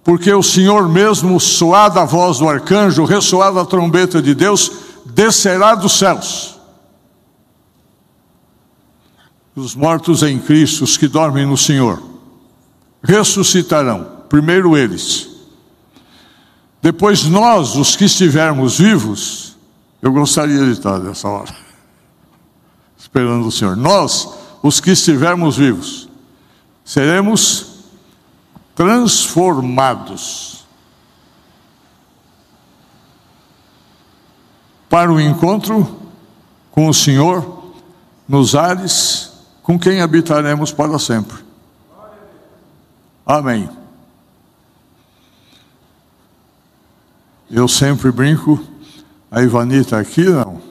Porque 0.02 0.34
o 0.34 0.42
Senhor 0.42 0.88
mesmo, 0.88 1.40
soada 1.40 2.02
a 2.02 2.06
voz 2.06 2.40
do 2.40 2.48
arcanjo, 2.48 3.04
ressoada 3.04 3.62
a 3.62 3.66
trombeta 3.66 4.22
de 4.22 4.34
Deus, 4.34 4.72
descerá 5.06 5.76
dos 5.76 6.00
céus. 6.00 6.58
Os 9.56 9.76
mortos 9.76 10.24
em 10.24 10.40
Cristo, 10.40 10.86
os 10.86 10.96
que 10.96 11.08
dormem 11.08 11.46
no 11.46 11.58
Senhor, 11.58 12.02
ressuscitarão. 13.04 14.08
Primeiro 14.30 14.78
eles 14.78 15.29
depois 16.82 17.26
nós, 17.26 17.76
os 17.76 17.96
que 17.96 18.06
estivermos 18.06 18.78
vivos, 18.80 19.58
eu 20.02 20.12
gostaria 20.12 20.60
de 20.60 20.72
estar 20.72 20.98
nessa 21.00 21.28
hora, 21.28 21.54
esperando 22.98 23.48
o 23.48 23.52
Senhor. 23.52 23.76
Nós, 23.76 24.30
os 24.64 24.80
que 24.80 24.92
estivermos 24.92 25.58
vivos, 25.58 26.08
seremos 26.86 27.80
transformados 28.76 30.66
para 34.90 35.12
o 35.12 35.20
encontro 35.20 36.00
com 36.72 36.88
o 36.88 36.94
Senhor 36.94 37.74
nos 38.28 38.56
ares, 38.56 39.34
com 39.62 39.78
quem 39.78 40.02
habitaremos 40.02 40.72
para 40.72 40.98
sempre. 40.98 41.38
Amém. 43.26 43.79
Eu 47.52 47.68
sempre 47.68 48.12
brinco, 48.12 48.60
a 49.32 49.42
Ivani 49.42 49.78
está 49.78 50.00
aqui, 50.00 50.24
não? 50.24 50.62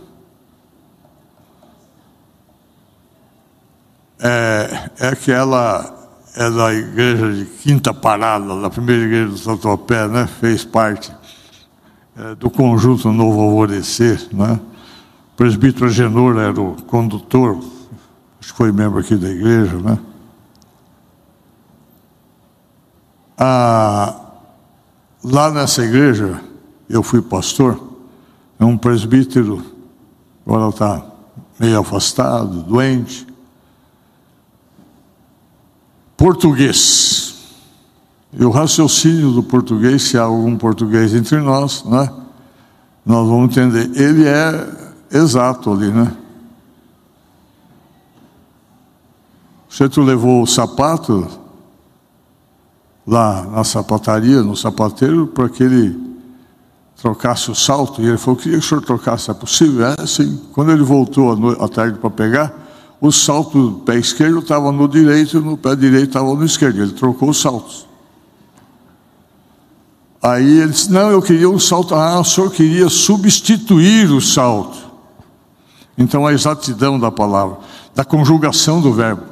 É, 4.21 4.91
é 5.01 5.17
que 5.17 5.33
ela 5.33 5.99
é 6.37 6.51
da 6.51 6.73
igreja 6.73 7.33
de 7.33 7.47
Quinta 7.47 7.93
Parada, 7.93 8.61
da 8.61 8.71
primeira 8.71 9.03
igreja 9.05 9.27
do 9.27 9.39
Tatuapé, 9.41 10.07
né? 10.07 10.29
Fez 10.29 10.65
parte 10.65 11.13
é, 12.17 12.37
do 12.37 12.49
conjunto 12.49 13.13
Novo 13.13 13.41
Alvorecer, 13.41 14.29
né? 14.33 14.61
O 15.33 15.37
presbítero 15.37 15.87
Agenor 15.87 16.39
era 16.39 16.61
o 16.61 16.81
condutor, 16.83 17.59
acho 18.41 18.53
que 18.53 18.57
foi 18.57 18.71
membro 18.71 19.01
aqui 19.01 19.17
da 19.17 19.29
igreja, 19.29 19.77
né? 19.79 19.99
Ah, 23.37 24.15
lá 25.25 25.51
nessa 25.51 25.85
igreja, 25.85 26.41
eu 26.89 27.03
fui 27.03 27.21
pastor, 27.21 27.81
é 28.59 28.65
um 28.65 28.77
presbítero, 28.77 29.63
agora 30.47 30.69
está 30.71 31.05
meio 31.59 31.79
afastado, 31.81 32.63
doente. 32.63 33.27
Português. 36.17 37.35
E 38.33 38.45
o 38.45 38.51
raciocínio 38.51 39.33
do 39.33 39.43
português, 39.43 40.03
se 40.03 40.19
há 40.19 40.23
algum 40.23 40.57
português 40.57 41.15
entre 41.15 41.39
nós, 41.39 41.85
né? 41.85 42.13
Nós 43.05 43.27
vamos 43.27 43.57
entender. 43.57 43.91
Ele 43.99 44.27
é 44.27 45.17
exato 45.17 45.73
ali, 45.73 45.91
né? 45.91 46.15
Você 49.69 49.89
tu 49.89 50.03
levou 50.03 50.43
o 50.43 50.47
sapato 50.47 51.27
lá 53.07 53.45
na 53.45 53.65
sapataria, 53.65 54.43
no 54.43 54.57
sapateiro, 54.57 55.29
para 55.29 55.49
que 55.49 55.63
ele 55.63 56.08
trocasse 57.01 57.51
o 57.51 57.55
salto, 57.55 58.03
e 58.03 58.07
ele 58.07 58.19
falou: 58.19 58.37
queria 58.37 58.59
que 58.59 58.65
o 58.65 58.69
senhor 58.69 58.83
trocasse, 58.83 59.31
é 59.31 59.35
possível? 59.35 59.87
É, 59.87 60.07
sim. 60.07 60.41
Quando 60.53 60.73
ele 60.73 60.83
voltou 60.83 61.33
à 61.61 61.69
tarde 61.69 61.99
para 61.99 62.11
pegar, 62.11 62.53
o 63.01 63.13
salto 63.13 63.71
do 63.71 63.79
pé 63.79 63.97
esquerdo 63.97 64.41
estava 64.41 64.73
no 64.73 64.89
direito 64.89 65.39
e 65.39 65.41
no 65.41 65.57
pé 65.57 65.77
direito 65.77 66.09
estava 66.09 66.35
no 66.35 66.45
esquerdo. 66.45 66.83
Ele 66.83 66.93
trocou 66.93 67.31
os 67.31 67.41
saltos. 67.41 67.87
Aí 70.21 70.61
ele 70.61 70.73
disse: 70.73 70.91
Não, 70.91 71.11
eu 71.11 71.23
queria 71.23 71.49
um 71.49 71.59
salto. 71.59 71.95
Ah, 71.95 72.19
o 72.19 72.25
senhor 72.25 72.51
queria 72.51 72.89
substituir 72.89 74.11
o 74.11 74.21
salto. 74.21 74.77
Então 75.97 76.27
a 76.27 76.33
exatidão 76.33 76.99
da 76.99 77.11
palavra, 77.11 77.59
da 77.95 78.05
conjugação 78.05 78.81
do 78.81 78.93
verbo. 78.93 79.23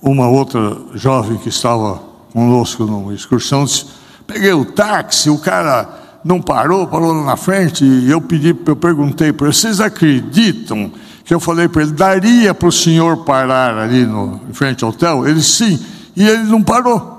Uma 0.00 0.28
outra 0.28 0.78
jovem 0.94 1.38
que 1.38 1.48
estava 1.48 2.02
conosco 2.32 2.84
numa 2.84 3.12
excursão 3.12 3.66
disse: 3.66 3.86
Peguei 4.26 4.54
o 4.54 4.64
táxi, 4.64 5.28
o 5.28 5.38
cara 5.38 6.01
não 6.24 6.40
parou, 6.40 6.86
parou 6.86 7.12
lá 7.12 7.24
na 7.24 7.36
frente, 7.36 7.84
e 7.84 8.10
eu 8.10 8.20
pedi, 8.20 8.56
eu 8.66 8.76
perguntei 8.76 9.32
para 9.32 9.46
vocês 9.46 9.80
acreditam 9.80 10.92
que 11.24 11.32
eu 11.32 11.40
falei 11.40 11.68
para 11.68 11.82
ele, 11.82 11.92
daria 11.92 12.54
para 12.54 12.68
o 12.68 12.72
senhor 12.72 13.24
parar 13.24 13.78
ali 13.78 14.04
no, 14.04 14.40
em 14.48 14.52
frente 14.52 14.84
ao 14.84 14.90
hotel? 14.90 15.26
Ele 15.26 15.42
sim, 15.42 15.78
e 16.16 16.26
ele 16.26 16.44
não 16.44 16.62
parou. 16.62 17.12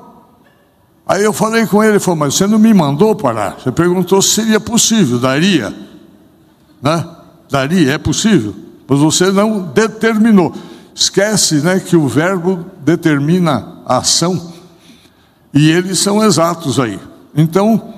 Aí 1.05 1.23
eu 1.23 1.33
falei 1.33 1.65
com 1.65 1.83
ele, 1.83 1.93
ele 1.93 1.99
falou, 1.99 2.19
mas 2.19 2.35
você 2.35 2.47
não 2.47 2.57
me 2.57 2.73
mandou 2.73 3.15
parar. 3.15 3.57
Você 3.59 3.71
perguntou 3.71 4.21
se 4.21 4.35
seria 4.35 4.59
possível, 4.59 5.19
daria. 5.19 5.73
Né? 6.81 7.05
Daria, 7.49 7.93
é 7.93 7.97
possível. 7.97 8.55
Mas 8.87 8.99
você 8.99 9.31
não 9.31 9.61
determinou. 9.61 10.53
Esquece 10.95 11.55
né, 11.55 11.79
que 11.79 11.95
o 11.95 12.07
verbo 12.07 12.65
determina 12.83 13.79
a 13.85 13.97
ação. 13.97 14.53
E 15.53 15.69
eles 15.69 15.99
são 15.99 16.23
exatos 16.23 16.79
aí. 16.79 16.99
Então, 17.35 17.93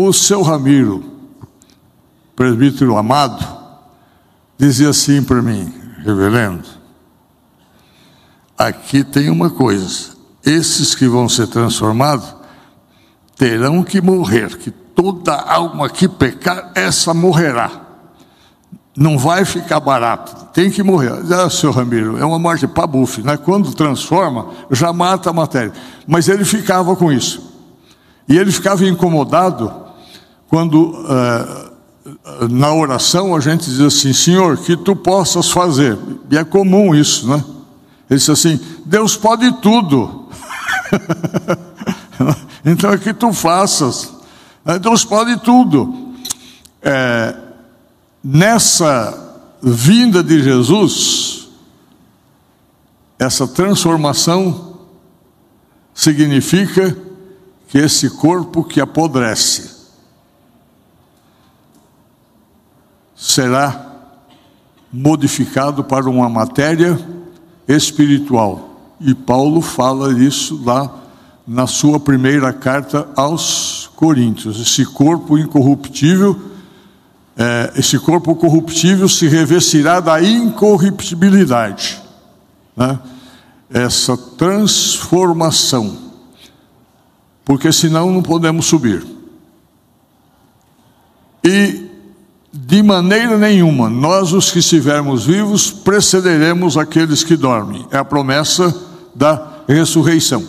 o 0.00 0.12
seu 0.12 0.42
Ramiro, 0.42 1.02
presbítero 2.36 2.96
amado, 2.96 3.44
dizia 4.56 4.90
assim 4.90 5.24
para 5.24 5.42
mim, 5.42 5.74
reverendo, 6.04 6.68
aqui 8.56 9.02
tem 9.02 9.28
uma 9.28 9.50
coisa, 9.50 10.10
esses 10.46 10.94
que 10.94 11.08
vão 11.08 11.28
ser 11.28 11.48
transformados 11.48 12.32
terão 13.36 13.82
que 13.82 14.00
morrer, 14.00 14.56
que 14.58 14.70
toda 14.70 15.34
alma 15.34 15.90
que 15.90 16.06
pecar, 16.06 16.70
essa 16.76 17.12
morrerá. 17.12 17.68
Não 18.96 19.18
vai 19.18 19.44
ficar 19.44 19.80
barato, 19.80 20.46
tem 20.52 20.70
que 20.70 20.82
morrer. 20.82 21.10
Ah, 21.32 21.50
senhor 21.50 21.74
Ramiro, 21.74 22.18
é 22.18 22.24
uma 22.24 22.38
morte 22.38 22.68
pabufe, 22.68 23.20
né? 23.22 23.36
Quando 23.36 23.74
transforma, 23.74 24.50
já 24.70 24.92
mata 24.92 25.30
a 25.30 25.32
matéria. 25.32 25.72
Mas 26.06 26.28
ele 26.28 26.44
ficava 26.44 26.94
com 26.94 27.12
isso. 27.12 27.52
E 28.28 28.36
ele 28.38 28.52
ficava 28.52 28.84
incomodado 28.84 29.87
quando 30.48 30.90
uh, 30.90 32.48
na 32.48 32.72
oração 32.72 33.34
a 33.36 33.40
gente 33.40 33.68
diz 33.70 33.80
assim, 33.80 34.12
Senhor, 34.12 34.56
que 34.56 34.76
tu 34.76 34.96
possas 34.96 35.50
fazer. 35.50 35.98
E 36.30 36.36
é 36.36 36.44
comum 36.44 36.94
isso, 36.94 37.28
né? 37.28 37.44
Ele 38.08 38.18
diz 38.18 38.28
assim, 38.28 38.58
Deus 38.84 39.16
pode 39.16 39.52
tudo. 39.60 40.28
então 42.64 42.92
é 42.92 42.98
que 42.98 43.12
tu 43.12 43.32
faças. 43.32 44.12
É, 44.64 44.78
Deus 44.78 45.04
pode 45.04 45.36
tudo. 45.40 46.14
É, 46.82 47.36
nessa 48.24 49.26
vinda 49.62 50.22
de 50.22 50.42
Jesus, 50.42 51.48
essa 53.18 53.46
transformação 53.46 54.78
significa 55.92 56.96
que 57.68 57.76
esse 57.76 58.08
corpo 58.08 58.64
que 58.64 58.80
apodrece, 58.80 59.77
será 63.18 63.84
modificado 64.92 65.82
para 65.82 66.08
uma 66.08 66.28
matéria 66.28 66.96
espiritual. 67.66 68.94
E 69.00 69.12
Paulo 69.12 69.60
fala 69.60 70.12
isso 70.12 70.62
lá 70.64 70.90
na 71.46 71.66
sua 71.66 71.98
primeira 71.98 72.52
carta 72.52 73.08
aos 73.16 73.90
Coríntios. 73.96 74.60
Esse 74.60 74.84
corpo 74.86 75.36
incorruptível, 75.36 76.40
é, 77.36 77.72
esse 77.76 77.98
corpo 77.98 78.36
corruptível 78.36 79.08
se 79.08 79.26
revestirá 79.26 79.98
da 79.98 80.22
incorruptibilidade. 80.22 82.00
Né? 82.76 82.98
Essa 83.68 84.16
transformação. 84.16 85.96
Porque 87.44 87.72
senão 87.72 88.12
não 88.12 88.22
podemos 88.22 88.66
subir. 88.66 89.04
E 91.42 91.87
de 92.52 92.82
maneira 92.82 93.36
nenhuma, 93.36 93.90
nós 93.90 94.32
os 94.32 94.50
que 94.50 94.60
estivermos 94.60 95.26
vivos 95.26 95.70
precederemos 95.70 96.78
aqueles 96.78 97.22
que 97.22 97.36
dormem. 97.36 97.86
É 97.90 97.98
a 97.98 98.04
promessa 98.04 98.74
da 99.14 99.58
ressurreição. 99.68 100.42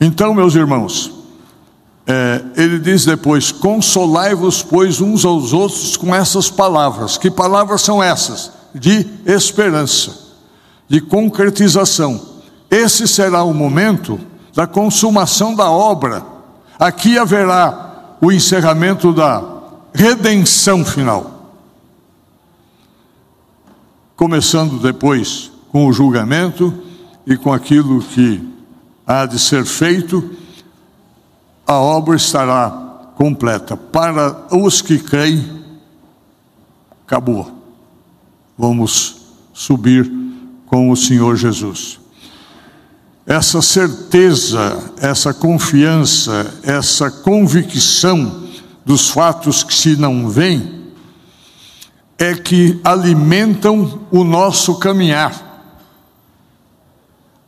Então, 0.00 0.32
meus 0.32 0.54
irmãos, 0.54 1.10
é, 2.06 2.42
ele 2.56 2.78
diz 2.78 3.04
depois: 3.04 3.50
Consolai-vos, 3.50 4.62
pois, 4.62 5.00
uns 5.00 5.24
aos 5.24 5.52
outros 5.52 5.96
com 5.96 6.14
essas 6.14 6.48
palavras. 6.50 7.18
Que 7.18 7.30
palavras 7.30 7.82
são 7.82 8.02
essas? 8.02 8.52
De 8.72 9.06
esperança, 9.26 10.12
de 10.88 11.00
concretização. 11.00 12.20
Esse 12.70 13.08
será 13.08 13.42
o 13.42 13.54
momento 13.54 14.20
da 14.54 14.66
consumação 14.66 15.54
da 15.54 15.70
obra. 15.70 16.24
Aqui 16.78 17.18
haverá 17.18 18.16
o 18.20 18.30
encerramento 18.30 19.12
da 19.12 19.53
redenção 19.94 20.84
final. 20.84 21.54
Começando 24.16 24.80
depois 24.80 25.52
com 25.70 25.86
o 25.86 25.92
julgamento 25.92 26.74
e 27.24 27.36
com 27.36 27.52
aquilo 27.52 28.02
que 28.02 28.42
há 29.06 29.24
de 29.24 29.38
ser 29.38 29.64
feito, 29.64 30.36
a 31.66 31.74
obra 31.74 32.16
estará 32.16 32.70
completa. 33.16 33.76
Para 33.76 34.46
os 34.54 34.82
que 34.82 34.98
creem, 34.98 35.64
acabou. 37.06 37.50
Vamos 38.58 39.16
subir 39.52 40.10
com 40.66 40.90
o 40.90 40.96
Senhor 40.96 41.36
Jesus. 41.36 42.00
Essa 43.26 43.62
certeza, 43.62 44.92
essa 44.98 45.32
confiança, 45.32 46.60
essa 46.62 47.10
convicção, 47.10 48.43
dos 48.84 49.08
fatos 49.08 49.62
que 49.62 49.72
se 49.74 49.96
não 49.96 50.28
veem 50.28 50.84
é 52.18 52.34
que 52.34 52.80
alimentam 52.84 54.06
o 54.10 54.24
nosso 54.24 54.78
caminhar. 54.78 55.42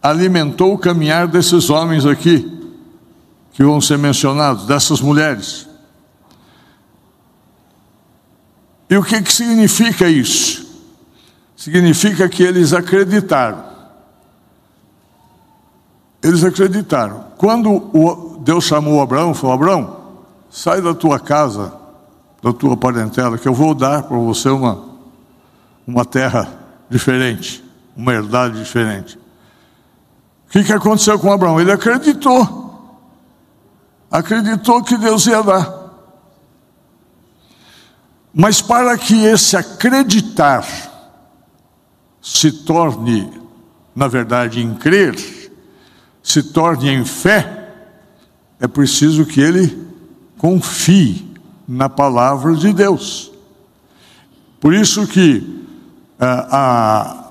Alimentou 0.02 0.74
o 0.74 0.78
caminhar 0.78 1.26
desses 1.28 1.70
homens 1.70 2.06
aqui, 2.06 2.52
que 3.52 3.62
vão 3.62 3.80
ser 3.80 3.98
mencionados, 3.98 4.66
dessas 4.66 5.00
mulheres. 5.00 5.68
E 8.88 8.96
o 8.96 9.02
que, 9.02 9.20
que 9.20 9.32
significa 9.32 10.08
isso? 10.08 10.64
Significa 11.56 12.28
que 12.28 12.42
eles 12.42 12.72
acreditaram. 12.72 13.64
Eles 16.22 16.44
acreditaram. 16.44 17.24
Quando 17.36 18.38
Deus 18.40 18.64
chamou 18.64 19.00
Abraão, 19.00 19.34
falou: 19.34 19.54
Abraão, 19.54 19.95
sai 20.56 20.80
da 20.80 20.94
tua 20.94 21.20
casa, 21.20 21.70
da 22.42 22.50
tua 22.50 22.78
parentela, 22.78 23.36
que 23.36 23.46
eu 23.46 23.52
vou 23.52 23.74
dar 23.74 24.04
para 24.04 24.16
você 24.16 24.48
uma, 24.48 24.86
uma 25.86 26.02
terra 26.02 26.48
diferente, 26.88 27.62
uma 27.94 28.14
herdade 28.14 28.58
diferente. 28.58 29.18
O 30.48 30.52
que, 30.52 30.64
que 30.64 30.72
aconteceu 30.72 31.18
com 31.18 31.30
Abraão? 31.30 31.60
Ele 31.60 31.70
acreditou. 31.70 33.04
Acreditou 34.10 34.82
que 34.82 34.96
Deus 34.96 35.26
ia 35.26 35.42
dar. 35.42 35.90
Mas 38.32 38.62
para 38.62 38.96
que 38.96 39.26
esse 39.26 39.58
acreditar 39.58 40.66
se 42.22 42.50
torne, 42.50 43.30
na 43.94 44.08
verdade, 44.08 44.62
em 44.62 44.74
crer, 44.74 45.52
se 46.22 46.42
torne 46.44 46.88
em 46.88 47.04
fé, 47.04 47.74
é 48.58 48.66
preciso 48.66 49.26
que 49.26 49.38
ele 49.38 49.85
confie 50.46 51.26
na 51.66 51.88
palavra 51.88 52.54
de 52.54 52.72
Deus. 52.72 53.32
Por 54.60 54.72
isso 54.72 55.04
que 55.04 55.64
a, 56.20 56.24
é, 56.24 56.46
a, 56.52 57.24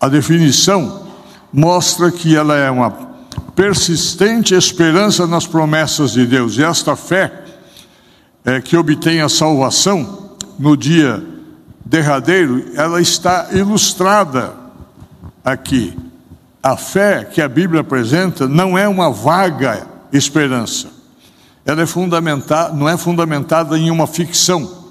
a 0.00 0.08
definição 0.08 1.06
mostra 1.52 2.10
que 2.10 2.34
ela 2.34 2.56
é 2.56 2.68
uma 2.68 2.90
persistente 3.54 4.56
esperança 4.56 5.24
nas 5.24 5.46
promessas 5.46 6.10
de 6.10 6.26
Deus. 6.26 6.58
E 6.58 6.64
esta 6.64 6.96
fé 6.96 7.44
é, 8.44 8.60
que 8.60 8.76
obtém 8.76 9.20
a 9.20 9.28
salvação 9.28 10.32
no 10.58 10.76
dia 10.76 11.22
derradeiro, 11.84 12.72
ela 12.74 13.00
está 13.00 13.50
ilustrada 13.52 14.52
aqui. 15.44 15.96
A 16.60 16.76
fé 16.76 17.24
que 17.24 17.40
a 17.40 17.48
Bíblia 17.48 17.82
apresenta 17.82 18.48
não 18.48 18.76
é 18.76 18.88
uma 18.88 19.12
vaga 19.12 19.86
esperança 20.12 20.97
ela 21.68 21.82
é 21.82 21.86
fundamentada, 21.86 22.74
não 22.74 22.88
é 22.88 22.96
fundamentada 22.96 23.78
em 23.78 23.90
uma 23.90 24.06
ficção. 24.06 24.86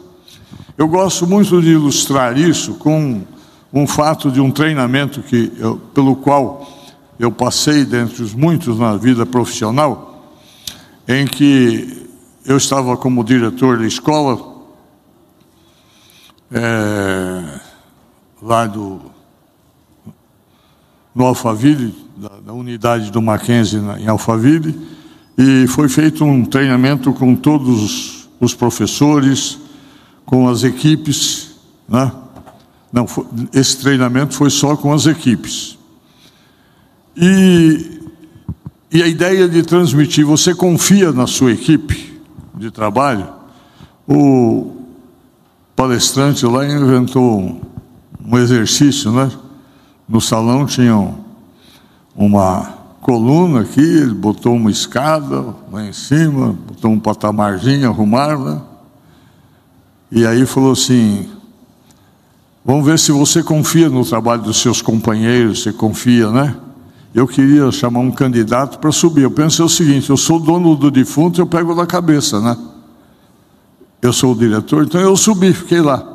Eu 0.77 0.87
gosto 0.87 1.25
muito 1.25 1.59
de 1.59 1.69
ilustrar 1.69 2.37
isso 2.37 2.75
com 2.75 3.23
um 3.73 3.87
fato 3.87 4.29
de 4.29 4.39
um 4.39 4.51
treinamento 4.51 5.23
que 5.23 5.51
eu, 5.57 5.79
pelo 5.95 6.15
qual 6.15 6.69
eu 7.17 7.31
passei 7.31 7.83
dentre 7.83 8.21
os 8.21 8.35
muitos 8.35 8.77
na 8.77 8.95
vida 8.95 9.25
profissional, 9.25 10.35
em 11.07 11.25
que 11.25 12.07
eu 12.45 12.57
estava 12.57 12.95
como 12.95 13.23
diretor 13.23 13.79
da 13.79 13.87
escola 13.87 14.37
é, 16.51 17.59
lá 18.39 18.67
do 18.67 19.01
no 21.15 21.25
Alphaville, 21.25 21.95
da, 22.15 22.29
da 22.45 22.53
unidade 22.53 23.09
do 23.09 23.19
Mackenzie 23.19 23.79
na, 23.79 23.99
em 23.99 24.07
Alphaville, 24.07 24.96
e 25.37 25.67
foi 25.67 25.87
feito 25.87 26.25
um 26.25 26.43
treinamento 26.43 27.13
com 27.13 27.35
todos 27.35 28.27
os 28.39 28.55
professores, 28.55 29.59
com 30.25 30.47
as 30.49 30.63
equipes, 30.63 31.51
né? 31.87 32.11
Não, 32.91 33.05
esse 33.53 33.77
treinamento 33.77 34.33
foi 34.33 34.49
só 34.49 34.75
com 34.75 34.91
as 34.91 35.05
equipes. 35.05 35.77
E, 37.15 38.01
e 38.91 39.03
a 39.03 39.07
ideia 39.07 39.47
de 39.47 39.61
transmitir, 39.61 40.25
você 40.25 40.55
confia 40.55 41.11
na 41.11 41.27
sua 41.27 41.51
equipe 41.51 42.19
de 42.55 42.71
trabalho? 42.71 43.27
O 44.07 44.77
palestrante 45.75 46.45
lá 46.45 46.65
inventou 46.65 47.39
um, 47.39 47.61
um 48.25 48.37
exercício, 48.37 49.11
né? 49.11 49.31
No 50.07 50.21
salão 50.21 50.65
tinham 50.65 51.19
uma 52.15 52.76
coluna 53.07 53.61
aqui, 53.61 54.03
botou 54.07 54.53
uma 54.53 54.69
escada 54.69 55.55
lá 55.71 55.85
em 55.85 55.93
cima, 55.93 56.57
botou 56.67 56.91
um 56.91 56.99
patamarzinho, 56.99 57.87
arrumaram, 57.87 58.43
né? 58.43 58.61
E 60.11 60.27
aí 60.27 60.45
falou 60.45 60.73
assim: 60.73 61.25
Vamos 62.65 62.85
ver 62.85 62.99
se 62.99 63.13
você 63.13 63.41
confia 63.41 63.87
no 63.87 64.03
trabalho 64.03 64.41
dos 64.41 64.59
seus 64.61 64.81
companheiros, 64.81 65.63
você 65.63 65.71
confia, 65.71 66.29
né? 66.29 66.53
Eu 67.15 67.25
queria 67.25 67.71
chamar 67.71 68.01
um 68.01 68.11
candidato 68.11 68.77
para 68.77 68.91
subir. 68.91 69.21
Eu 69.21 69.31
pensei 69.31 69.63
o 69.63 69.69
seguinte: 69.69 70.09
eu 70.09 70.17
sou 70.17 70.37
dono 70.37 70.75
do 70.75 70.91
defunto, 70.91 71.39
eu 71.39 71.47
pego 71.47 71.73
da 71.73 71.85
cabeça, 71.85 72.41
né? 72.41 72.57
Eu 74.01 74.11
sou 74.11 74.33
o 74.33 74.35
diretor, 74.35 74.83
então 74.83 74.99
eu 74.99 75.15
subi, 75.15 75.53
fiquei 75.53 75.79
lá. 75.79 76.05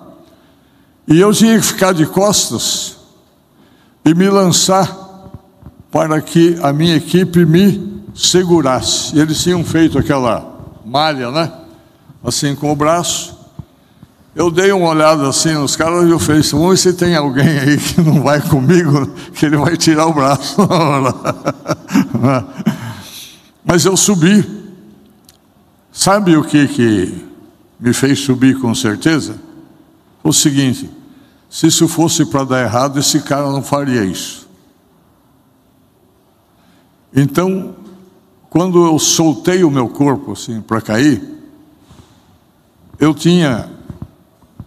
E 1.08 1.18
eu 1.18 1.32
tinha 1.32 1.58
que 1.58 1.64
ficar 1.64 1.94
de 1.94 2.04
costas 2.04 2.98
e 4.04 4.14
me 4.14 4.28
lançar 4.28 5.01
para 5.92 6.20
que 6.22 6.58
a 6.62 6.72
minha 6.72 6.96
equipe 6.96 7.44
me 7.44 8.02
segurasse. 8.14 9.16
Eles 9.16 9.42
tinham 9.42 9.62
feito 9.62 9.98
aquela 9.98 10.58
malha, 10.84 11.30
né? 11.30 11.52
Assim 12.24 12.56
com 12.56 12.72
o 12.72 12.76
braço. 12.76 13.38
Eu 14.34 14.50
dei 14.50 14.72
uma 14.72 14.88
olhada 14.88 15.28
assim 15.28 15.52
nos 15.52 15.76
caras 15.76 16.08
e 16.08 16.10
eu 16.10 16.18
falei 16.18 16.40
assim, 16.40 16.56
vamos 16.56 16.70
ver 16.70 16.76
se 16.78 16.96
tem 16.96 17.14
alguém 17.14 17.58
aí 17.58 17.76
que 17.76 18.00
não 18.00 18.22
vai 18.22 18.40
comigo, 18.40 19.06
que 19.34 19.44
ele 19.44 19.58
vai 19.58 19.76
tirar 19.76 20.06
o 20.06 20.14
braço. 20.14 20.56
Mas 23.62 23.84
eu 23.84 23.94
subi. 23.94 24.62
Sabe 25.92 26.34
o 26.34 26.42
que, 26.42 26.66
que 26.68 27.26
me 27.78 27.92
fez 27.92 28.20
subir 28.20 28.58
com 28.58 28.74
certeza? 28.74 29.34
O 30.24 30.32
seguinte, 30.32 30.88
se 31.50 31.66
isso 31.66 31.86
fosse 31.86 32.24
para 32.24 32.44
dar 32.44 32.62
errado, 32.62 32.98
esse 32.98 33.20
cara 33.20 33.50
não 33.50 33.62
faria 33.62 34.02
isso. 34.02 34.48
Então, 37.14 37.74
quando 38.48 38.84
eu 38.86 38.98
soltei 38.98 39.64
o 39.64 39.70
meu 39.70 39.88
corpo 39.88 40.32
assim 40.32 40.60
para 40.60 40.80
cair, 40.80 41.22
eu 42.98 43.14
tinha 43.14 43.70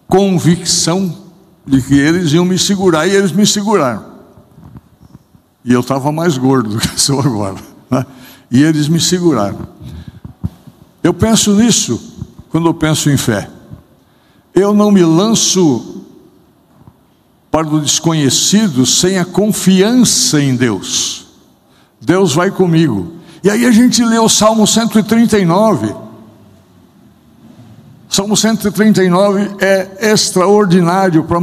convicção 0.07 1.15
de 1.65 1.81
que 1.81 1.95
eles 1.95 2.31
iam 2.31 2.45
me 2.45 2.59
segurar 2.59 3.07
e 3.07 3.11
eles 3.11 3.31
me 3.31 3.45
seguraram. 3.45 4.05
E 5.63 5.73
eu 5.73 5.79
estava 5.79 6.11
mais 6.11 6.37
gordo 6.37 6.69
do 6.69 6.79
que 6.79 6.99
sou 6.99 7.19
agora. 7.19 7.57
Né? 7.89 8.05
E 8.51 8.61
eles 8.61 8.87
me 8.87 8.99
seguraram. 8.99 9.67
Eu 11.01 11.13
penso 11.13 11.55
nisso 11.55 11.99
quando 12.49 12.67
eu 12.67 12.73
penso 12.73 13.09
em 13.09 13.17
fé. 13.17 13.49
Eu 14.53 14.73
não 14.73 14.91
me 14.91 15.03
lanço 15.03 16.03
para 17.49 17.67
o 17.67 17.81
desconhecido 17.81 18.85
sem 18.85 19.17
a 19.17 19.25
confiança 19.25 20.41
em 20.41 20.55
Deus. 20.55 21.24
Deus 22.01 22.33
vai 22.33 22.51
comigo. 22.51 23.13
E 23.43 23.49
aí 23.49 23.65
a 23.65 23.71
gente 23.71 24.03
lê 24.03 24.17
o 24.17 24.29
Salmo 24.29 24.65
139. 24.65 25.95
Salmo 28.09 28.35
139 28.35 29.55
é 29.59 30.11
extraordinário 30.11 31.23
para 31.23 31.41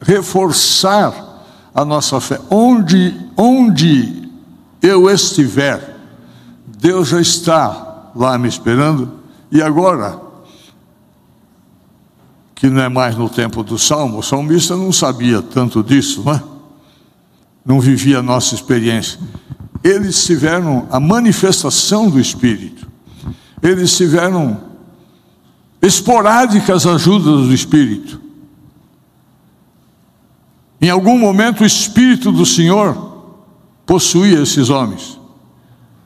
reforçar 0.00 1.12
a 1.74 1.84
nossa 1.84 2.20
fé. 2.20 2.40
Onde, 2.48 3.14
onde 3.36 4.30
eu 4.82 5.10
estiver, 5.10 5.96
Deus 6.66 7.08
já 7.08 7.20
está 7.20 8.10
lá 8.14 8.38
me 8.38 8.48
esperando. 8.48 9.12
E 9.50 9.62
agora, 9.62 10.20
que 12.54 12.68
não 12.68 12.82
é 12.82 12.88
mais 12.88 13.16
no 13.16 13.28
tempo 13.28 13.62
do 13.62 13.78
Salmo, 13.78 14.18
o 14.18 14.22
salmista 14.22 14.76
não 14.76 14.92
sabia 14.92 15.40
tanto 15.42 15.82
disso, 15.82 16.22
não 16.24 16.32
é? 16.32 16.42
Não 17.68 17.78
vivia 17.78 18.20
a 18.20 18.22
nossa 18.22 18.54
experiência. 18.54 19.20
Eles 19.84 20.24
tiveram 20.24 20.88
a 20.90 20.98
manifestação 20.98 22.08
do 22.08 22.18
Espírito. 22.18 22.88
Eles 23.62 23.94
tiveram 23.94 24.58
esporádicas 25.82 26.86
ajudas 26.86 27.46
do 27.46 27.52
Espírito. 27.52 28.22
Em 30.80 30.88
algum 30.88 31.18
momento 31.18 31.60
o 31.60 31.66
Espírito 31.66 32.32
do 32.32 32.46
Senhor 32.46 33.36
possuía 33.84 34.40
esses 34.40 34.70
homens. 34.70 35.20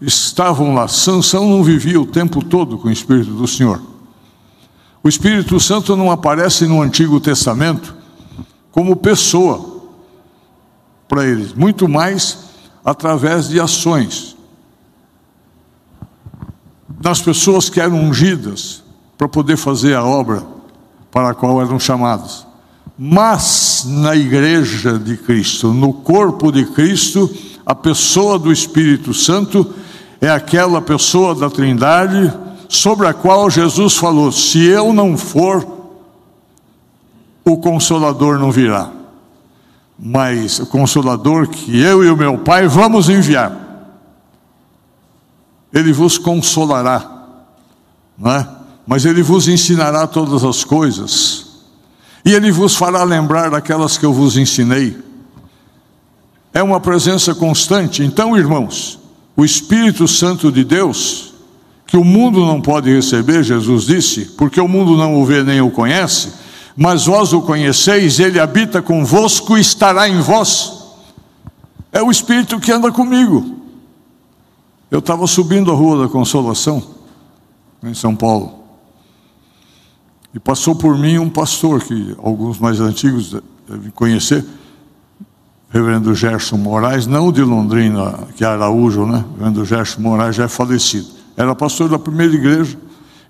Estavam 0.00 0.74
lá. 0.74 0.88
Sansão 0.88 1.48
não 1.48 1.62
vivia 1.62 2.00
o 2.00 2.06
tempo 2.06 2.44
todo 2.44 2.76
com 2.76 2.88
o 2.88 2.92
Espírito 2.92 3.30
do 3.30 3.46
Senhor. 3.46 3.80
O 5.00 5.08
Espírito 5.08 5.60
Santo 5.60 5.96
não 5.96 6.10
aparece 6.10 6.66
no 6.66 6.82
Antigo 6.82 7.20
Testamento 7.20 7.94
como 8.72 8.96
pessoa 8.96 9.71
para 11.12 11.26
eles, 11.26 11.52
muito 11.52 11.86
mais 11.86 12.38
através 12.82 13.46
de 13.46 13.60
ações. 13.60 14.34
Das 16.88 17.20
pessoas 17.20 17.68
que 17.68 17.78
eram 17.78 18.00
ungidas, 18.00 18.82
para 19.18 19.28
poder 19.28 19.58
fazer 19.58 19.94
a 19.94 20.02
obra 20.02 20.42
para 21.10 21.28
a 21.28 21.34
qual 21.34 21.60
eram 21.60 21.78
chamados. 21.78 22.46
Mas 22.98 23.84
na 23.86 24.16
igreja 24.16 24.98
de 24.98 25.18
Cristo, 25.18 25.74
no 25.74 25.92
corpo 25.92 26.50
de 26.50 26.64
Cristo, 26.64 27.30
a 27.66 27.74
pessoa 27.74 28.38
do 28.38 28.50
Espírito 28.50 29.12
Santo 29.12 29.70
é 30.18 30.30
aquela 30.30 30.80
pessoa 30.80 31.34
da 31.34 31.50
Trindade 31.50 32.32
sobre 32.70 33.06
a 33.06 33.12
qual 33.12 33.50
Jesus 33.50 33.98
falou: 33.98 34.32
se 34.32 34.64
eu 34.64 34.94
não 34.94 35.18
for, 35.18 35.66
o 37.44 37.58
consolador 37.58 38.38
não 38.38 38.50
virá. 38.50 39.01
Mas 39.98 40.58
o 40.58 40.66
consolador 40.66 41.48
que 41.48 41.80
eu 41.80 42.04
e 42.04 42.10
o 42.10 42.16
meu 42.16 42.38
Pai 42.38 42.66
vamos 42.66 43.08
enviar, 43.08 43.62
ele 45.72 45.92
vos 45.92 46.18
consolará, 46.18 47.08
não 48.18 48.32
é? 48.32 48.48
mas 48.86 49.04
ele 49.04 49.22
vos 49.22 49.48
ensinará 49.48 50.06
todas 50.06 50.44
as 50.44 50.64
coisas, 50.64 51.46
e 52.24 52.32
ele 52.32 52.50
vos 52.50 52.76
fará 52.76 53.02
lembrar 53.04 53.50
daquelas 53.50 53.96
que 53.96 54.04
eu 54.04 54.12
vos 54.12 54.36
ensinei. 54.36 54.96
É 56.54 56.62
uma 56.62 56.78
presença 56.78 57.34
constante. 57.34 58.02
Então, 58.02 58.36
irmãos, 58.36 58.98
o 59.36 59.44
Espírito 59.44 60.06
Santo 60.06 60.52
de 60.52 60.62
Deus, 60.62 61.32
que 61.86 61.96
o 61.96 62.04
mundo 62.04 62.44
não 62.44 62.60
pode 62.60 62.94
receber, 62.94 63.42
Jesus 63.42 63.86
disse, 63.86 64.26
porque 64.36 64.60
o 64.60 64.68
mundo 64.68 64.96
não 64.96 65.20
o 65.20 65.24
vê 65.24 65.42
nem 65.42 65.60
o 65.60 65.70
conhece, 65.70 66.32
mas 66.76 67.06
vós 67.06 67.32
o 67.32 67.42
conheceis, 67.42 68.18
ele 68.18 68.40
habita 68.40 68.80
convosco 68.80 69.56
e 69.56 69.60
estará 69.60 70.08
em 70.08 70.20
vós. 70.20 70.82
É 71.92 72.02
o 72.02 72.10
Espírito 72.10 72.58
que 72.58 72.72
anda 72.72 72.90
comigo. 72.90 73.56
Eu 74.90 74.98
estava 74.98 75.26
subindo 75.26 75.70
a 75.70 75.74
Rua 75.74 76.04
da 76.04 76.08
Consolação, 76.08 76.82
em 77.82 77.94
São 77.94 78.16
Paulo. 78.16 78.60
E 80.34 80.38
passou 80.38 80.74
por 80.74 80.96
mim 80.98 81.18
um 81.18 81.28
pastor, 81.28 81.82
que 81.82 82.16
alguns 82.22 82.58
mais 82.58 82.80
antigos 82.80 83.36
devem 83.68 83.90
conhecer, 83.90 84.44
reverendo 85.70 86.14
Gerson 86.14 86.56
Moraes, 86.56 87.06
não 87.06 87.30
de 87.30 87.42
Londrina, 87.42 88.26
que 88.36 88.44
é 88.44 88.46
Araújo, 88.46 89.06
né? 89.06 89.24
Reverendo 89.32 89.64
Gerson 89.64 90.00
Moraes 90.00 90.36
já 90.36 90.44
é 90.44 90.48
falecido. 90.48 91.08
Era 91.36 91.54
pastor 91.54 91.88
da 91.88 91.98
primeira 91.98 92.34
igreja. 92.34 92.78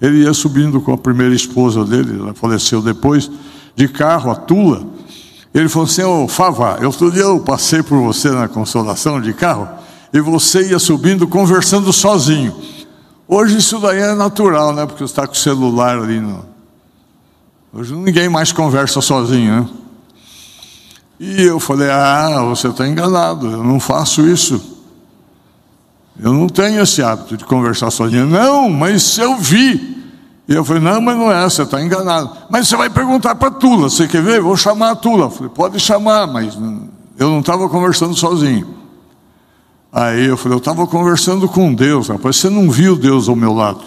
Ele 0.03 0.25
ia 0.25 0.35
subindo 0.35 0.81
com 0.81 0.93
a 0.93 0.99
primeira 0.99 1.33
esposa 1.33 1.85
dele, 1.85 2.19
ela 2.19 2.35
faleceu 2.35 2.83
depois, 2.83 3.31
de 3.77 3.87
carro, 3.87 4.33
a 4.33 4.35
Tula. 4.35 4.85
Ele 5.55 5.69
falou 5.69 5.87
assim: 5.87 6.03
Ô 6.03 6.25
oh, 6.25 6.29
Fava, 6.29 6.85
outro 6.85 7.09
dia 7.13 7.23
eu 7.23 7.39
passei 7.39 7.85
por 7.85 8.03
você 8.03 8.29
na 8.31 8.49
consolação 8.49 9.21
de 9.21 9.33
carro, 9.33 9.69
e 10.13 10.21
você 10.21 10.71
ia 10.71 10.79
subindo 10.81 11.29
conversando 11.29 11.93
sozinho. 11.93 12.53
Hoje 13.29 13.59
isso 13.59 13.79
daí 13.79 14.01
é 14.01 14.13
natural, 14.13 14.75
né? 14.75 14.85
Porque 14.87 14.99
você 14.99 15.13
está 15.13 15.25
com 15.25 15.35
o 15.35 15.37
celular 15.37 15.97
ali. 15.97 16.19
No... 16.19 16.45
Hoje 17.73 17.95
ninguém 17.95 18.29
mais 18.29 18.51
conversa 18.51 19.01
sozinho, 19.01 19.61
né? 19.61 19.69
E 21.21 21.43
eu 21.43 21.61
falei: 21.61 21.89
Ah, 21.89 22.43
você 22.49 22.67
está 22.67 22.89
enganado, 22.89 23.49
eu 23.49 23.63
não 23.63 23.79
faço 23.79 24.27
isso. 24.27 24.82
Eu 26.21 26.33
não 26.33 26.49
tenho 26.49 26.83
esse 26.83 27.03
hábito 27.03 27.37
de 27.37 27.45
conversar 27.45 27.91
sozinho. 27.91 28.27
Não, 28.27 28.69
mas 28.69 29.19
eu 29.19 29.37
vi. 29.37 30.03
E 30.49 30.55
eu 30.55 30.65
falei: 30.65 30.83
Não, 30.83 31.01
mas 31.01 31.17
não 31.17 31.33
é, 31.33 31.43
você 31.45 31.63
está 31.63 31.83
enganado. 31.83 32.31
Mas 32.51 32.69
você 32.69 32.77
vai 32.77 32.91
perguntar 32.91 33.35
para 33.35 33.51
Tula: 33.51 33.89
Você 33.89 34.07
quer 34.07 34.23
ver? 34.23 34.41
Vou 34.41 34.57
chamar 34.57 34.91
a 34.91 34.97
Tula. 34.97 35.25
Eu 35.25 35.31
falei: 35.31 35.49
Pode 35.55 35.81
chamar, 35.81 36.27
mas 36.27 36.57
eu 37.19 37.31
não 37.31 37.41
estava 37.41 37.69
conversando 37.69 38.15
sozinho. 38.15 38.83
Aí 39.93 40.25
eu 40.25 40.39
falei, 40.39 40.57
eu 40.57 40.59
estava 40.59 40.87
conversando 40.87 41.47
com 41.47 41.75
Deus, 41.75 42.09
rapaz, 42.09 42.37
você 42.37 42.49
não 42.49 42.71
viu 42.71 42.97
Deus 42.97 43.29
ao 43.29 43.37
meu 43.37 43.53
lado. 43.53 43.83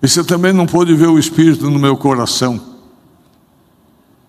E 0.00 0.06
você 0.06 0.22
também 0.22 0.52
não 0.52 0.64
pôde 0.64 0.94
ver 0.94 1.08
o 1.08 1.18
Espírito 1.18 1.68
no 1.68 1.78
meu 1.78 1.96
coração. 1.96 2.60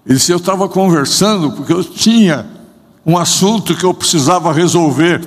Ele 0.03 0.15
disse, 0.15 0.31
eu 0.31 0.37
estava 0.37 0.67
conversando 0.67 1.51
porque 1.51 1.71
eu 1.71 1.83
tinha 1.83 2.47
um 3.05 3.15
assunto 3.17 3.75
que 3.75 3.83
eu 3.83 3.93
precisava 3.93 4.51
resolver. 4.51 5.21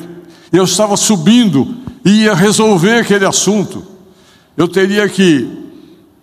Eu 0.52 0.64
estava 0.64 0.96
subindo 0.96 1.76
e 2.04 2.22
ia 2.22 2.34
resolver 2.34 2.98
aquele 2.98 3.24
assunto. 3.24 3.84
Eu 4.56 4.66
teria 4.66 5.08
que 5.08 5.48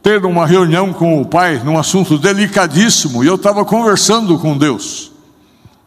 ter 0.04 0.24
uma 0.26 0.46
reunião 0.46 0.94
com 0.94 1.22
o 1.22 1.26
pai 1.26 1.62
num 1.64 1.78
assunto 1.78 2.18
delicadíssimo. 2.18 3.24
E 3.24 3.28
eu 3.28 3.36
estava 3.36 3.64
conversando 3.64 4.38
com 4.38 4.58
Deus, 4.58 5.12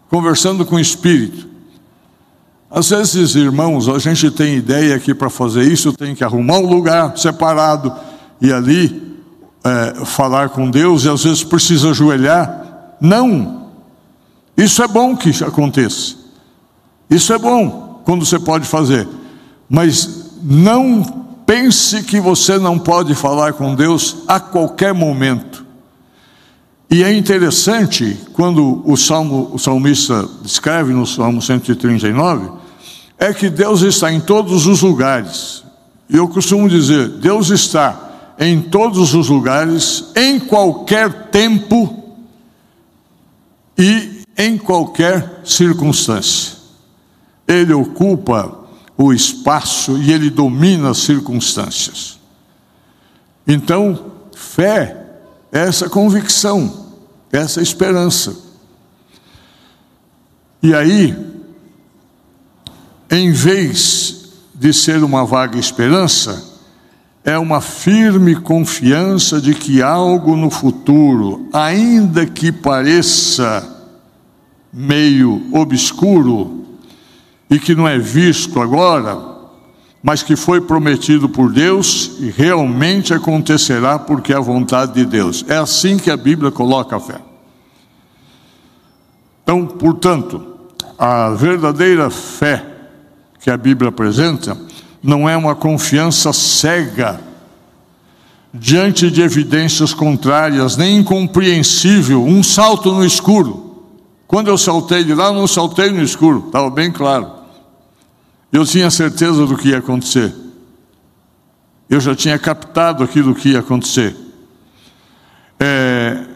conversando 0.09 0.65
com 0.65 0.77
o 0.77 0.81
Espírito. 0.81 1.49
Às 2.71 2.91
vezes, 2.91 3.35
irmãos, 3.35 3.89
a 3.89 3.99
gente 3.99 4.31
tem 4.31 4.57
ideia 4.57 4.99
que 4.99 5.13
para 5.13 5.29
fazer 5.29 5.65
isso 5.65 5.93
tem 5.93 6.15
que 6.15 6.23
arrumar 6.23 6.59
um 6.59 6.67
lugar 6.67 7.17
separado 7.19 7.93
e 8.41 8.53
ali 8.53 9.11
é, 9.65 10.05
falar 10.05 10.51
com 10.51 10.71
Deus, 10.71 11.05
e 11.05 11.09
às 11.09 11.25
vezes 11.25 11.43
precisa 11.45 11.91
ajoelhar. 11.91 12.97
Não, 13.01 13.67
isso 14.57 14.83
é 14.83 14.89
bom 14.89 15.17
que 15.17 15.31
aconteça, 15.43 16.15
isso 17.11 17.33
é 17.33 17.39
bom 17.39 17.90
quando 18.11 18.27
você 18.27 18.41
pode 18.41 18.67
fazer, 18.67 19.07
mas 19.69 20.33
não 20.43 21.01
pense 21.47 22.03
que 22.03 22.19
você 22.19 22.59
não 22.59 22.77
pode 22.77 23.15
falar 23.15 23.53
com 23.53 23.73
Deus 23.73 24.25
a 24.27 24.41
qualquer 24.41 24.93
momento. 24.93 25.65
E 26.91 27.05
é 27.05 27.13
interessante 27.13 28.19
quando 28.33 28.83
o, 28.85 28.97
salmo, 28.97 29.49
o 29.53 29.61
salmista 29.61 30.29
escreve 30.45 30.93
no 30.93 31.07
Salmo 31.07 31.41
139, 31.41 32.51
é 33.17 33.33
que 33.33 33.49
Deus 33.49 33.83
está 33.83 34.13
em 34.13 34.19
todos 34.19 34.67
os 34.67 34.83
lugares. 34.83 35.63
E 36.09 36.17
eu 36.17 36.27
costumo 36.27 36.69
dizer: 36.69 37.11
Deus 37.11 37.51
está 37.51 38.35
em 38.41 38.61
todos 38.61 39.15
os 39.15 39.29
lugares, 39.29 40.07
em 40.17 40.41
qualquer 40.41 41.31
tempo 41.31 42.17
e 43.79 44.25
em 44.37 44.59
qualquer 44.59 45.43
circunstância. 45.45 46.60
Ele 47.51 47.73
ocupa 47.73 48.61
o 48.97 49.13
espaço 49.13 49.99
e 49.99 50.13
ele 50.13 50.31
domina 50.31 50.91
as 50.91 50.99
circunstâncias. 50.99 52.21
Então, 53.45 54.13
fé 54.37 55.05
é 55.51 55.59
essa 55.61 55.89
convicção, 55.89 56.93
essa 57.33 57.61
esperança. 57.61 58.37
E 60.63 60.73
aí, 60.73 61.17
em 63.11 63.33
vez 63.33 64.33
de 64.55 64.73
ser 64.73 65.03
uma 65.03 65.25
vaga 65.25 65.59
esperança, 65.59 66.45
é 67.25 67.37
uma 67.37 67.61
firme 67.61 68.37
confiança 68.37 69.41
de 69.41 69.55
que 69.55 69.83
algo 69.83 70.37
no 70.37 70.51
futuro, 70.51 71.49
ainda 71.53 72.25
que 72.27 72.53
pareça 72.53 73.67
meio 74.73 75.49
obscuro 75.53 76.60
e 77.51 77.59
que 77.59 77.75
não 77.75 77.89
é 77.89 77.99
visto 77.99 78.61
agora, 78.61 79.19
mas 80.03 80.23
que 80.23 80.37
foi 80.37 80.61
prometido 80.61 81.29
por 81.29 81.53
Deus 81.53 82.13
e 82.21 82.31
realmente 82.31 83.13
acontecerá 83.13 83.99
porque 83.99 84.33
é 84.33 84.37
a 84.37 84.41
vontade 84.41 84.95
de 84.95 85.05
Deus. 85.05 85.45
É 85.49 85.57
assim 85.57 85.99
que 85.99 86.11
a 86.11 86.17
Bíblia 86.17 86.51
coloca 86.51 86.97
a 86.97 87.01
fé. 87.01 87.21
Então, 89.43 89.67
portanto, 89.67 90.47
a 90.97 91.31
verdadeira 91.31 92.09
fé 92.09 92.65
que 93.41 93.51
a 93.51 93.57
Bíblia 93.57 93.89
apresenta 93.89 94.57
não 95.03 95.29
é 95.29 95.37
uma 95.37 95.55
confiança 95.55 96.33
cega 96.33 97.21
diante 98.53 99.11
de 99.11 99.23
evidências 99.23 99.95
contrárias, 99.95 100.77
nem 100.77 100.99
incompreensível, 100.99 102.25
um 102.25 102.43
salto 102.43 102.93
no 102.93 103.05
escuro. 103.05 103.87
Quando 104.27 104.49
eu 104.49 104.59
saltei 104.59 105.03
de 105.03 105.15
lá, 105.15 105.33
não 105.33 105.47
saltei 105.47 105.91
no 105.91 106.03
escuro, 106.03 106.45
estava 106.47 106.71
bem 106.71 106.93
claro. 106.93 107.40
Eu 108.53 108.65
tinha 108.65 108.91
certeza 108.91 109.47
do 109.47 109.57
que 109.57 109.69
ia 109.69 109.79
acontecer. 109.79 110.35
Eu 111.89 112.01
já 112.01 112.15
tinha 112.15 112.39
captado 112.39 113.03
aquilo 113.03 113.35
que 113.35 113.51
ia 113.51 113.61
acontecer. 113.61 114.17
É, 115.59 116.27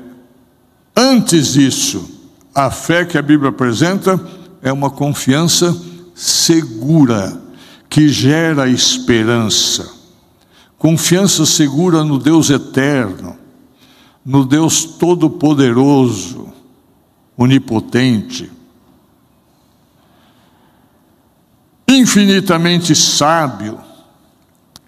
antes 0.97 1.55
disso, 1.55 2.09
a 2.55 2.71
fé 2.71 3.05
que 3.05 3.19
a 3.19 3.23
Bíblia 3.23 3.51
apresenta 3.51 4.21
é 4.63 4.73
uma 4.73 4.91
confiança 4.91 5.77
segura, 6.15 7.41
que 7.89 8.09
gera 8.09 8.69
esperança. 8.69 9.93
Confiança 10.79 11.47
segura 11.47 12.05
no 12.05 12.19
Deus 12.19 12.51
eterno, 12.51 13.37
no 14.25 14.45
Deus 14.45 14.85
todo-poderoso, 14.85 16.53
onipotente, 17.37 18.51
infinitamente 21.97 22.95
sábio, 22.95 23.79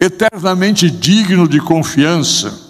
eternamente 0.01 0.91
digno 0.91 1.49
de 1.49 1.61
confiança. 1.61 2.67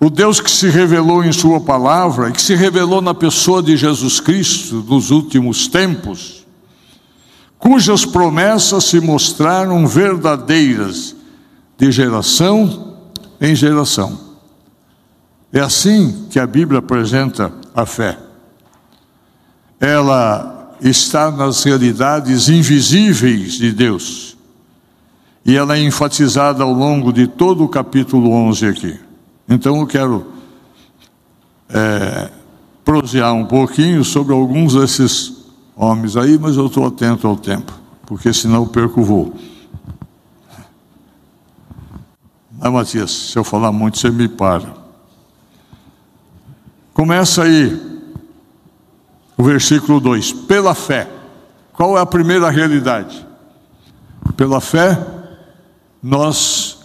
O 0.00 0.10
Deus 0.10 0.40
que 0.40 0.50
se 0.50 0.68
revelou 0.68 1.24
em 1.24 1.32
Sua 1.32 1.60
palavra 1.60 2.28
e 2.28 2.32
que 2.32 2.42
se 2.42 2.54
revelou 2.54 3.00
na 3.00 3.14
pessoa 3.14 3.62
de 3.62 3.76
Jesus 3.76 4.18
Cristo 4.18 4.84
nos 4.88 5.10
últimos 5.10 5.68
tempos 5.68 6.42
cujas 7.62 8.04
promessas 8.04 8.82
se 8.82 8.98
mostraram 9.00 9.86
verdadeiras 9.86 11.14
de 11.78 11.92
geração 11.92 12.96
em 13.40 13.54
geração. 13.54 14.18
É 15.52 15.60
assim 15.60 16.26
que 16.28 16.40
a 16.40 16.46
Bíblia 16.46 16.80
apresenta 16.80 17.52
a 17.72 17.86
fé. 17.86 18.18
Ela 19.78 20.51
está 20.82 21.30
nas 21.30 21.62
realidades 21.62 22.48
invisíveis 22.48 23.54
de 23.54 23.72
Deus. 23.72 24.36
E 25.44 25.56
ela 25.56 25.76
é 25.76 25.82
enfatizada 25.82 26.62
ao 26.62 26.72
longo 26.72 27.12
de 27.12 27.26
todo 27.26 27.64
o 27.64 27.68
capítulo 27.68 28.30
11 28.30 28.66
aqui. 28.66 29.00
Então 29.48 29.80
eu 29.80 29.86
quero 29.86 30.26
é, 31.68 32.30
prosear 32.84 33.32
um 33.32 33.44
pouquinho 33.44 34.04
sobre 34.04 34.32
alguns 34.32 34.74
desses 34.74 35.44
homens 35.76 36.16
aí, 36.16 36.38
mas 36.38 36.56
eu 36.56 36.66
estou 36.66 36.86
atento 36.86 37.26
ao 37.26 37.36
tempo, 37.36 37.72
porque 38.06 38.32
senão 38.32 38.62
eu 38.62 38.66
perco 38.66 39.00
o 39.00 39.04
voo. 39.04 39.34
Ah, 42.60 42.70
Matias, 42.70 43.10
se 43.10 43.36
eu 43.36 43.42
falar 43.42 43.72
muito, 43.72 43.98
você 43.98 44.10
me 44.10 44.28
para. 44.28 44.74
Começa 46.94 47.42
aí 47.42 47.91
o 49.42 49.44
versículo 49.44 49.98
2: 49.98 50.32
pela 50.32 50.72
fé. 50.72 51.10
Qual 51.72 51.98
é 51.98 52.00
a 52.00 52.06
primeira 52.06 52.48
realidade? 52.48 53.26
Pela 54.36 54.60
fé, 54.60 54.96
nós 56.00 56.78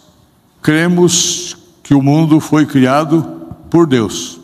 cremos 0.61 1.55
que 1.83 1.93
o 1.93 2.01
mundo 2.01 2.39
foi 2.39 2.65
criado 2.65 3.21
por 3.69 3.85
Deus. 3.85 4.39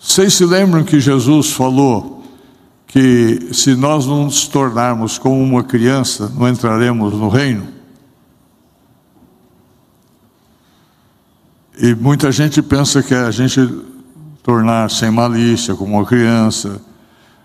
Vocês 0.00 0.32
se 0.32 0.46
lembram 0.46 0.84
que 0.84 0.98
Jesus 0.98 1.50
falou 1.50 2.24
que 2.86 3.50
se 3.52 3.74
nós 3.74 4.06
não 4.06 4.24
nos 4.24 4.48
tornarmos 4.48 5.18
como 5.18 5.42
uma 5.42 5.62
criança, 5.62 6.32
não 6.34 6.48
entraremos 6.48 7.12
no 7.12 7.28
reino? 7.28 7.68
E 11.78 11.94
muita 11.94 12.32
gente 12.32 12.62
pensa 12.62 13.02
que 13.02 13.14
a 13.14 13.30
gente 13.30 13.60
tornar 14.48 14.90
sem 14.90 15.10
malícia 15.10 15.74
como 15.74 15.96
uma 15.96 16.06
criança, 16.06 16.80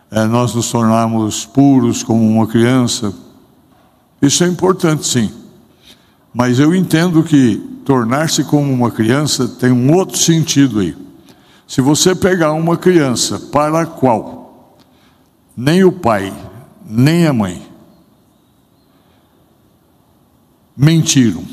é, 0.10 0.24
nós 0.24 0.56
nos 0.56 0.72
tornarmos 0.72 1.46
puros 1.46 2.02
como 2.02 2.26
uma 2.26 2.48
criança. 2.48 3.14
Isso 4.22 4.42
é 4.46 4.48
importante, 4.48 5.06
sim. 5.06 5.30
Mas 6.34 6.60
eu 6.60 6.74
entendo 6.74 7.22
que 7.22 7.58
tornar-se 7.84 8.46
como 8.46 8.72
uma 8.72 8.90
criança 8.90 9.50
tem 9.50 9.70
um 9.70 9.94
outro 9.94 10.18
sentido 10.18 10.80
aí. 10.80 10.96
Se 11.68 11.82
você 11.82 12.16
pegar 12.16 12.54
uma 12.54 12.78
criança 12.78 13.38
para 13.38 13.82
a 13.82 13.86
qual 13.86 14.78
nem 15.58 15.84
o 15.84 15.92
pai, 15.92 16.34
nem 16.86 17.28
a 17.28 17.34
mãe 17.34 17.68
mentiram. 20.74 21.44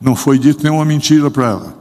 Não 0.00 0.16
foi 0.16 0.38
dito 0.38 0.62
nenhuma 0.62 0.86
mentira 0.86 1.30
para 1.30 1.48
ela. 1.48 1.77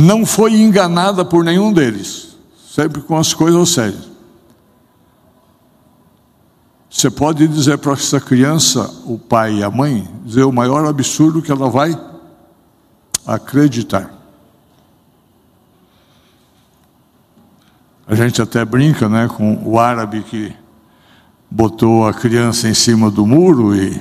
Não 0.00 0.24
foi 0.24 0.52
enganada 0.52 1.24
por 1.24 1.42
nenhum 1.42 1.72
deles, 1.72 2.36
sempre 2.72 3.02
com 3.02 3.16
as 3.16 3.34
coisas 3.34 3.68
sérias. 3.70 4.08
Você 6.88 7.10
pode 7.10 7.48
dizer 7.48 7.78
para 7.78 7.94
essa 7.94 8.20
criança, 8.20 8.88
o 9.04 9.18
pai 9.18 9.56
e 9.56 9.64
a 9.64 9.68
mãe, 9.68 10.08
dizer 10.24 10.44
o 10.44 10.52
maior 10.52 10.86
absurdo 10.86 11.42
que 11.42 11.50
ela 11.50 11.68
vai 11.68 12.00
acreditar. 13.26 14.14
A 18.06 18.14
gente 18.14 18.40
até 18.40 18.64
brinca 18.64 19.08
né, 19.08 19.26
com 19.26 19.60
o 19.64 19.80
árabe 19.80 20.22
que 20.22 20.54
botou 21.50 22.06
a 22.06 22.14
criança 22.14 22.68
em 22.68 22.74
cima 22.74 23.10
do 23.10 23.26
muro 23.26 23.74
e 23.74 24.00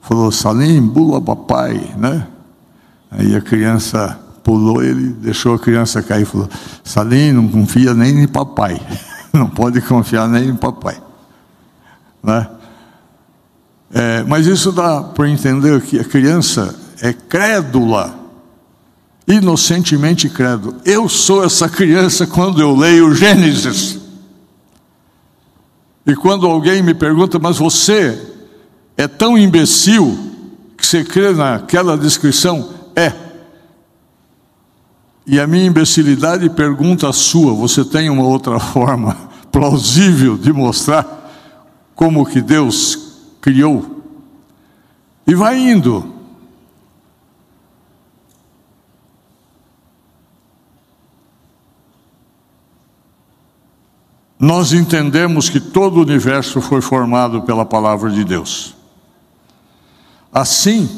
falou, 0.00 0.32
Salim, 0.32 0.80
bula 0.80 1.20
papai, 1.20 1.94
né? 1.98 2.26
Aí 3.10 3.36
a 3.36 3.40
criança 3.42 4.18
pulou, 4.50 4.82
ele 4.82 5.10
deixou 5.10 5.54
a 5.54 5.58
criança 5.60 6.02
cair 6.02 6.22
e 6.22 6.24
falou, 6.24 6.48
Salim, 6.82 7.30
não 7.30 7.46
confia 7.46 7.94
nem 7.94 8.24
em 8.24 8.26
papai, 8.26 8.82
não 9.32 9.48
pode 9.48 9.80
confiar 9.80 10.28
nem 10.28 10.48
em 10.48 10.56
papai. 10.56 11.00
Né? 12.20 12.48
É, 13.94 14.24
mas 14.24 14.46
isso 14.48 14.72
dá 14.72 15.04
para 15.04 15.28
entender 15.28 15.80
que 15.82 16.00
a 16.00 16.04
criança 16.04 16.74
é 17.00 17.12
crédula 17.12 18.12
inocentemente 19.28 20.28
credo. 20.28 20.74
Eu 20.84 21.08
sou 21.08 21.44
essa 21.44 21.68
criança 21.68 22.26
quando 22.26 22.60
eu 22.60 22.76
leio 22.76 23.14
Gênesis. 23.14 24.00
E 26.04 26.16
quando 26.16 26.44
alguém 26.44 26.82
me 26.82 26.92
pergunta, 26.92 27.38
mas 27.38 27.56
você 27.56 28.20
é 28.96 29.06
tão 29.06 29.38
imbecil 29.38 30.18
que 30.76 30.84
você 30.84 31.04
crê 31.04 31.32
naquela 31.32 31.96
descrição? 31.96 32.68
É. 32.96 33.29
E 35.30 35.38
a 35.38 35.46
minha 35.46 35.64
imbecilidade 35.64 36.50
pergunta 36.50 37.08
a 37.08 37.12
sua: 37.12 37.54
você 37.54 37.84
tem 37.84 38.10
uma 38.10 38.24
outra 38.24 38.58
forma 38.58 39.14
plausível 39.52 40.36
de 40.36 40.52
mostrar 40.52 41.06
como 41.94 42.26
que 42.26 42.40
Deus 42.40 43.20
criou? 43.40 44.02
E 45.24 45.32
vai 45.32 45.56
indo. 45.56 46.16
nós 54.42 54.72
entendemos 54.72 55.50
que 55.50 55.60
todo 55.60 55.98
o 55.98 56.00
universo 56.00 56.62
foi 56.62 56.80
formado 56.80 57.42
pela 57.42 57.62
palavra 57.62 58.10
de 58.10 58.24
Deus. 58.24 58.74
Assim, 60.32 60.88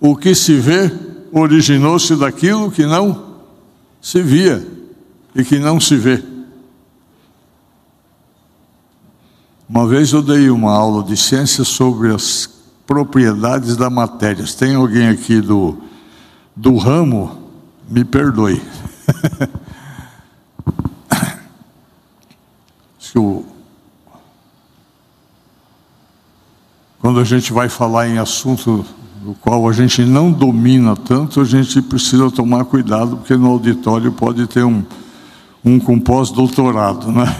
o 0.00 0.16
que 0.16 0.34
se 0.34 0.56
vê 0.56 1.13
originou-se 1.34 2.14
daquilo 2.16 2.70
que 2.70 2.86
não 2.86 3.34
se 4.00 4.22
via 4.22 4.66
e 5.34 5.44
que 5.44 5.58
não 5.58 5.80
se 5.80 5.96
vê. 5.96 6.22
Uma 9.68 9.86
vez 9.86 10.12
eu 10.12 10.22
dei 10.22 10.48
uma 10.50 10.72
aula 10.72 11.02
de 11.02 11.16
ciência 11.16 11.64
sobre 11.64 12.14
as 12.14 12.48
propriedades 12.86 13.76
da 13.76 13.90
matéria. 13.90 14.44
Tem 14.46 14.74
alguém 14.74 15.08
aqui 15.08 15.40
do, 15.40 15.78
do 16.54 16.76
ramo, 16.76 17.50
me 17.88 18.04
perdoe. 18.04 18.62
quando 27.04 27.20
a 27.20 27.24
gente 27.24 27.52
vai 27.52 27.68
falar 27.68 28.08
em 28.08 28.18
assunto 28.18 28.84
do 29.24 29.32
qual 29.32 29.66
a 29.66 29.72
gente 29.72 30.04
não 30.04 30.30
domina 30.30 30.94
tanto, 30.94 31.40
a 31.40 31.44
gente 31.44 31.80
precisa 31.80 32.30
tomar 32.30 32.66
cuidado, 32.66 33.16
porque 33.16 33.34
no 33.34 33.48
auditório 33.48 34.12
pode 34.12 34.46
ter 34.46 34.62
um, 34.62 34.84
um 35.64 35.80
com 35.80 35.98
pós-doutorado, 35.98 37.10
né? 37.10 37.34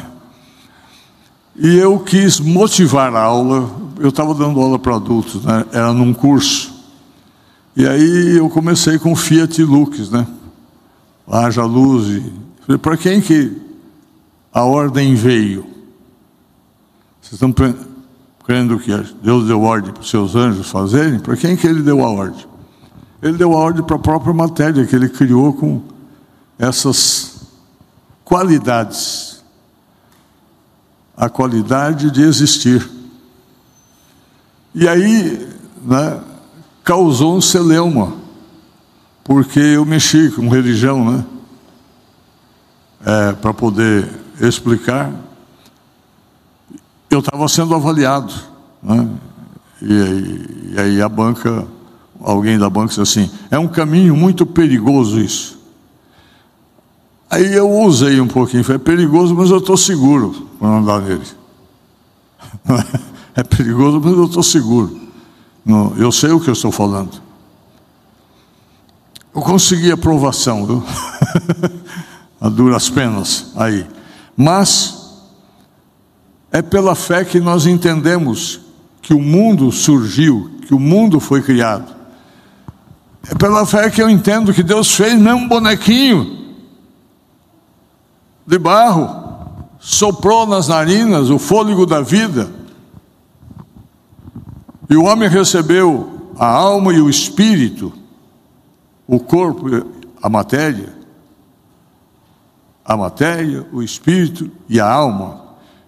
E 1.55 1.77
eu 1.77 1.99
quis 1.99 2.41
motivar 2.41 3.15
a 3.15 3.21
aula, 3.21 3.71
eu 4.01 4.09
estava 4.09 4.33
dando 4.33 4.59
aula 4.63 4.79
para 4.79 4.97
adultos, 4.97 5.45
né? 5.45 5.67
era 5.73 5.93
num 5.93 6.15
curso. 6.15 6.73
E 7.77 7.87
aí 7.87 8.39
eu 8.39 8.49
comecei 8.49 8.99
com 8.99 9.15
Fiat 9.15 9.63
Lux, 9.63 10.09
né? 10.09 10.27
Haja 11.31 11.65
luz. 11.65 12.23
Falei, 12.63 12.79
para 12.79 12.97
quem 12.97 13.21
que 13.21 13.61
a 14.51 14.65
ordem 14.65 15.15
veio. 15.15 15.67
Vocês 17.21 17.35
estão 17.35 17.53
crendo 18.45 18.79
que 18.79 18.91
Deus 19.23 19.47
deu 19.47 19.63
ordem 19.63 19.93
para 19.93 20.03
os 20.03 20.11
seus 20.11 20.37
anjos 20.37 20.71
fazerem? 20.71 21.19
Para 21.19 21.37
quem 21.37 21.57
que 21.57 21.67
ele 21.67 21.83
deu 21.83 22.05
a 22.05 22.11
ordem? 22.11 22.45
Ele 23.23 23.39
deu 23.39 23.53
a 23.53 23.57
ordem 23.57 23.83
para 23.83 23.97
a 23.97 23.99
própria 23.99 24.35
matéria 24.35 24.87
que 24.87 24.95
ele 24.95 25.09
criou 25.09 25.55
com 25.55 25.83
essas 26.59 27.47
qualidades. 28.23 29.43
A 31.17 31.29
qualidade 31.29 32.11
de 32.11 32.23
existir. 32.23 32.87
E 34.75 34.87
aí, 34.87 35.49
né, 35.83 36.21
causou 36.83 37.37
um 37.37 37.41
celeuma, 37.41 38.13
porque 39.23 39.61
eu 39.61 39.87
mexi 39.87 40.31
com 40.31 40.49
religião, 40.49 41.11
né? 41.11 41.25
É, 43.07 43.33
para 43.33 43.55
poder 43.55 44.11
explicar, 44.41 45.13
eu 47.15 47.21
estava 47.21 47.49
sendo 47.49 47.75
avaliado. 47.75 48.33
Né? 48.83 49.09
E, 49.81 49.93
aí, 49.93 50.73
e, 50.73 50.81
aí, 50.81 51.03
a 51.03 51.09
banca, 51.09 51.67
alguém 52.21 52.59
da 52.59 52.69
banca 52.69 52.89
disse 52.89 53.01
assim: 53.01 53.31
é 53.51 53.59
um 53.59 53.69
caminho 53.69 54.17
muito 54.17 54.45
perigoso 54.45 55.21
isso. 55.21 55.59
Aí 57.31 57.53
eu 57.53 57.71
usei 57.71 58.21
um 58.21 58.29
pouquinho, 58.29 58.63
foi 58.63 58.79
perigoso, 58.79 59.35
mas 59.35 59.51
eu 59.51 59.59
estou 59.59 59.77
seguro 59.77 60.49
para 60.59 60.69
andar 60.69 61.01
nele. 61.01 61.27
É 63.37 63.43
perigoso, 63.43 64.01
mas 64.01 64.13
eu 64.13 64.27
estou 64.27 64.43
seguro. 64.45 65.01
eu 65.99 66.13
sei 66.13 66.31
o 66.31 66.39
que 66.39 66.49
eu 66.49 66.53
estou 66.53 66.71
falando. 66.71 67.21
Eu 69.35 69.43
consegui 69.43 69.91
aprovação, 69.91 70.65
viu? 70.65 70.85
a 72.41 72.49
duras 72.49 72.89
penas 72.89 73.47
aí. 73.57 73.85
Mas 74.37 75.04
é 76.55 76.63
pela 76.63 76.95
fé 76.95 77.25
que 77.25 77.41
nós 77.41 77.67
entendemos 77.67 78.61
que 79.03 79.13
o 79.13 79.21
mundo 79.21 79.73
surgiu, 79.73 80.53
que 80.65 80.73
o 80.73 80.79
mundo 80.79 81.19
foi 81.19 81.43
criado. 81.43 81.93
É 83.29 83.35
pela 83.35 83.67
fé 83.67 83.91
que 83.91 84.01
eu 84.01 84.09
entendo 84.09 84.55
que 84.55 84.63
Deus 84.63 84.95
fez 84.95 85.19
mesmo 85.19 85.41
um 85.41 85.49
bonequinho 85.49 86.55
de 88.47 88.57
barro, 88.57 89.57
soprou 89.81 90.47
nas 90.47 90.69
narinas 90.69 91.29
o 91.29 91.41
fôlego 91.41 91.85
da 91.85 92.01
vida, 92.01 92.49
e 94.89 94.95
o 94.95 95.07
homem 95.07 95.29
recebeu 95.29 96.31
a 96.39 96.47
alma 96.47 96.95
e 96.95 97.01
o 97.01 97.11
espírito, 97.11 97.93
o 99.09 99.19
corpo, 99.19 99.67
a 100.23 100.29
matéria, 100.29 100.95
a 102.85 102.97
matéria, 102.97 103.67
o 103.73 103.83
espírito 103.83 104.49
e 104.69 104.79
a 104.79 104.89
alma, 104.89 105.44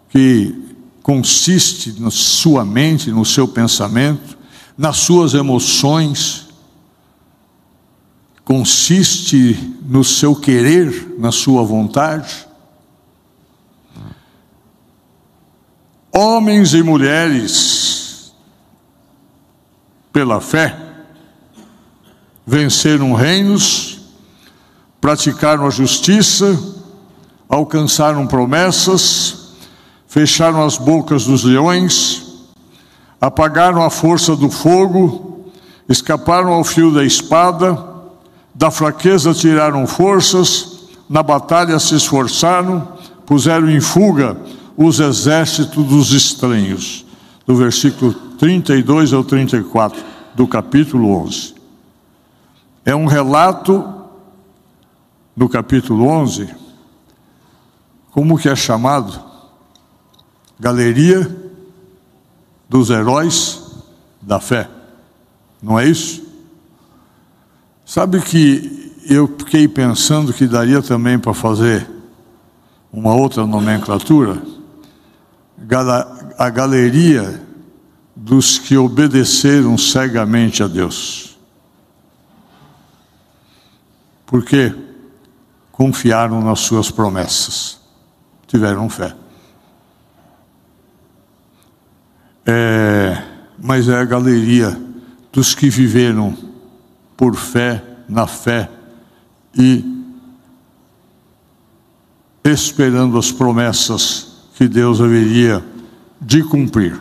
que 0.09 0.54
consiste 1.02 2.00
na 2.00 2.11
sua 2.11 2.64
mente, 2.64 3.11
no 3.11 3.24
seu 3.24 3.46
pensamento, 3.46 4.36
nas 4.76 4.96
suas 4.98 5.34
emoções, 5.34 6.48
consiste 8.44 9.74
no 9.82 10.04
seu 10.04 10.34
querer, 10.34 11.16
na 11.18 11.32
sua 11.32 11.62
vontade. 11.64 12.46
Homens 16.12 16.74
e 16.74 16.82
mulheres, 16.82 18.32
pela 20.12 20.40
fé, 20.40 20.76
venceram 22.46 23.12
reinos, 23.12 24.00
praticaram 25.00 25.66
a 25.66 25.70
justiça, 25.70 26.59
alcançaram 27.48 28.26
promessas, 28.26 29.36
fecharam 30.16 30.64
as 30.64 30.78
bocas 30.78 31.26
dos 31.26 31.44
leões, 31.44 32.24
apagaram 33.20 33.82
a 33.82 33.90
força 33.90 34.34
do 34.34 34.48
fogo, 34.48 35.52
escaparam 35.86 36.54
ao 36.54 36.64
fio 36.64 36.90
da 36.90 37.04
espada, 37.04 37.86
da 38.54 38.70
fraqueza 38.70 39.34
tiraram 39.34 39.86
forças, 39.86 40.88
na 41.06 41.22
batalha 41.22 41.78
se 41.78 41.94
esforçaram, 41.94 42.88
puseram 43.26 43.68
em 43.68 43.78
fuga 43.78 44.38
os 44.74 45.00
exércitos 45.00 45.84
dos 45.84 46.12
estranhos. 46.12 47.04
Do 47.46 47.54
versículo 47.54 48.14
32 48.38 49.12
ao 49.12 49.22
34 49.22 50.02
do 50.34 50.48
capítulo 50.48 51.10
11. 51.24 51.54
É 52.86 52.96
um 52.96 53.04
relato 53.04 53.84
no 55.36 55.46
capítulo 55.46 56.06
11 56.06 56.64
como 58.16 58.38
que 58.38 58.48
é 58.48 58.56
chamado? 58.56 59.26
Galeria 60.59 61.28
dos 62.68 62.90
heróis 62.90 63.62
da 64.20 64.40
fé. 64.40 64.68
Não 65.62 65.78
é 65.78 65.86
isso? 65.86 66.26
Sabe 67.84 68.20
que 68.20 68.94
eu 69.09 69.28
fiquei 69.38 69.68
pensando 69.68 70.32
que 70.32 70.46
daria 70.46 70.82
também 70.82 71.18
para 71.18 71.32
fazer 71.32 71.88
uma 72.92 73.14
outra 73.14 73.46
nomenclatura? 73.46 74.42
A 76.38 76.50
galeria 76.50 77.42
dos 78.14 78.59
que 78.59 78.76
obedeceram 78.76 79.76
cegamente 79.76 80.62
a 80.62 80.66
Deus. 80.66 81.36
Porque 84.24 84.74
confiaram 85.70 86.40
nas 86.42 86.61
suas 86.61 86.90
promessas, 86.90 87.78
tiveram 88.46 88.88
fé. 88.88 89.14
É, 92.47 93.22
mas 93.59 93.88
é 93.88 93.97
a 93.97 94.05
galeria 94.05 94.80
dos 95.32 95.55
que 95.55 95.68
viveram 95.68 96.36
por 97.16 97.34
fé, 97.34 97.82
na 98.09 98.26
fé 98.26 98.70
e 99.59 99.84
esperando 102.44 103.18
as 103.18 103.32
promessas 103.32 104.28
que 104.57 104.68
Deus 104.68 105.01
haveria 105.01 105.64
de 106.20 106.42
cumprir. 106.44 107.01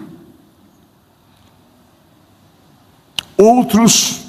Outros, 3.38 4.22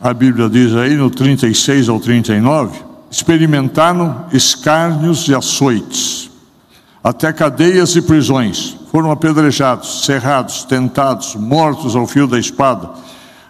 a 0.00 0.14
Bíblia 0.14 0.48
diz 0.48 0.74
aí 0.74 0.96
no 0.96 1.10
36 1.10 1.88
ao 1.88 2.00
39, 2.00 2.82
experimentaram 3.10 4.26
escárnios 4.32 5.28
e 5.28 5.34
açoites, 5.34 6.30
até 7.02 7.32
cadeias 7.32 7.94
e 7.96 8.02
prisões. 8.02 8.76
Foram 8.94 9.10
apedrejados, 9.10 10.04
cerrados, 10.04 10.62
tentados, 10.62 11.34
mortos 11.34 11.96
ao 11.96 12.06
fio 12.06 12.28
da 12.28 12.38
espada. 12.38 12.90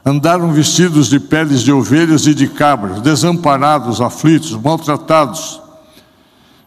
Andaram 0.03 0.51
vestidos 0.51 1.11
de 1.11 1.21
peles 1.21 1.61
de 1.61 1.71
ovelhas 1.71 2.27
e 2.27 2.35
de 2.35 2.49
cabras, 2.49 3.03
desamparados, 3.03 4.01
aflitos, 4.01 4.53
maltratados, 4.53 5.61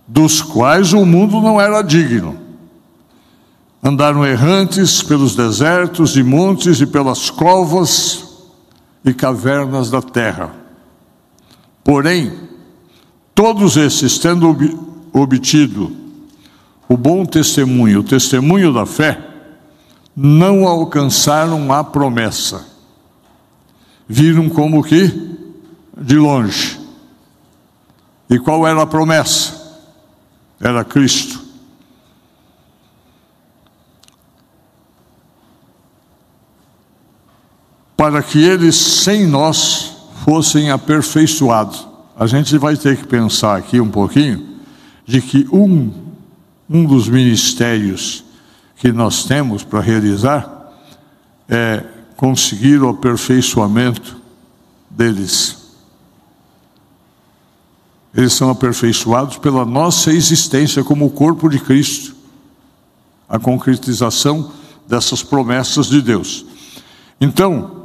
dos 0.08 0.44
quais 0.44 0.94
o 0.94 1.04
mundo 1.08 1.42
não 1.42 1.60
era 1.60 1.82
digno. 1.82 2.38
Andaram 3.84 4.24
errantes 4.24 5.02
pelos 5.02 5.36
desertos 5.36 6.16
e 6.16 6.22
montes 6.22 6.80
e 6.80 6.86
pelas 6.86 7.32
covas 7.32 8.26
e 9.04 9.12
cavernas 9.12 9.90
da 9.90 10.04
terra. 10.04 10.52
Porém, 11.84 12.32
todos 13.34 13.76
esses, 13.76 14.20
tendo 14.20 14.56
obtido 15.12 16.07
o 16.88 16.96
bom 16.96 17.26
testemunho, 17.26 18.00
o 18.00 18.04
testemunho 18.04 18.74
da 18.74 18.86
fé, 18.86 19.20
não 20.16 20.68
alcançaram 20.68 21.72
a 21.72 21.84
promessa. 21.84 22.66
Viram 24.08 24.50
como 24.50 24.84
que 24.84 25.12
de 25.98 26.18
longe. 26.18 26.80
E 28.30 28.40
qual 28.40 28.66
era 28.66 28.82
a 28.82 28.88
promessa? 28.88 29.80
Era 30.60 30.84
Cristo. 30.84 31.48
para 37.98 38.22
que 38.22 38.38
eles 38.38 38.76
sem 38.76 39.26
nós 39.26 39.98
fossem 40.24 40.70
aperfeiçoados. 40.70 41.88
A 42.16 42.28
gente 42.28 42.56
vai 42.60 42.78
ter 42.78 42.96
que 42.96 43.08
pensar 43.08 43.58
aqui 43.58 43.82
um 43.82 43.90
pouquinho 43.90 44.60
de 45.04 45.20
que 45.20 45.48
um, 45.52 45.92
um 46.70 46.86
dos 46.86 47.07
ministérios 47.07 48.24
que 48.76 48.91
nós 48.91 49.26
temos 49.26 49.63
para 49.63 49.80
realizar 49.80 50.74
é 51.49 51.84
conseguir 52.15 52.82
o 52.82 52.89
aperfeiçoamento 52.89 54.18
deles. 54.89 55.57
Eles 58.13 58.34
são 58.34 58.49
aperfeiçoados 58.49 59.38
pela 59.38 59.63
nossa 59.63 60.11
existência 60.11 60.84
como 60.84 61.09
corpo 61.11 61.47
de 61.47 61.59
Cristo, 61.59 62.15
a 63.30 63.38
concretização 63.38 64.51
dessas 64.88 65.22
promessas 65.22 65.88
de 65.88 66.01
Deus. 66.01 66.45
Então, 67.22 67.77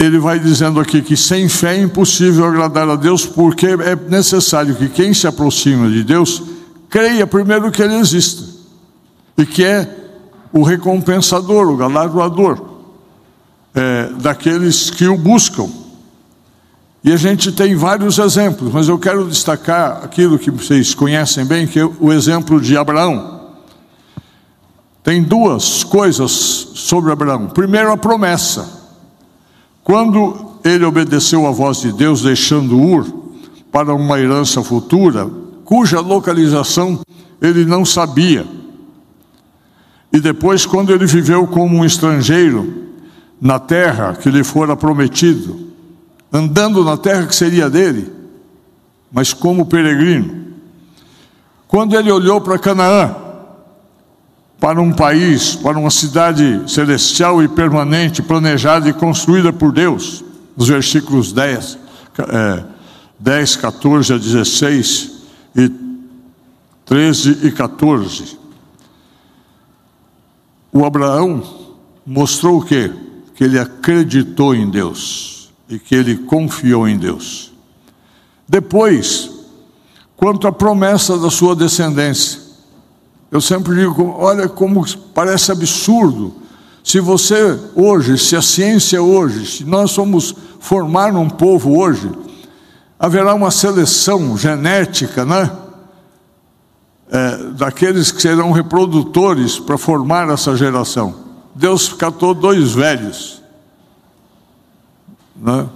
ele 0.00 0.18
vai 0.18 0.38
dizendo 0.38 0.80
aqui 0.80 1.02
que 1.02 1.14
sem 1.14 1.46
fé 1.46 1.76
é 1.76 1.82
impossível 1.82 2.46
agradar 2.46 2.88
a 2.88 2.96
Deus, 2.96 3.26
porque 3.26 3.66
é 3.66 3.94
necessário 4.08 4.74
que 4.74 4.88
quem 4.88 5.12
se 5.12 5.26
aproxima 5.26 5.90
de 5.90 6.02
Deus 6.02 6.42
creia 6.88 7.26
primeiro 7.26 7.70
que 7.70 7.82
Ele 7.82 7.96
existe 7.96 8.42
e 9.36 9.44
que 9.44 9.62
é 9.62 9.98
o 10.54 10.62
recompensador, 10.62 11.68
o 11.68 11.76
galardoador 11.76 12.64
é, 13.74 14.08
daqueles 14.22 14.88
que 14.88 15.06
o 15.06 15.18
buscam. 15.18 15.68
E 17.04 17.12
a 17.12 17.16
gente 17.18 17.52
tem 17.52 17.76
vários 17.76 18.18
exemplos, 18.18 18.72
mas 18.72 18.88
eu 18.88 18.98
quero 18.98 19.28
destacar 19.28 20.02
aquilo 20.02 20.38
que 20.38 20.50
vocês 20.50 20.94
conhecem 20.94 21.44
bem, 21.44 21.66
que 21.66 21.78
é 21.78 21.84
o 21.84 22.10
exemplo 22.10 22.58
de 22.58 22.74
Abraão. 22.74 23.50
Tem 25.02 25.22
duas 25.22 25.84
coisas 25.84 26.30
sobre 26.74 27.12
Abraão. 27.12 27.48
Primeiro, 27.48 27.92
a 27.92 27.98
promessa. 27.98 28.79
Quando 29.82 30.58
ele 30.64 30.84
obedeceu 30.84 31.46
à 31.46 31.50
voz 31.50 31.80
de 31.80 31.92
Deus, 31.92 32.22
deixando 32.22 32.78
Ur 32.78 33.06
para 33.72 33.94
uma 33.94 34.18
herança 34.18 34.62
futura, 34.62 35.28
cuja 35.64 36.00
localização 36.00 37.00
ele 37.40 37.64
não 37.64 37.84
sabia. 37.84 38.46
E 40.12 40.18
depois, 40.20 40.66
quando 40.66 40.92
ele 40.92 41.06
viveu 41.06 41.46
como 41.46 41.76
um 41.76 41.84
estrangeiro 41.84 42.88
na 43.40 43.58
terra 43.58 44.14
que 44.14 44.30
lhe 44.30 44.44
fora 44.44 44.76
prometido, 44.76 45.70
andando 46.32 46.84
na 46.84 46.96
terra 46.96 47.26
que 47.26 47.34
seria 47.34 47.70
dele, 47.70 48.12
mas 49.10 49.32
como 49.32 49.66
peregrino. 49.66 50.40
Quando 51.66 51.94
ele 51.94 52.10
olhou 52.10 52.40
para 52.40 52.58
Canaã, 52.58 53.14
para 54.60 54.80
um 54.80 54.92
país, 54.92 55.56
para 55.56 55.78
uma 55.78 55.90
cidade 55.90 56.70
celestial 56.70 57.42
e 57.42 57.48
permanente, 57.48 58.22
planejada 58.22 58.88
e 58.88 58.92
construída 58.92 59.50
por 59.50 59.72
Deus. 59.72 60.22
Nos 60.54 60.68
versículos 60.68 61.32
10, 61.32 61.78
é, 62.18 62.64
10 63.18 63.56
14 63.56 64.12
a 64.12 64.18
16 64.18 65.12
e 65.56 65.72
13 66.84 67.46
e 67.46 67.52
14. 67.52 68.38
O 70.70 70.84
Abraão 70.84 71.42
mostrou 72.06 72.58
o 72.58 72.64
quê? 72.64 72.92
Que 73.34 73.44
ele 73.44 73.58
acreditou 73.58 74.54
em 74.54 74.68
Deus 74.68 75.50
e 75.70 75.78
que 75.78 75.94
ele 75.94 76.16
confiou 76.16 76.86
em 76.86 76.98
Deus. 76.98 77.50
Depois, 78.46 79.30
quanto 80.16 80.46
à 80.46 80.52
promessa 80.52 81.16
da 81.16 81.30
sua 81.30 81.56
descendência, 81.56 82.49
eu 83.30 83.40
sempre 83.40 83.74
digo, 83.74 84.14
olha 84.18 84.48
como 84.48 84.84
parece 85.14 85.52
absurdo. 85.52 86.34
Se 86.82 86.98
você 86.98 87.58
hoje, 87.76 88.18
se 88.18 88.34
a 88.34 88.42
ciência 88.42 89.00
hoje, 89.00 89.46
se 89.46 89.64
nós 89.64 89.92
somos 89.92 90.34
formar 90.58 91.14
um 91.14 91.28
povo 91.28 91.78
hoje, 91.78 92.10
haverá 92.98 93.34
uma 93.34 93.50
seleção 93.50 94.36
genética, 94.36 95.24
né? 95.24 95.50
É, 97.12 97.36
daqueles 97.52 98.12
que 98.12 98.22
serão 98.22 98.52
reprodutores 98.52 99.58
para 99.58 99.76
formar 99.76 100.28
essa 100.28 100.56
geração. 100.56 101.14
Deus 101.54 101.92
catou 101.92 102.34
dois 102.34 102.72
velhos, 102.72 103.42
né? 105.36 105.68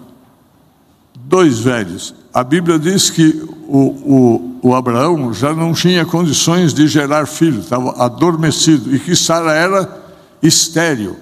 dois 1.15 1.59
velhos. 1.59 2.15
A 2.33 2.45
Bíblia 2.45 2.79
diz 2.79 3.11
que 3.11 3.49
o, 3.67 4.59
o, 4.63 4.69
o 4.71 4.75
Abraão 4.75 5.33
já 5.33 5.53
não 5.55 5.73
tinha 5.73 6.05
condições 6.05 6.73
de 6.73 6.87
gerar 6.87 7.27
filho, 7.27 7.61
estava 7.61 8.03
adormecido, 8.03 8.95
e 8.95 8.99
que 8.99 9.15
Sara 9.17 9.53
era 9.53 10.03
estéril. 10.43 11.17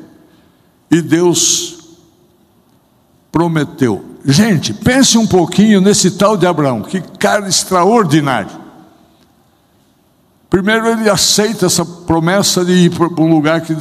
E 0.90 1.00
Deus 1.00 1.78
prometeu. 3.30 4.04
Gente, 4.24 4.74
pense 4.74 5.16
um 5.16 5.26
pouquinho 5.26 5.80
nesse 5.80 6.12
tal 6.12 6.36
de 6.36 6.46
Abraão, 6.46 6.82
que 6.82 7.00
cara 7.00 7.48
extraordinário. 7.48 8.62
Primeiro 10.50 10.86
ele 10.88 11.08
aceita 11.08 11.66
essa 11.66 11.84
promessa 11.84 12.64
de 12.64 12.72
ir 12.72 12.90
para 12.90 13.06
um 13.22 13.30
lugar 13.30 13.62
que 13.62 13.74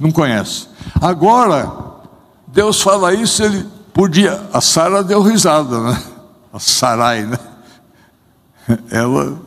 não 0.00 0.10
conhece. 0.10 0.66
Agora, 1.00 1.72
Deus 2.46 2.82
fala 2.82 3.14
isso, 3.14 3.42
ele 3.42 3.64
podia. 3.94 4.42
A 4.52 4.60
Sara 4.60 5.04
deu 5.04 5.22
risada, 5.22 5.80
né? 5.80 6.02
a 6.52 6.58
Sarai, 6.58 7.24
né? 7.24 7.38
Ela, 8.90 9.38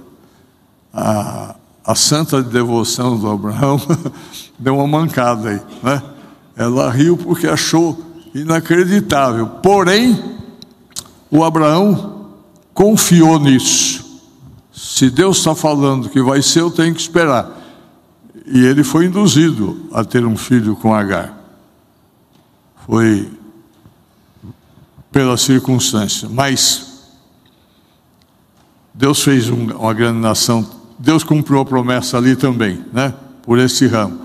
a, 0.93 1.55
a 1.85 1.95
santa 1.95 2.41
de 2.41 2.49
devoção 2.49 3.17
do 3.17 3.29
Abraão, 3.29 3.79
deu 4.57 4.75
uma 4.75 4.87
mancada 4.87 5.49
aí, 5.49 5.61
né? 5.83 6.03
Ela 6.55 6.89
riu 6.91 7.17
porque 7.17 7.47
achou 7.47 7.99
inacreditável. 8.33 9.47
Porém, 9.47 10.37
o 11.29 11.43
Abraão 11.43 12.29
confiou 12.73 13.39
nisso. 13.39 14.21
Se 14.71 15.09
Deus 15.09 15.37
está 15.37 15.55
falando 15.55 16.09
que 16.09 16.21
vai 16.21 16.41
ser, 16.41 16.61
eu 16.61 16.71
tenho 16.71 16.93
que 16.93 17.01
esperar. 17.01 17.49
e 18.45 18.65
ele 18.65 18.83
foi 18.83 19.05
induzido 19.05 19.89
a 19.93 20.03
ter 20.03 20.25
um 20.25 20.35
filho 20.35 20.75
com 20.75 20.93
Agar. 20.93 21.37
Foi 22.85 23.31
pela 25.11 25.37
circunstância, 25.37 26.29
mas 26.29 26.90
Deus 28.93 29.23
fez 29.23 29.49
uma 29.49 29.93
grande 29.93 30.19
nação. 30.19 30.65
Deus 30.99 31.23
cumpriu 31.23 31.59
a 31.59 31.65
promessa 31.65 32.17
ali 32.17 32.35
também, 32.35 32.83
né? 32.91 33.13
Por 33.43 33.57
esse 33.57 33.87
ramo. 33.87 34.19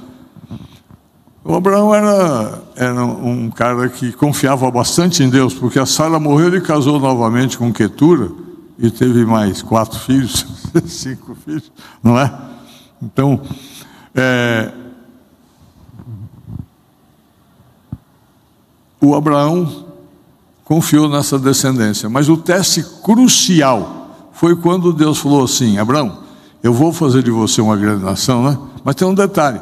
O 1.42 1.54
Abraão 1.54 1.94
era, 1.94 2.62
era 2.74 3.04
um 3.04 3.48
cara 3.50 3.88
que 3.88 4.12
confiava 4.12 4.68
bastante 4.68 5.22
em 5.22 5.30
Deus, 5.30 5.54
porque 5.54 5.78
a 5.78 5.86
Sara 5.86 6.18
morreu 6.18 6.54
e 6.56 6.60
casou 6.60 6.98
novamente 6.98 7.56
com 7.56 7.72
Ketura 7.72 8.32
e 8.76 8.90
teve 8.90 9.24
mais 9.24 9.62
quatro 9.62 9.98
filhos, 9.98 10.44
cinco 10.86 11.36
filhos, 11.36 11.70
não 12.02 12.18
é? 12.18 12.32
Então, 13.00 13.40
é, 14.12 14.72
o 19.00 19.14
Abraão 19.14 19.86
confiou 20.64 21.08
nessa 21.08 21.38
descendência, 21.38 22.08
mas 22.08 22.28
o 22.28 22.36
teste 22.36 22.84
crucial 23.04 24.05
foi 24.36 24.56
quando 24.56 24.92
Deus 24.92 25.18
falou 25.18 25.44
assim: 25.44 25.78
Abraão, 25.78 26.20
eu 26.62 26.72
vou 26.72 26.92
fazer 26.92 27.22
de 27.22 27.30
você 27.30 27.60
uma 27.60 27.76
grande 27.76 28.04
nação, 28.04 28.42
né? 28.44 28.58
Mas 28.84 28.94
tem 28.94 29.06
um 29.06 29.14
detalhe 29.14 29.60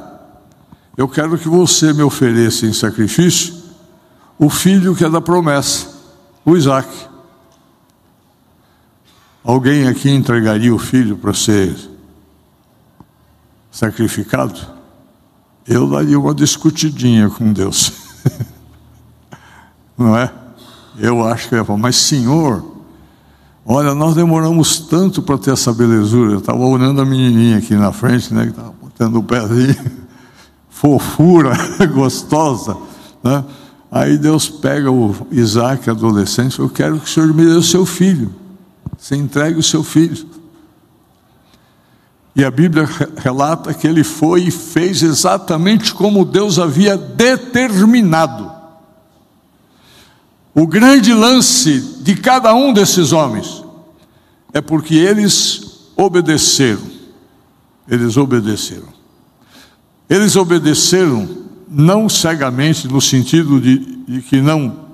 eu 0.96 1.08
quero 1.08 1.36
que 1.36 1.48
você 1.48 1.92
me 1.92 2.02
ofereça 2.02 2.66
em 2.66 2.72
sacrifício 2.72 3.62
o 4.38 4.48
filho 4.48 4.94
que 4.94 5.04
é 5.04 5.10
da 5.10 5.20
promessa, 5.20 5.88
o 6.44 6.56
Isaac. 6.56 6.88
Alguém 9.42 9.88
aqui 9.88 10.10
entregaria 10.10 10.74
o 10.74 10.78
filho 10.78 11.16
para 11.16 11.34
ser 11.34 11.76
sacrificado? 13.70 14.58
Eu 15.66 15.88
daria 15.90 16.18
uma 16.18 16.34
discutidinha 16.34 17.28
com 17.28 17.52
Deus. 17.52 17.92
Não 19.98 20.16
é? 20.16 20.32
Eu 20.98 21.26
acho 21.26 21.48
que 21.48 21.54
eu 21.54 21.58
ia 21.58 21.64
falar, 21.64 21.78
mas 21.78 21.96
Senhor, 21.96 22.73
olha, 23.64 23.94
nós 23.94 24.14
demoramos 24.14 24.78
tanto 24.80 25.22
para 25.22 25.38
ter 25.38 25.52
essa 25.52 25.72
belezura. 25.72 26.32
Eu 26.32 26.38
estava 26.38 26.64
olhando 26.64 27.00
a 27.00 27.04
menininha 27.04 27.58
aqui 27.58 27.74
na 27.74 27.92
frente, 27.92 28.32
né, 28.32 28.44
que 28.44 28.50
estava 28.50 28.72
botando 28.80 29.16
o 29.16 29.22
pezinho 29.22 29.76
fofura 30.68 31.52
gostosa. 31.92 32.76
Né? 33.22 33.44
Aí 33.90 34.18
Deus 34.18 34.48
pega 34.48 34.90
o 34.90 35.14
Isaac, 35.30 35.88
adolescente, 35.88 36.58
eu 36.58 36.68
quero 36.68 36.98
que 36.98 37.06
o 37.06 37.08
Senhor 37.08 37.32
me 37.32 37.44
dê 37.44 37.52
o 37.52 37.62
seu 37.62 37.86
filho. 37.86 38.34
Você 38.98 39.16
entregue 39.16 39.58
o 39.58 39.62
seu 39.62 39.84
filho. 39.84 40.26
E 42.36 42.44
a 42.44 42.50
Bíblia 42.50 42.88
relata 43.16 43.72
que 43.72 43.86
ele 43.86 44.02
foi 44.02 44.42
e 44.42 44.50
fez 44.50 45.02
exatamente 45.02 45.94
como 45.94 46.24
Deus 46.24 46.58
havia 46.58 46.96
determinado. 46.96 48.50
O 50.54 50.66
grande 50.66 51.12
lance 51.12 51.98
de 52.00 52.14
cada 52.14 52.54
um 52.54 52.72
desses 52.72 53.12
homens 53.12 53.64
é 54.52 54.60
porque 54.60 54.94
eles 54.94 55.90
obedeceram. 55.96 56.94
Eles 57.88 58.16
obedeceram. 58.16 58.88
Eles 60.08 60.36
obedeceram 60.36 61.28
não 61.68 62.08
cegamente, 62.08 62.86
no 62.86 63.00
sentido 63.00 63.60
de, 63.60 63.78
de 64.06 64.22
que 64.22 64.40
não 64.40 64.84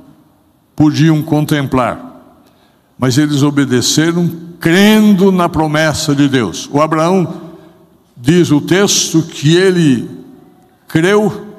podiam 0.75 1.21
contemplar, 1.23 2.39
mas 2.99 3.19
eles 3.19 3.43
obedeceram 3.43 4.31
crendo 4.59 5.31
na 5.31 5.47
promessa 5.47 6.15
de 6.15 6.27
Deus. 6.27 6.69
O 6.73 6.81
Abraão 6.81 7.51
diz 8.17 8.51
o 8.51 8.63
texto 8.63 9.23
que 9.23 9.57
ele 9.57 10.09
creu 10.89 11.50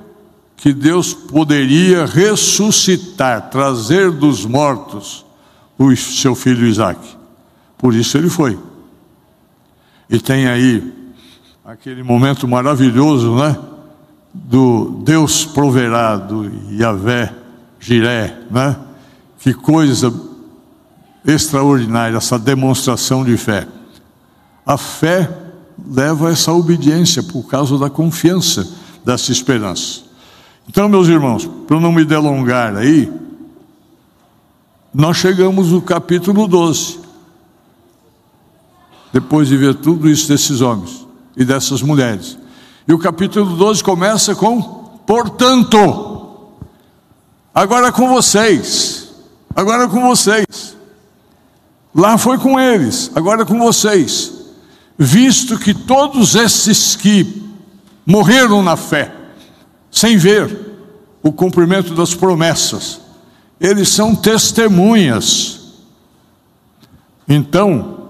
que 0.61 0.71
Deus 0.71 1.11
poderia 1.11 2.05
ressuscitar, 2.05 3.49
trazer 3.49 4.11
dos 4.11 4.45
mortos 4.45 5.25
o 5.75 5.95
seu 5.95 6.35
filho 6.35 6.67
Isaac. 6.67 6.99
Por 7.79 7.95
isso 7.95 8.15
ele 8.15 8.29
foi. 8.29 8.59
E 10.07 10.19
tem 10.19 10.45
aí 10.45 10.93
aquele 11.65 12.03
momento 12.03 12.47
maravilhoso, 12.47 13.35
né? 13.37 13.57
Do 14.31 15.01
Deus 15.03 15.45
proverá, 15.45 16.15
do 16.15 16.51
Yahvé, 16.71 17.33
Jiré, 17.79 18.37
né? 18.51 18.77
Que 19.39 19.55
coisa 19.55 20.13
extraordinária 21.25 22.17
essa 22.17 22.37
demonstração 22.37 23.25
de 23.25 23.35
fé. 23.35 23.67
A 24.63 24.77
fé 24.77 25.27
leva 25.83 26.29
a 26.29 26.31
essa 26.31 26.53
obediência 26.53 27.23
por 27.23 27.47
causa 27.47 27.79
da 27.79 27.89
confiança 27.89 28.71
dessa 29.03 29.31
esperança. 29.31 30.10
Então, 30.71 30.87
meus 30.87 31.09
irmãos, 31.09 31.45
para 31.67 31.81
não 31.81 31.91
me 31.91 32.05
delongar 32.05 32.77
aí, 32.77 33.11
nós 34.93 35.17
chegamos 35.17 35.73
no 35.73 35.81
capítulo 35.81 36.47
12. 36.47 36.97
Depois 39.11 39.49
de 39.49 39.57
ver 39.57 39.75
tudo 39.75 40.09
isso 40.09 40.29
desses 40.29 40.61
homens 40.61 41.05
e 41.35 41.43
dessas 41.43 41.81
mulheres. 41.81 42.37
E 42.87 42.93
o 42.93 42.97
capítulo 42.97 43.57
12 43.57 43.83
começa 43.83 44.33
com: 44.33 44.61
portanto, 45.05 46.39
agora 47.53 47.91
com 47.91 48.07
vocês, 48.07 49.13
agora 49.53 49.89
com 49.89 49.99
vocês. 50.07 50.77
Lá 51.93 52.17
foi 52.17 52.37
com 52.37 52.57
eles, 52.57 53.11
agora 53.13 53.45
com 53.45 53.59
vocês. 53.59 54.31
Visto 54.97 55.59
que 55.59 55.73
todos 55.73 56.33
esses 56.33 56.95
que 56.95 57.43
morreram 58.05 58.63
na 58.63 58.77
fé, 58.77 59.20
sem 59.91 60.17
ver 60.17 60.71
o 61.21 61.31
cumprimento 61.31 61.93
das 61.93 62.15
promessas, 62.15 63.01
eles 63.59 63.89
são 63.89 64.15
testemunhas. 64.15 65.59
Então, 67.27 68.09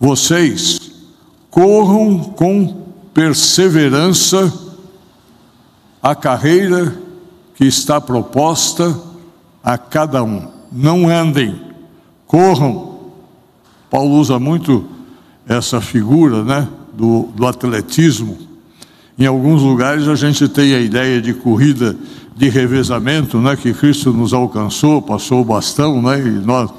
vocês 0.00 0.90
corram 1.50 2.18
com 2.18 2.86
perseverança 3.14 4.52
a 6.02 6.14
carreira 6.14 6.96
que 7.54 7.64
está 7.64 8.00
proposta 8.00 8.98
a 9.62 9.76
cada 9.76 10.24
um. 10.24 10.48
Não 10.72 11.08
andem, 11.08 11.60
corram. 12.26 12.98
Paulo 13.90 14.16
usa 14.16 14.38
muito 14.38 14.88
essa 15.46 15.80
figura 15.80 16.42
né, 16.42 16.68
do, 16.92 17.28
do 17.34 17.46
atletismo. 17.46 18.49
Em 19.20 19.26
alguns 19.26 19.60
lugares 19.60 20.08
a 20.08 20.14
gente 20.14 20.48
tem 20.48 20.74
a 20.74 20.80
ideia 20.80 21.20
de 21.20 21.34
corrida 21.34 21.94
de 22.34 22.48
revezamento, 22.48 23.38
né, 23.38 23.54
que 23.54 23.74
Cristo 23.74 24.14
nos 24.14 24.32
alcançou, 24.32 25.02
passou 25.02 25.42
o 25.42 25.44
bastão 25.44 26.00
né, 26.00 26.18
e 26.18 26.30
nós 26.30 26.70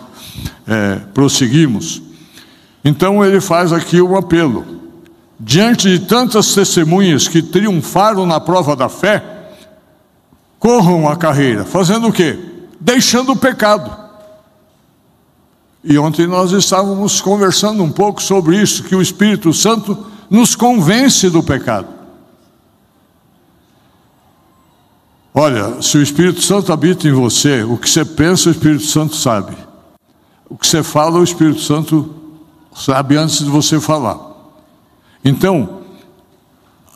é, 0.66 0.96
prosseguimos. 1.14 2.02
Então 2.84 3.24
ele 3.24 3.40
faz 3.40 3.72
aqui 3.72 4.02
um 4.02 4.18
apelo. 4.18 4.66
Diante 5.40 5.88
de 5.88 6.00
tantas 6.00 6.56
testemunhas 6.56 7.28
que 7.28 7.44
triunfaram 7.44 8.26
na 8.26 8.40
prova 8.40 8.76
da 8.76 8.90
fé, 8.90 9.24
corram 10.58 11.08
a 11.08 11.16
carreira, 11.16 11.64
fazendo 11.64 12.08
o 12.08 12.12
quê? 12.12 12.40
Deixando 12.80 13.34
o 13.34 13.38
pecado. 13.38 13.96
E 15.84 15.96
ontem 15.96 16.26
nós 16.26 16.52
estávamos 16.54 17.22
conversando 17.22 17.84
um 17.84 17.92
pouco 17.92 18.20
sobre 18.20 18.60
isso, 18.60 18.84
que 18.84 18.96
o 18.96 19.02
Espírito 19.02 19.54
Santo 19.54 19.96
nos 20.28 20.56
convence 20.56 21.30
do 21.30 21.44
pecado. 21.44 22.01
Olha, 25.34 25.82
se 25.82 25.98
o 25.98 26.02
Espírito 26.02 26.42
Santo 26.42 26.74
habita 26.74 27.08
em 27.08 27.14
você, 27.14 27.64
o 27.64 27.78
que 27.78 27.90
você 27.90 28.04
pensa, 28.04 28.50
o 28.50 28.52
Espírito 28.52 28.86
Santo 28.86 29.16
sabe. 29.16 29.56
O 30.50 30.58
que 30.58 30.68
você 30.68 30.84
fala, 30.84 31.20
o 31.20 31.24
Espírito 31.24 31.62
Santo 31.62 32.14
sabe 32.76 33.16
antes 33.16 33.40
de 33.40 33.50
você 33.50 33.80
falar. 33.80 34.20
Então, 35.24 35.82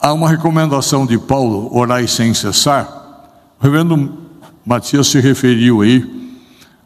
há 0.02 0.12
uma 0.12 0.30
recomendação 0.30 1.06
de 1.06 1.18
Paulo, 1.18 1.70
orar 1.76 2.06
sem 2.08 2.34
cessar. 2.34 3.32
O 3.60 3.64
reverendo 3.64 4.14
Matias 4.66 5.08
se 5.08 5.20
referiu 5.22 5.82
aí 5.82 6.04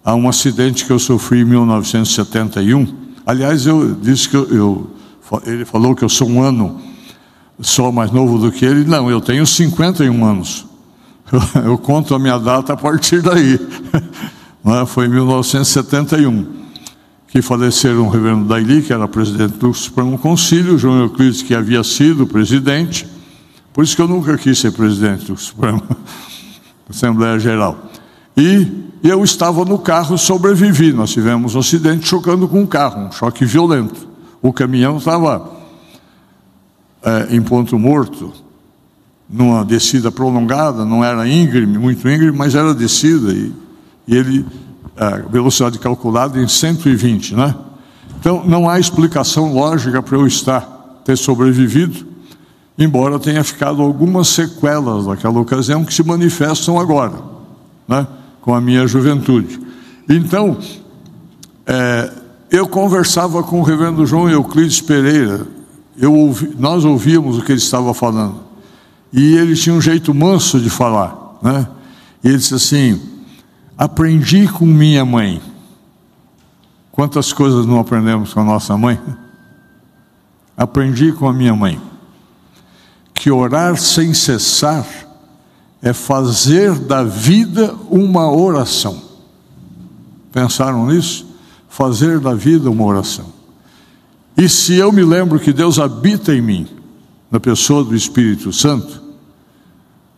a 0.06 0.14
um 0.14 0.30
acidente 0.30 0.86
que 0.86 0.92
eu 0.92 1.00
sofri 1.00 1.42
em 1.42 1.46
1971. 1.46 2.88
Aliás, 3.26 3.66
eu 3.66 3.96
disse 3.96 4.30
que 4.30 4.36
eu 4.36 4.92
ele 5.46 5.66
falou 5.66 5.96
que 5.96 6.04
eu 6.04 6.10
sou 6.10 6.28
um 6.28 6.42
ano 6.42 6.80
só 7.60 7.92
mais 7.92 8.12
novo 8.12 8.38
do 8.38 8.52
que 8.52 8.66
ele. 8.66 8.86
Não, 8.86 9.10
eu 9.10 9.22
tenho 9.22 9.46
51 9.46 10.26
anos. 10.26 10.69
Eu, 11.64 11.78
conto 11.78 12.16
a 12.16 12.20
minha 12.20 12.38
data 12.38 12.74
a 12.74 12.78
partir 12.78 13.22
daí. 13.22 13.60
Foi 14.88 15.06
em 15.06 15.10
1971 15.10 16.60
que 17.28 17.42
faleceram 17.42 18.08
o 18.08 18.10
reverendo 18.10 18.46
Daili, 18.46 18.82
que 18.82 18.92
era 18.92 19.08
presidente 19.08 19.54
do 19.58 19.72
Supremo 19.74 20.18
Conselho, 20.18 20.78
João 20.78 21.00
Euclides, 21.00 21.44
que 21.44 21.54
havia 21.54 21.84
sido 21.84 22.26
presidente, 22.26 23.08
por 23.72 23.84
isso 23.84 23.96
que 23.96 24.02
eu 24.02 24.08
nunca 24.08 24.36
quis 24.36 24.58
ser 24.58 24.72
presidente 24.72 25.32
do 25.32 25.38
Supremo 25.38 25.84
Assembleia 26.90 27.38
Geral. 27.38 27.78
E 28.36 28.90
eu 29.04 29.24
estava 29.24 29.64
no 29.64 29.78
carro, 29.78 30.18
sobrevivi. 30.18 30.92
Nós 30.92 31.12
tivemos 31.12 31.54
um 31.54 31.60
acidente 31.60 32.08
chocando 32.08 32.48
com 32.48 32.62
um 32.62 32.66
carro, 32.66 33.08
um 33.08 33.12
choque 33.12 33.46
violento. 33.46 34.08
O 34.42 34.52
caminhão 34.52 34.98
estava 34.98 35.52
é, 37.04 37.36
em 37.36 37.42
ponto 37.42 37.78
morto 37.78 38.34
numa 39.30 39.64
descida 39.64 40.12
prolongada, 40.12 40.84
não 40.84 41.04
era 41.04 41.28
íngreme, 41.28 41.78
muito 41.78 42.08
íngreme, 42.10 42.36
mas 42.36 42.56
era 42.56 42.74
descida 42.74 43.32
e, 43.32 43.54
e 44.08 44.16
ele 44.16 44.46
a 44.98 45.18
velocidade 45.30 45.80
calculada 45.80 46.42
em 46.42 46.48
120, 46.48 47.36
né? 47.36 47.56
Então 48.20 48.44
não 48.46 48.68
há 48.68 48.80
explicação 48.80 49.54
lógica 49.54 50.02
para 50.02 50.18
eu 50.18 50.28
estar 50.28 50.62
ter 51.06 51.18
sobrevivido, 51.18 52.06
embora 52.78 53.18
tenha 53.18 53.44
ficado 53.44 53.82
algumas 53.82 54.28
sequelas 54.28 55.06
daquela 55.06 55.40
ocasião 55.40 55.86
que 55.86 55.94
se 55.94 56.04
manifestam 56.04 56.78
agora, 56.80 57.16
né? 57.88 58.06
Com 58.42 58.54
a 58.54 58.60
minha 58.60 58.86
juventude. 58.88 59.60
Então 60.10 60.58
é, 61.66 62.12
eu 62.52 62.68
conversava 62.68 63.42
com 63.44 63.62
o 63.62 63.64
reverendo 63.64 64.06
João 64.06 64.30
Euclides 64.30 64.82
Pereira, 64.82 65.48
eu 65.98 66.14
ouvi, 66.14 66.54
nós 66.58 66.84
ouvíamos 66.84 67.38
o 67.38 67.42
que 67.42 67.52
ele 67.52 67.60
estava 67.60 67.94
falando. 67.94 68.49
E 69.12 69.36
ele 69.36 69.56
tinha 69.56 69.76
um 69.76 69.82
jeito 69.82 70.14
manso 70.14 70.60
de 70.60 70.70
falar, 70.70 71.38
né? 71.42 71.68
E 72.24 72.28
ele 72.28 72.38
disse 72.38 72.56
assim: 72.56 73.02
Aprendi 73.78 74.48
com 74.48 74.66
minha 74.66 75.04
mãe. 75.06 75.42
Quantas 76.92 77.32
coisas 77.32 77.66
não 77.66 77.80
aprendemos 77.80 78.34
com 78.34 78.42
a 78.42 78.44
nossa 78.44 78.78
mãe? 78.78 79.00
Aprendi 80.58 81.14
com 81.14 81.28
a 81.28 81.34
minha 81.34 81.56
mãe 81.56 81.82
que 83.20 83.30
orar 83.30 83.78
sem 83.78 84.14
cessar 84.14 84.88
é 85.82 85.92
fazer 85.92 86.74
da 86.80 87.04
vida 87.04 87.76
uma 87.90 88.32
oração. 88.32 89.02
Pensaram 90.32 90.88
nisso? 90.88 91.28
Fazer 91.68 92.20
da 92.20 92.34
vida 92.34 92.72
uma 92.72 92.86
oração. 92.86 93.26
E 94.38 94.48
se 94.48 94.76
eu 94.76 94.92
me 94.94 95.04
lembro 95.04 95.38
que 95.38 95.52
Deus 95.52 95.80
habita 95.80 96.34
em 96.34 96.42
mim, 96.42 96.68
na 97.32 97.40
pessoa 97.40 97.84
do 97.84 97.96
Espírito 97.96 98.52
Santo, 98.52 99.02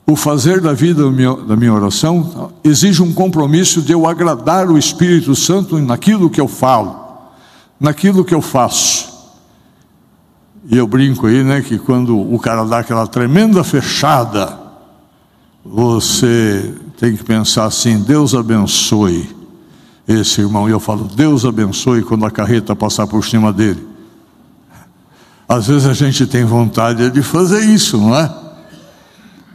o 0.05 0.15
fazer 0.15 0.59
da 0.59 0.73
vida 0.73 1.03
da 1.45 1.55
minha 1.55 1.73
oração 1.73 2.51
exige 2.63 3.01
um 3.01 3.13
compromisso 3.13 3.81
de 3.81 3.93
eu 3.93 4.07
agradar 4.07 4.69
o 4.69 4.77
Espírito 4.77 5.35
Santo 5.35 5.79
naquilo 5.79 6.29
que 6.29 6.41
eu 6.41 6.47
falo, 6.47 6.95
naquilo 7.79 8.25
que 8.25 8.33
eu 8.33 8.41
faço. 8.41 9.09
E 10.69 10.77
eu 10.77 10.85
brinco 10.85 11.27
aí, 11.27 11.43
né, 11.43 11.61
que 11.61 11.79
quando 11.79 12.17
o 12.17 12.37
cara 12.39 12.63
dá 12.65 12.79
aquela 12.79 13.07
tremenda 13.07 13.63
fechada, 13.63 14.59
você 15.63 16.73
tem 16.97 17.15
que 17.15 17.23
pensar 17.23 17.65
assim: 17.65 17.99
Deus 17.99 18.33
abençoe 18.33 19.29
esse 20.07 20.41
irmão. 20.41 20.67
E 20.67 20.71
eu 20.71 20.79
falo: 20.79 21.05
Deus 21.05 21.45
abençoe 21.45 22.03
quando 22.03 22.25
a 22.25 22.31
carreta 22.31 22.75
passar 22.75 23.07
por 23.07 23.25
cima 23.25 23.53
dele. 23.53 23.90
Às 25.51 25.67
vezes 25.67 25.85
a 25.85 25.91
gente 25.91 26.25
tem 26.25 26.45
vontade 26.45 27.09
de 27.09 27.21
fazer 27.21 27.59
isso, 27.59 27.97
não 27.97 28.17
é? 28.17 28.33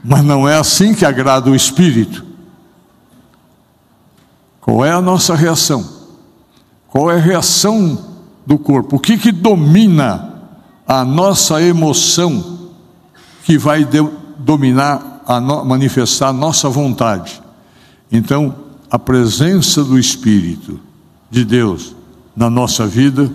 Mas 0.04 0.22
não 0.22 0.46
é 0.46 0.58
assim 0.58 0.92
que 0.92 1.06
agrada 1.06 1.50
o 1.50 1.56
Espírito. 1.56 2.22
Qual 4.60 4.84
é 4.84 4.92
a 4.92 5.00
nossa 5.00 5.34
reação? 5.34 5.88
Qual 6.88 7.10
é 7.10 7.14
a 7.14 7.18
reação 7.18 7.98
do 8.44 8.58
corpo? 8.58 8.96
O 8.96 8.98
que, 8.98 9.16
que 9.16 9.32
domina 9.32 10.34
a 10.86 11.02
nossa 11.02 11.62
emoção 11.62 12.68
que 13.44 13.56
vai 13.56 13.82
de, 13.82 14.06
dominar, 14.38 15.22
a 15.26 15.40
no, 15.40 15.64
manifestar 15.64 16.28
a 16.28 16.32
nossa 16.34 16.68
vontade? 16.68 17.42
Então, 18.12 18.54
a 18.90 18.98
presença 18.98 19.82
do 19.82 19.98
Espírito 19.98 20.78
de 21.30 21.42
Deus 21.42 21.96
na 22.36 22.50
nossa 22.50 22.86
vida 22.86 23.32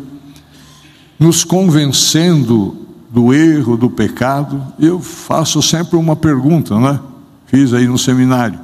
nos 1.21 1.43
convencendo 1.43 2.75
do 3.11 3.31
erro, 3.31 3.77
do 3.77 3.91
pecado, 3.91 4.59
eu 4.79 4.99
faço 4.99 5.61
sempre 5.61 5.95
uma 5.95 6.15
pergunta, 6.15 6.79
né? 6.79 6.99
Fiz 7.45 7.75
aí 7.75 7.85
no 7.85 7.95
seminário. 7.95 8.59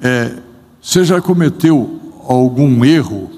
É, 0.00 0.32
você 0.80 1.04
já 1.04 1.20
cometeu 1.20 2.00
algum 2.28 2.84
erro 2.84 3.32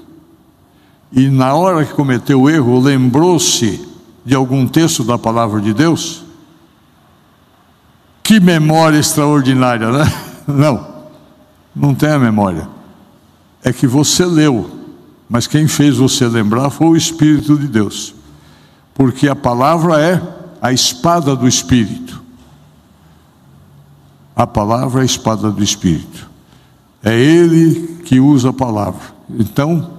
e 1.11 1.27
na 1.27 1.55
hora 1.55 1.83
que 1.83 1.93
cometeu 1.95 2.43
o 2.43 2.49
erro 2.49 2.79
lembrou-se 2.79 3.83
de 4.23 4.35
algum 4.35 4.67
texto 4.67 5.03
da 5.03 5.17
palavra 5.17 5.59
de 5.59 5.73
Deus? 5.73 6.23
Que 8.21 8.39
memória 8.39 8.99
extraordinária, 8.99 9.91
né? 9.91 10.05
Não, 10.47 10.87
não 11.75 11.95
tem 11.95 12.09
a 12.09 12.19
memória. 12.19 12.69
É 13.63 13.73
que 13.73 13.87
você 13.87 14.23
leu, 14.23 14.69
mas 15.27 15.47
quem 15.47 15.67
fez 15.67 15.97
você 15.97 16.27
lembrar 16.27 16.69
foi 16.69 16.85
o 16.85 16.95
Espírito 16.95 17.57
de 17.57 17.67
Deus 17.67 18.13
porque 18.95 19.27
a 19.27 19.35
palavra 19.35 20.01
é 20.01 20.21
a 20.61 20.71
espada 20.71 21.35
do 21.35 21.47
Espírito. 21.47 22.23
A 24.33 24.47
palavra 24.47 25.01
é 25.01 25.03
a 25.03 25.05
espada 25.05 25.51
do 25.51 25.61
Espírito. 25.61 26.27
É 27.03 27.13
Ele 27.13 27.99
que 28.05 28.19
usa 28.19 28.49
a 28.49 28.53
palavra. 28.53 29.13
Então, 29.29 29.91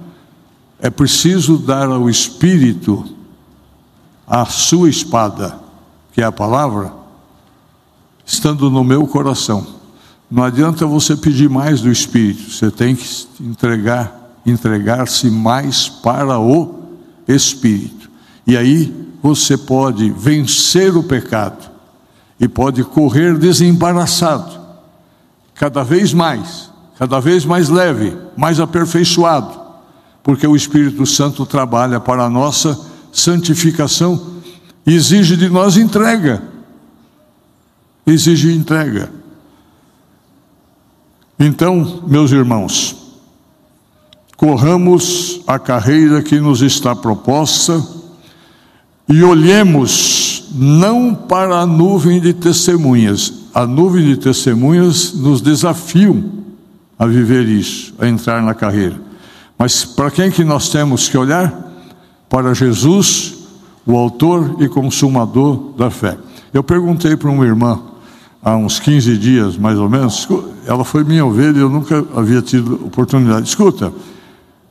é 0.80 0.88
preciso 0.88 1.59
dar 1.59 1.88
ao 1.88 2.09
Espírito 2.09 3.05
a 4.26 4.47
sua 4.47 4.88
espada, 4.88 5.61
que 6.12 6.20
é 6.20 6.24
a 6.24 6.32
palavra, 6.32 6.92
estando 8.24 8.70
no 8.70 8.82
meu 8.82 9.07
coração. 9.07 9.66
Não 10.30 10.42
adianta 10.42 10.86
você 10.86 11.14
pedir 11.16 11.49
mais 11.49 11.82
do 11.82 11.92
Espírito, 11.92 12.51
você 12.51 12.70
tem 12.70 12.97
que 12.97 13.07
entregar, 13.40 14.40
entregar-se 14.44 15.30
mais 15.30 15.88
para 15.88 16.40
o 16.40 16.74
Espírito. 17.28 18.05
E 18.47 18.57
aí 18.57 18.94
você 19.22 19.57
pode 19.57 20.11
vencer 20.11 20.97
o 20.97 21.03
pecado 21.03 21.68
e 22.38 22.47
pode 22.47 22.84
correr 22.84 23.36
desembaraçado, 23.36 24.61
cada 25.55 25.82
vez 25.82 26.12
mais, 26.12 26.70
cada 26.99 27.18
vez 27.18 27.44
mais 27.44 27.68
leve, 27.68 28.16
mais 28.36 28.61
aperfeiçoado, 28.61 29.59
porque 30.22 30.47
o 30.47 30.55
Espírito 30.55 31.05
Santo 31.07 31.44
trabalha 31.44 31.99
para 31.99 32.24
a 32.24 32.30
nossa 32.30 32.78
santificação 33.12 34.34
e 34.86 34.94
exige 34.94 35.36
de 35.36 35.49
nós 35.49 35.76
entrega. 35.76 36.42
Exige 38.07 38.53
entrega. 38.53 39.11
Então, 41.38 42.03
meus 42.07 42.30
irmãos, 42.30 42.97
corramos 44.36 45.40
a 45.47 45.59
carreira 45.59 46.22
que 46.22 46.38
nos 46.38 46.62
está 46.62 46.94
proposta 46.94 47.95
e 49.09 49.22
olhemos 49.22 50.48
não 50.54 51.14
para 51.14 51.59
a 51.59 51.66
nuvem 51.66 52.20
de 52.20 52.32
testemunhas. 52.32 53.32
A 53.54 53.66
nuvem 53.66 54.04
de 54.04 54.16
testemunhas 54.16 55.12
nos 55.14 55.40
desafiam 55.40 56.24
a 56.98 57.07
viver 57.07 57.46
isso, 57.46 57.94
a 57.98 58.09
entrar 58.09 58.42
na 58.42 58.54
carreira. 58.54 59.00
Mas 59.59 59.84
para 59.84 60.11
quem 60.11 60.30
que 60.30 60.44
nós 60.44 60.68
temos 60.68 61.09
que 61.09 61.16
olhar? 61.16 61.64
Para 62.28 62.54
Jesus, 62.54 63.34
o 63.86 63.96
autor 63.96 64.57
e 64.61 64.68
consumador 64.68 65.72
da 65.76 65.90
fé. 65.90 66.18
Eu 66.52 66.62
perguntei 66.62 67.16
para 67.16 67.30
uma 67.30 67.46
irmã 67.46 67.80
há 68.42 68.57
uns 68.57 68.78
15 68.80 69.16
dias, 69.16 69.57
mais 69.57 69.78
ou 69.78 69.88
menos, 69.88 70.28
ela 70.66 70.84
foi 70.84 71.04
minha 71.04 71.24
ovelha, 71.24 71.59
eu 71.59 71.68
nunca 71.68 72.04
havia 72.14 72.42
tido 72.42 72.74
oportunidade. 72.86 73.48
Escuta, 73.48 73.92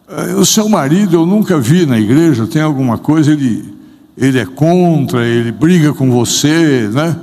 eh, 0.07 0.35
o 0.35 0.45
seu 0.45 0.67
marido 0.67 1.15
eu 1.15 1.25
nunca 1.25 1.57
vi 1.57 1.85
na 1.85 1.99
igreja, 1.99 2.45
tem 2.45 2.61
alguma 2.61 2.97
coisa, 2.97 3.31
ele 3.31 3.75
ele 4.17 4.39
é 4.39 4.45
contra, 4.45 5.25
ele 5.25 5.51
briga 5.51 5.93
com 5.93 6.09
você, 6.09 6.89
né? 6.91 7.17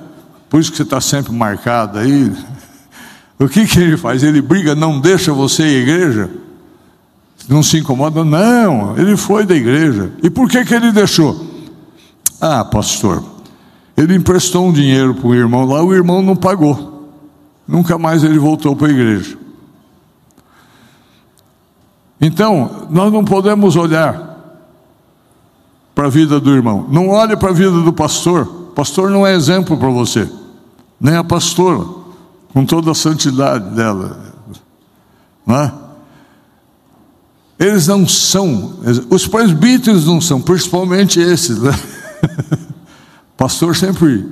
Por 0.51 0.61
isso 0.61 0.71
que 0.71 0.77
você 0.77 0.83
está 0.83 1.01
sempre 1.01 1.33
marcado 1.33 1.99
aí. 1.99 2.31
O 3.39 3.49
que, 3.49 3.67
que 3.67 3.81
ele 3.81 3.97
faz? 3.97 4.23
Ele 4.23 4.43
briga, 4.43 4.75
não 4.75 5.01
deixa 5.01 5.33
você 5.33 5.63
ir 5.63 5.77
à 5.77 5.81
igreja? 5.81 6.31
Não 7.49 7.63
se 7.63 7.79
incomoda? 7.79 8.23
Não, 8.23 8.97
ele 8.99 9.17
foi 9.17 9.45
da 9.45 9.55
igreja. 9.55 10.13
E 10.23 10.31
por 10.31 10.49
que, 10.49 10.65
que 10.65 10.75
ele 10.75 10.93
deixou? 10.93 11.51
Ah, 12.41 12.65
pastor, 12.65 13.25
ele 13.97 14.15
emprestou 14.15 14.69
um 14.69 14.73
dinheiro 14.73 15.15
para 15.15 15.27
o 15.27 15.35
irmão 15.35 15.65
lá, 15.65 15.83
o 15.83 15.95
irmão 15.95 16.23
não 16.23 16.37
pagou. 16.37 17.11
Nunca 17.67 17.97
mais 17.99 18.23
ele 18.23 18.39
voltou 18.39 18.77
para 18.77 18.89
a 18.89 18.91
igreja. 18.91 19.39
Então, 22.21 22.87
nós 22.91 23.13
não 23.13 23.25
podemos 23.25 23.75
olhar 23.75 24.32
para 26.03 26.09
a 26.09 26.11
vida 26.11 26.41
do 26.41 26.51
irmão. 26.53 26.89
Não 26.91 27.09
olhe 27.11 27.37
para 27.37 27.51
a 27.51 27.53
vida 27.53 27.81
do 27.81 27.93
pastor. 27.93 28.45
Pastor 28.75 29.09
não 29.09 29.25
é 29.25 29.37
exemplo 29.37 29.77
para 29.77 29.89
você. 29.89 30.29
Nem 31.01 31.15
a 31.15 31.23
pastora, 31.23 31.85
com 32.53 32.67
toda 32.67 32.91
a 32.91 32.95
santidade 32.95 33.73
dela. 33.77 34.19
Não 35.47 35.57
é? 35.57 35.73
Eles 37.57 37.87
não 37.87 38.09
são, 38.09 38.81
os 39.11 39.29
presbíteros 39.29 40.05
não 40.07 40.21
são, 40.21 40.41
principalmente 40.41 41.21
esses. 41.21 41.61
Né? 41.61 41.73
pastor 43.39 43.77
sempre 43.77 44.27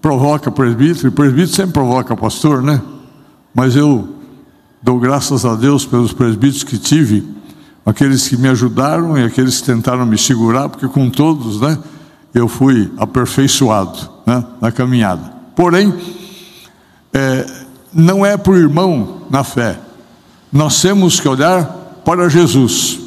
provoca 0.00 0.50
presbítero, 0.50 1.06
e 1.06 1.10
presbítero 1.12 1.54
sempre 1.54 1.72
provoca 1.74 2.16
pastor, 2.16 2.60
né? 2.64 2.82
Mas 3.54 3.76
eu 3.76 4.08
dou 4.82 4.98
graças 4.98 5.44
a 5.44 5.54
Deus 5.54 5.86
pelos 5.86 6.12
presbíteros 6.12 6.64
que 6.64 6.78
tive 6.78 7.24
aqueles 7.84 8.28
que 8.28 8.36
me 8.36 8.48
ajudaram 8.48 9.16
e 9.18 9.24
aqueles 9.24 9.60
que 9.60 9.66
tentaram 9.66 10.06
me 10.06 10.18
segurar, 10.18 10.68
porque 10.68 10.88
com 10.88 11.10
todos, 11.10 11.60
né, 11.60 11.78
eu 12.34 12.48
fui 12.48 12.92
aperfeiçoado 12.96 14.10
né, 14.26 14.44
na 14.60 14.70
caminhada. 14.72 15.32
Porém, 15.54 15.92
é, 17.12 17.46
não 17.92 18.24
é 18.24 18.36
para 18.36 18.52
o 18.52 18.56
irmão 18.56 19.22
na 19.30 19.44
fé. 19.44 19.78
Nós 20.52 20.80
temos 20.80 21.20
que 21.20 21.28
olhar 21.28 21.64
para 22.04 22.28
Jesus. 22.28 23.00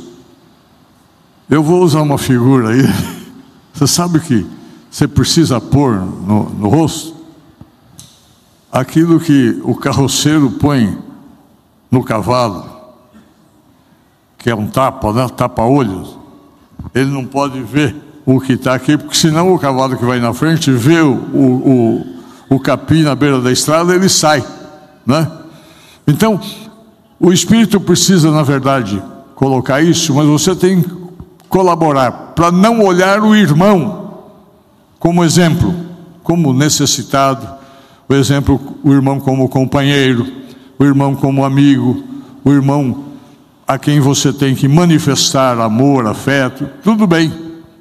Eu 1.50 1.64
vou 1.64 1.84
usar 1.84 2.02
uma 2.02 2.18
figura 2.18 2.70
aí. 2.70 2.84
Você 3.74 3.88
sabe 3.88 4.20
que 4.22 4.46
você 4.90 5.06
precisa 5.06 5.60
pôr 5.60 5.98
no, 5.98 6.50
no 6.52 6.70
rosto 6.70 7.14
aquilo 8.76 9.22
que 9.22 9.62
o 9.64 9.74
carroceiro 9.74 10.52
põe 10.52 10.98
no 11.90 12.04
cavalo, 12.04 12.75
que 14.46 14.52
é 14.52 14.56
um 14.56 14.68
tapa, 14.68 15.12
né? 15.12 15.28
tapa-olhos. 15.36 16.20
Ele 16.94 17.10
não 17.10 17.26
pode 17.26 17.60
ver 17.62 17.96
o 18.24 18.40
que 18.40 18.54
está 18.54 18.76
aqui, 18.76 18.96
porque 18.96 19.18
senão 19.18 19.52
o 19.52 19.58
cavalo 19.58 19.98
que 19.98 20.06
vai 20.06 20.20
na 20.20 20.36
frente 20.36 20.70
vê 20.70 21.02
o, 21.02 21.14
o, 21.34 22.06
o, 22.52 22.56
o 22.56 22.60
capim 22.60 23.02
na 23.02 23.16
beira 23.16 23.42
da 23.42 23.52
estrada, 23.52 23.96
ele 23.96 24.08
sai. 24.08 24.46
Né? 25.04 25.28
Então, 26.06 26.40
o 27.20 27.34
Espírito 27.34 27.80
precisa, 27.80 28.30
na 28.30 28.44
verdade, 28.44 29.02
colocar 29.34 29.82
isso, 29.82 30.14
mas 30.14 30.28
você 30.28 30.56
tem 30.56 30.84
que 30.84 30.96
colaborar 31.50 32.12
para 32.36 32.52
não 32.52 32.84
olhar 32.84 33.22
o 33.22 33.36
irmão 33.36 34.26
como 35.00 35.24
exemplo, 35.24 35.74
como 36.22 36.54
necessitado, 36.54 37.50
o 38.08 38.14
exemplo, 38.14 38.62
o 38.84 38.94
irmão 38.94 39.20
como 39.20 39.50
companheiro, 39.50 40.28
o 40.78 40.86
irmão 40.86 41.16
como 41.16 41.44
amigo, 41.44 42.04
o 42.44 42.52
irmão 42.52 43.15
a 43.68 43.80
quem 43.80 44.00
você 44.00 44.32
tem 44.32 44.54
que 44.54 44.68
manifestar 44.68 45.60
amor, 45.60 46.06
afeto, 46.06 46.70
tudo 46.84 47.08
bem, 47.08 47.34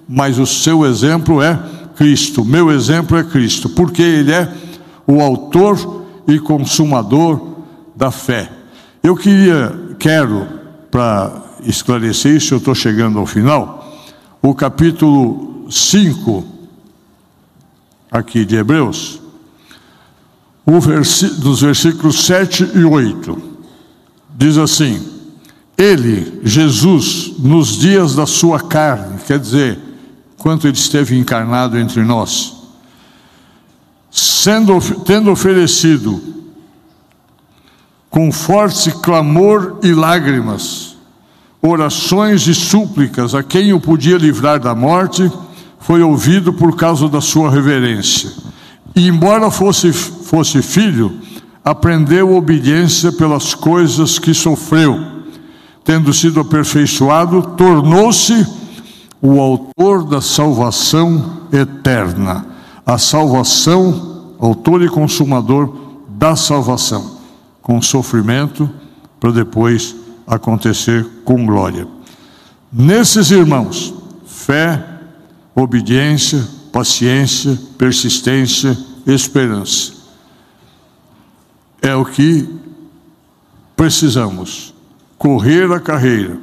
mas 0.08 0.38
o 0.38 0.46
seu 0.46 0.86
exemplo 0.86 1.42
é 1.42 1.58
Cristo, 1.96 2.44
meu 2.44 2.70
exemplo 2.70 3.16
é 3.16 3.22
Cristo, 3.22 3.68
porque 3.68 4.02
Ele 4.02 4.32
é 4.32 4.50
o 5.06 5.20
autor 5.20 6.04
e 6.26 6.38
consumador 6.38 7.58
da 7.94 8.10
fé. 8.10 8.50
Eu 9.02 9.14
queria, 9.14 9.72
quero, 9.98 10.46
para 10.90 11.42
esclarecer 11.64 12.34
isso, 12.34 12.54
eu 12.54 12.58
estou 12.58 12.74
chegando 12.74 13.18
ao 13.18 13.26
final, 13.26 14.02
o 14.40 14.54
capítulo 14.54 15.66
5 15.70 16.44
aqui 18.10 18.44
de 18.44 18.56
Hebreus, 18.56 19.20
dos 21.38 21.60
versículos 21.60 22.24
7 22.24 22.70
e 22.74 22.84
8, 22.84 23.42
diz 24.34 24.56
assim: 24.56 25.13
Ele, 25.76 26.40
Jesus, 26.44 27.32
nos 27.38 27.78
dias 27.78 28.14
da 28.14 28.26
sua 28.26 28.60
carne, 28.60 29.18
quer 29.26 29.38
dizer, 29.38 29.78
quanto 30.38 30.68
ele 30.68 30.76
esteve 30.76 31.18
encarnado 31.18 31.78
entre 31.78 32.02
nós, 32.02 32.54
sendo, 34.10 34.78
tendo 35.04 35.30
oferecido 35.30 36.22
com 38.08 38.30
forte 38.30 38.92
clamor 38.92 39.80
e 39.82 39.92
lágrimas, 39.92 40.96
orações 41.60 42.46
e 42.46 42.54
súplicas 42.54 43.34
a 43.34 43.42
quem 43.42 43.72
o 43.72 43.80
podia 43.80 44.16
livrar 44.16 44.60
da 44.60 44.74
morte, 44.74 45.28
foi 45.80 46.02
ouvido 46.02 46.52
por 46.52 46.76
causa 46.76 47.08
da 47.08 47.20
sua 47.20 47.50
reverência. 47.50 48.30
E, 48.94 49.08
embora 49.08 49.50
fosse, 49.50 49.92
fosse 49.92 50.62
filho, 50.62 51.18
aprendeu 51.64 52.36
obediência 52.36 53.10
pelas 53.10 53.54
coisas 53.54 54.18
que 54.18 54.32
sofreu. 54.32 55.13
Tendo 55.84 56.12
sido 56.12 56.40
aperfeiçoado, 56.40 57.42
tornou-se 57.56 58.46
o 59.20 59.38
autor 59.40 60.04
da 60.04 60.20
salvação 60.20 61.42
eterna. 61.52 62.46
A 62.84 62.98
salvação, 62.98 64.34
autor 64.38 64.82
e 64.82 64.88
consumador 64.88 65.76
da 66.08 66.34
salvação 66.34 67.18
com 67.62 67.80
sofrimento, 67.80 68.68
para 69.18 69.30
depois 69.30 69.96
acontecer 70.26 71.06
com 71.24 71.46
glória. 71.46 71.88
Nesses 72.70 73.30
irmãos, 73.30 73.94
fé, 74.26 74.84
obediência, 75.54 76.46
paciência, 76.70 77.58
persistência, 77.78 78.76
esperança. 79.06 79.94
É 81.80 81.94
o 81.94 82.04
que 82.04 82.48
precisamos. 83.76 84.73
Correr 85.24 85.72
a 85.72 85.80
carreira 85.80 86.36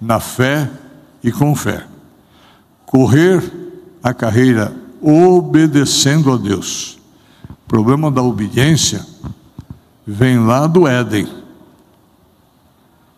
na 0.00 0.18
fé 0.18 0.70
e 1.22 1.30
com 1.30 1.54
fé. 1.54 1.84
Correr 2.86 3.42
a 4.02 4.14
carreira 4.14 4.74
obedecendo 5.02 6.32
a 6.32 6.38
Deus. 6.38 6.98
O 7.46 7.68
problema 7.68 8.10
da 8.10 8.22
obediência 8.22 9.04
vem 10.06 10.38
lá 10.38 10.66
do 10.66 10.88
Éden. 10.88 11.28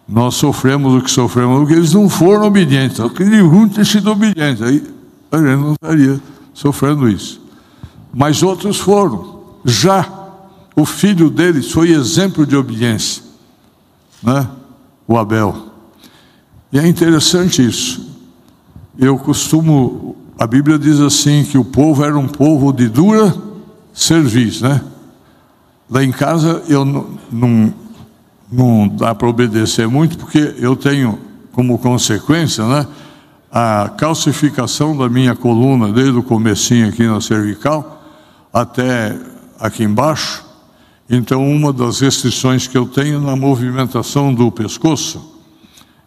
Nós 0.09 0.35
sofremos 0.35 1.01
o 1.01 1.05
que 1.05 1.13
sofremos, 1.13 1.61
porque 1.61 1.75
eles 1.75 1.95
não 1.95 2.09
foram 2.09 2.47
obedientes. 2.47 2.99
Que 3.13 3.23
nenhum 3.23 3.69
ter 3.69 3.87
sido 3.87 4.11
obediente. 4.11 4.65
Aí 4.65 4.85
a 5.31 5.37
gente 5.37 5.61
não 5.61 5.75
estaria 5.75 6.21
sofrendo 6.53 7.09
isso. 7.09 7.41
Mas 8.13 8.43
outros 8.43 8.81
foram. 8.81 9.45
Já 9.65 10.13
o 10.75 10.85
filho 10.85 11.31
deles 11.31 11.71
foi 11.71 11.93
exemplo 11.93 12.45
de 12.45 12.57
obediência, 12.57 13.30
né? 14.23 14.49
o 15.07 15.19
Abel. 15.19 15.71
E 16.73 16.79
é 16.79 16.87
interessante 16.87 17.67
isso. 17.67 18.09
Eu 18.99 19.19
costumo, 19.19 20.17
a 20.39 20.47
Bíblia 20.47 20.79
diz 20.79 21.01
assim 21.01 21.45
que 21.45 21.59
o 21.59 21.65
povo 21.65 22.05
era 22.05 22.17
um 22.17 22.29
povo 22.29 22.73
de 22.73 22.89
dura 22.89 23.35
serviço, 23.93 24.69
né? 24.69 24.81
Lá 25.91 26.05
em 26.05 26.13
casa 26.13 26.63
eu 26.69 26.85
não, 26.85 27.07
não, 27.31 27.75
não 28.51 28.89
dá 28.89 29.15
para 29.15 29.29
obedecer 29.29 29.89
muito, 29.89 30.17
porque 30.17 30.55
eu 30.59 30.77
tenho 30.77 31.19
como 31.51 31.77
consequência 31.79 32.65
né, 32.65 32.87
a 33.51 33.91
calcificação 33.99 34.97
da 34.97 35.09
minha 35.09 35.35
coluna, 35.35 35.93
desde 35.93 36.17
o 36.17 36.23
comecinho 36.23 36.89
aqui 36.89 37.05
na 37.05 37.21
cervical 37.21 38.01
até 38.53 39.19
aqui 39.59 39.83
embaixo. 39.83 40.45
Então, 41.11 41.45
uma 41.45 41.73
das 41.73 42.01
restrições 42.01 42.69
que 42.69 42.79
eu 42.79 42.87
tenho 42.87 43.21
na 43.21 43.35
movimentação 43.35 44.33
do 44.33 44.51
pescoço, 44.51 45.35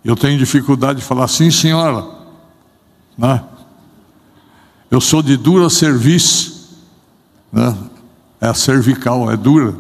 eu 0.04 0.16
tenho 0.16 0.40
dificuldade 0.40 1.00
de 1.00 1.06
falar 1.06 1.28
sim, 1.28 1.52
senhora. 1.52 2.06
Né? 3.18 3.44
Eu 4.90 5.02
sou 5.02 5.22
de 5.22 5.36
dura 5.36 5.70
serviço. 5.70 6.80
Né? 7.52 7.76
é 8.44 8.48
a 8.48 8.54
cervical, 8.54 9.32
é 9.32 9.38
dura. 9.38 9.74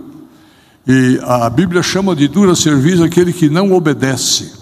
E 0.88 1.19
a 1.22 1.49
Bíblia 1.49 1.84
chama 1.84 2.15
de 2.15 2.30
dura 2.30 2.56
serviço 2.56 3.03
aquele 3.03 3.34
que 3.34 3.49
não 3.49 3.73
obedece. 3.73 4.53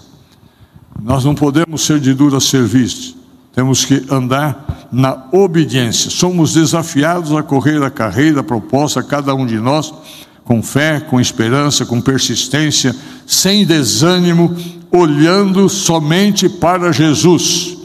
Nós 1.00 1.24
não 1.24 1.36
podemos 1.36 1.82
ser 1.82 2.00
de 2.00 2.12
dura 2.12 2.40
serviço, 2.40 3.16
temos 3.54 3.84
que 3.84 4.04
andar 4.10 4.88
na 4.90 5.24
obediência. 5.30 6.10
Somos 6.10 6.54
desafiados 6.54 7.32
a 7.32 7.44
correr 7.44 7.80
a 7.82 7.90
carreira 7.90 8.42
proposta, 8.42 9.02
cada 9.04 9.32
um 9.34 9.46
de 9.46 9.58
nós, 9.60 9.94
com 10.44 10.62
fé, 10.62 11.00
com 11.00 11.20
esperança, 11.20 11.86
com 11.86 12.00
persistência, 12.00 12.94
sem 13.26 13.64
desânimo, 13.64 14.56
olhando 14.90 15.68
somente 15.68 16.48
para 16.48 16.92
Jesus. 16.92 17.76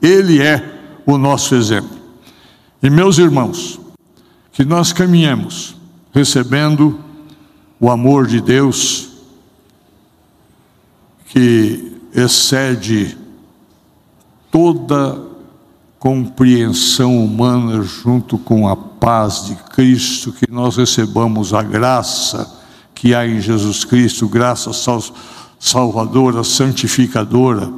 Ele 0.00 0.40
é 0.40 0.62
o 1.06 1.16
nosso 1.16 1.54
exemplo. 1.54 1.98
E 2.82 2.90
meus 2.90 3.18
irmãos, 3.18 3.80
que 4.52 4.64
nós 4.64 4.92
caminhemos 4.92 5.74
recebendo 6.12 7.00
o 7.80 7.90
amor 7.90 8.26
de 8.26 8.40
Deus 8.40 9.08
que 11.26 11.92
excede 12.14 13.16
toda 14.50 15.31
compreensão 16.02 17.24
humana 17.24 17.80
junto 17.80 18.36
com 18.36 18.66
a 18.66 18.74
paz 18.74 19.44
de 19.46 19.54
Cristo, 19.54 20.32
que 20.32 20.50
nós 20.50 20.76
recebamos 20.76 21.54
a 21.54 21.62
graça 21.62 22.60
que 22.92 23.14
há 23.14 23.24
em 23.24 23.40
Jesus 23.40 23.84
Cristo, 23.84 24.26
graça 24.26 24.72
salvadora, 25.60 26.42
santificadora, 26.42 27.72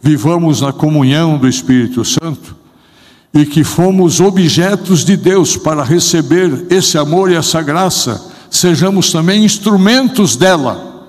vivamos 0.00 0.62
na 0.62 0.72
comunhão 0.72 1.36
do 1.36 1.46
Espírito 1.46 2.02
Santo 2.02 2.56
e 3.34 3.44
que 3.44 3.62
fomos 3.62 4.20
objetos 4.20 5.04
de 5.04 5.14
Deus 5.14 5.54
para 5.54 5.84
receber 5.84 6.68
esse 6.70 6.96
amor 6.96 7.30
e 7.30 7.34
essa 7.34 7.60
graça, 7.60 8.26
sejamos 8.50 9.12
também 9.12 9.44
instrumentos 9.44 10.34
dela 10.34 11.04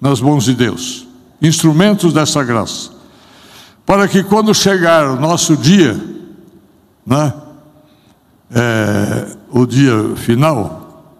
nas 0.00 0.18
mãos 0.18 0.44
de 0.44 0.54
Deus, 0.54 1.06
instrumentos 1.42 2.14
dessa 2.14 2.42
graça, 2.42 2.88
para 3.88 4.06
que 4.06 4.22
quando 4.22 4.54
chegar 4.54 5.08
o 5.08 5.18
nosso 5.18 5.56
dia, 5.56 5.98
né, 7.06 7.32
é, 8.50 9.34
o 9.50 9.64
dia 9.64 10.14
final, 10.14 11.14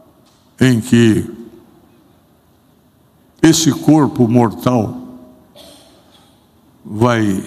em 0.60 0.78
que 0.78 1.24
esse 3.40 3.72
corpo 3.72 4.28
mortal 4.28 4.98
vai 6.84 7.42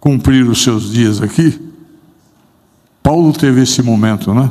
cumprir 0.00 0.48
os 0.48 0.60
seus 0.60 0.90
dias 0.90 1.22
aqui, 1.22 1.70
Paulo 3.00 3.32
teve 3.32 3.62
esse 3.62 3.80
momento, 3.80 4.34
né? 4.34 4.50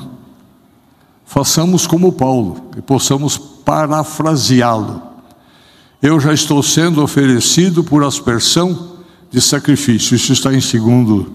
façamos 1.26 1.86
como 1.86 2.14
Paulo 2.14 2.70
e 2.78 2.82
possamos 2.82 3.38
parafraseá-lo. 3.38 5.17
Eu 6.02 6.20
já 6.20 6.34
estou 6.34 6.62
sendo 6.62 7.02
oferecido 7.02 7.84
por 7.84 8.04
aspersão 8.04 8.98
de 9.32 9.42
sacrifício. 9.42 10.16
Isso 10.16 10.32
está 10.32 10.54
em 10.54 10.60
2 10.60 11.26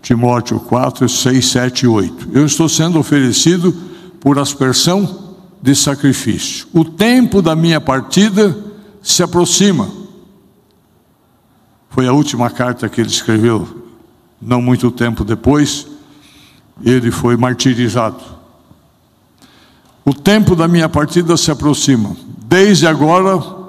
Timóteo 0.00 0.58
4, 0.58 1.08
6, 1.08 1.46
7 1.46 1.80
e 1.82 1.88
8. 1.88 2.28
Eu 2.32 2.44
estou 2.44 2.68
sendo 2.68 2.98
oferecido 2.98 3.72
por 4.20 4.38
aspersão 4.38 5.36
de 5.60 5.74
sacrifício. 5.74 6.66
O 6.72 6.84
tempo 6.84 7.40
da 7.40 7.54
minha 7.54 7.80
partida 7.80 8.56
se 9.00 9.22
aproxima. 9.22 9.88
Foi 11.90 12.06
a 12.06 12.12
última 12.12 12.50
carta 12.50 12.88
que 12.88 13.00
ele 13.00 13.10
escreveu, 13.10 13.68
não 14.40 14.62
muito 14.62 14.90
tempo 14.90 15.24
depois, 15.24 15.86
ele 16.82 17.10
foi 17.10 17.36
martirizado. 17.36 18.22
O 20.04 20.12
tempo 20.12 20.56
da 20.56 20.66
minha 20.66 20.88
partida 20.88 21.36
se 21.36 21.50
aproxima. 21.50 22.16
Desde 22.44 22.86
agora, 22.88 23.61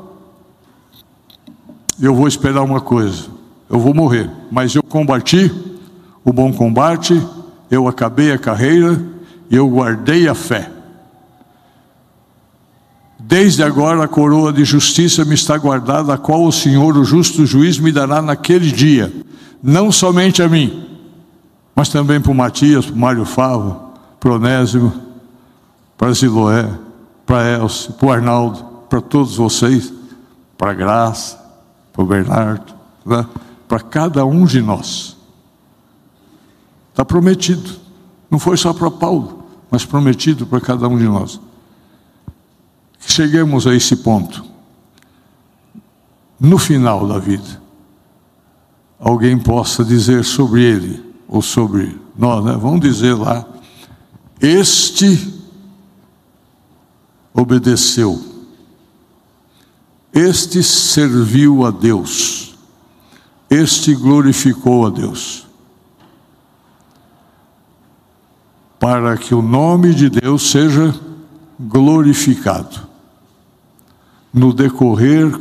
eu 2.01 2.15
vou 2.15 2.27
esperar 2.27 2.63
uma 2.63 2.81
coisa: 2.81 3.25
eu 3.69 3.79
vou 3.79 3.93
morrer, 3.93 4.29
mas 4.51 4.75
eu 4.75 4.83
combati 4.83 5.51
o 6.23 6.31
bom 6.31 6.53
combate, 6.53 7.21
eu 7.69 7.87
acabei 7.87 8.31
a 8.31 8.37
carreira 8.37 9.01
e 9.49 9.55
eu 9.55 9.67
guardei 9.67 10.27
a 10.27 10.35
fé. 10.35 10.71
Desde 13.19 13.63
agora 13.63 14.03
a 14.03 14.07
coroa 14.07 14.51
de 14.51 14.65
justiça 14.65 15.23
me 15.25 15.33
está 15.33 15.57
guardada, 15.57 16.13
a 16.13 16.17
qual 16.17 16.43
o 16.43 16.51
Senhor, 16.51 16.97
o 16.97 17.05
justo 17.05 17.45
juiz, 17.45 17.79
me 17.79 17.91
dará 17.91 18.21
naquele 18.21 18.71
dia, 18.71 19.11
não 19.61 19.91
somente 19.91 20.41
a 20.41 20.49
mim, 20.49 20.85
mas 21.75 21.89
também 21.89 22.19
para 22.19 22.31
o 22.31 22.35
Matias, 22.35 22.85
para 22.85 22.95
o 22.95 22.97
Mário 22.97 23.25
Favo, 23.25 23.93
para 24.19 24.31
o 24.31 24.35
Onésimo, 24.35 24.93
para 25.97 26.13
Ziloé, 26.13 26.69
para 27.25 27.49
Elcio, 27.49 27.93
para 27.93 28.07
o 28.07 28.11
Arnaldo, 28.11 28.63
para 28.89 29.01
todos 29.01 29.37
vocês, 29.37 29.93
para 30.57 30.71
a 30.71 30.73
Graça, 30.73 31.42
para 31.93 32.03
o 32.03 32.07
Bernardo, 32.07 32.73
né? 33.05 33.25
para 33.67 33.79
cada 33.79 34.25
um 34.25 34.45
de 34.45 34.61
nós. 34.61 35.15
Está 36.89 37.05
prometido. 37.05 37.79
Não 38.29 38.39
foi 38.39 38.57
só 38.57 38.73
para 38.73 38.91
Paulo, 38.91 39.45
mas 39.69 39.85
prometido 39.85 40.45
para 40.45 40.59
cada 40.59 40.87
um 40.87 40.97
de 40.97 41.05
nós. 41.05 41.39
Que 42.99 43.11
cheguemos 43.11 43.65
a 43.67 43.75
esse 43.75 43.97
ponto. 43.97 44.43
No 46.39 46.57
final 46.57 47.07
da 47.07 47.19
vida, 47.19 47.61
alguém 48.99 49.37
possa 49.37 49.83
dizer 49.83 50.25
sobre 50.25 50.63
ele, 50.63 51.13
ou 51.27 51.41
sobre 51.41 51.99
nós, 52.17 52.43
né? 52.43 52.57
vamos 52.59 52.81
dizer 52.81 53.13
lá, 53.13 53.45
este 54.39 55.41
obedeceu, 57.33 58.21
este 60.13 60.61
serviu 60.61 61.65
a 61.65 61.71
Deus, 61.71 62.55
este 63.49 63.95
glorificou 63.95 64.85
a 64.85 64.89
Deus. 64.89 65.47
Para 68.79 69.17
que 69.17 69.33
o 69.33 69.41
nome 69.41 69.93
de 69.95 70.09
Deus 70.09 70.51
seja 70.51 70.93
glorificado 71.59 72.87
no 74.33 74.53
decorrer 74.53 75.33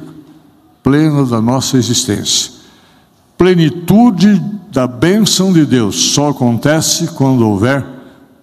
pleno 0.82 1.26
da 1.26 1.40
nossa 1.40 1.76
existência. 1.76 2.52
Plenitude 3.36 4.38
da 4.70 4.86
bênção 4.86 5.52
de 5.52 5.66
Deus 5.66 5.96
só 6.12 6.30
acontece 6.30 7.08
quando 7.08 7.46
houver 7.46 7.84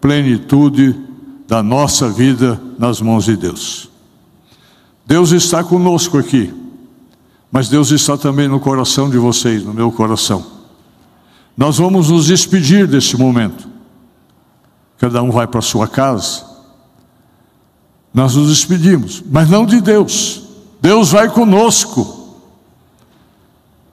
plenitude 0.02 0.96
da 1.48 1.64
nossa 1.64 2.10
vida 2.10 2.60
nas 2.78 3.02
mãos 3.02 3.26
de 3.26 3.36
Deus. 3.36 3.89
Deus 5.10 5.31
está 5.31 5.64
conosco 5.64 6.19
aqui, 6.19 6.53
mas 7.52 7.68
Deus 7.68 7.90
está 7.90 8.15
também 8.15 8.48
no 8.48 8.60
coração 8.60 9.10
de 9.10 9.18
vocês, 9.18 9.64
no 9.64 9.73
meu 9.73 9.91
coração. 9.91 10.45
Nós 11.57 11.80
vamos 11.80 12.11
nos 12.11 12.27
despedir 12.27 12.86
desse 12.86 13.18
momento. 13.18 13.68
Cada 14.99 15.23
um 15.23 15.31
vai 15.31 15.48
para 15.48 15.61
sua 15.61 15.88
casa. 15.88 16.45
Nós 18.14 18.36
nos 18.36 18.49
despedimos, 18.49 19.23
mas 19.31 19.49
não 19.49 19.65
de 19.65 19.81
Deus. 19.81 20.44
Deus 20.80 21.10
vai 21.10 21.27
conosco 21.27 22.38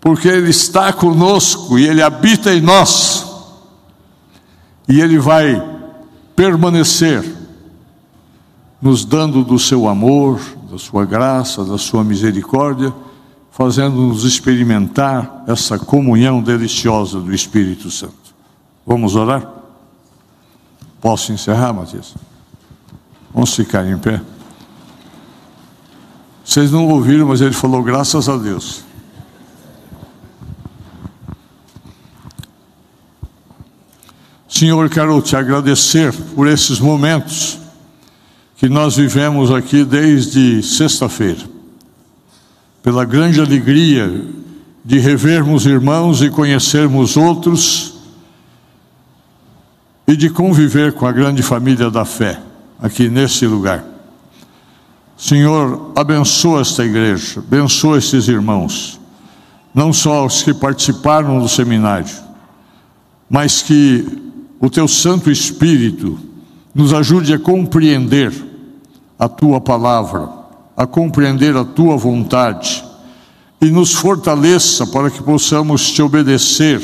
porque 0.03 0.29
Ele 0.29 0.51
está 0.51 0.93
conosco 0.93 1.79
e 1.79 1.89
Ele 1.89 2.03
habita 2.03 2.55
em 2.55 2.61
nós, 2.61 3.27
e 4.87 5.01
Ele 5.01 5.19
vai 5.19 5.61
permanecer 6.37 7.25
nos 8.83 9.03
dando 9.03 9.43
do 9.43 9.59
seu 9.59 9.89
amor, 9.89 10.56
da 10.71 10.79
sua 10.79 11.05
graça, 11.05 11.65
da 11.65 11.79
sua 11.79 12.03
misericórdia, 12.03 12.93
fazendo-nos 13.51 14.25
experimentar 14.25 15.45
essa 15.47 15.79
comunhão 15.79 16.43
deliciosa 16.43 17.21
do 17.21 17.35
Espírito 17.35 17.91
Santo. 17.91 18.35
Vamos 18.87 19.17
orar? 19.17 19.51
Posso 21.01 21.33
encerrar, 21.33 21.73
Matias? 21.73 22.15
Vamos 23.33 23.55
ficar 23.55 23.87
em 23.87 23.97
pé. 23.99 24.21
Vocês 26.45 26.71
não 26.71 26.89
ouviram, 26.89 27.29
mas 27.29 27.41
ele 27.41 27.53
falou 27.53 27.83
graças 27.83 28.29
a 28.29 28.37
Deus. 28.37 28.85
Senhor, 34.49 34.89
quero 34.89 35.21
te 35.21 35.37
agradecer 35.37 36.13
por 36.35 36.49
esses 36.49 36.81
momentos 36.81 37.59
que 38.57 38.69
nós 38.71 38.97
vivemos 38.97 39.51
aqui 39.51 39.85
desde 39.85 40.63
sexta-feira, 40.63 41.43
pela 42.83 43.05
grande 43.05 43.39
alegria 43.39 44.25
de 44.83 44.99
revermos 44.99 45.67
irmãos 45.67 46.23
e 46.23 46.31
conhecermos 46.31 47.17
outros 47.17 47.95
e 50.09 50.17
de 50.17 50.31
conviver 50.31 50.95
com 50.95 51.07
a 51.07 51.13
grande 51.13 51.43
família 51.43 51.91
da 51.91 52.05
fé 52.05 52.41
aqui 52.81 53.11
nesse 53.11 53.47
lugar. 53.47 53.85
Senhor, 55.19 55.93
abençoa 55.95 56.61
esta 56.63 56.85
igreja, 56.85 57.41
abençoa 57.41 57.99
esses 57.99 58.27
irmãos, 58.29 58.99
não 59.75 59.93
só 59.93 60.25
os 60.25 60.43
que 60.43 60.55
participaram 60.55 61.41
do 61.41 61.49
seminário, 61.49 62.15
mas 63.29 63.61
que 63.61 64.07
o 64.61 64.71
teu 64.71 64.89
Santo 64.89 65.31
Espírito 65.31 66.19
nos 66.75 66.95
ajude 66.95 67.35
a 67.35 67.39
compreender 67.39 68.46
a 69.19 69.29
tua 69.29 69.61
palavra, 69.61 70.29
a 70.77 70.87
compreender 70.87 71.57
a 71.57 71.65
tua 71.65 71.97
vontade 71.97 72.85
e 73.61 73.67
nos 73.67 73.95
fortaleça 73.95 74.87
para 74.87 75.11
que 75.11 75.23
possamos 75.23 75.91
te 75.91 76.03
obedecer, 76.03 76.81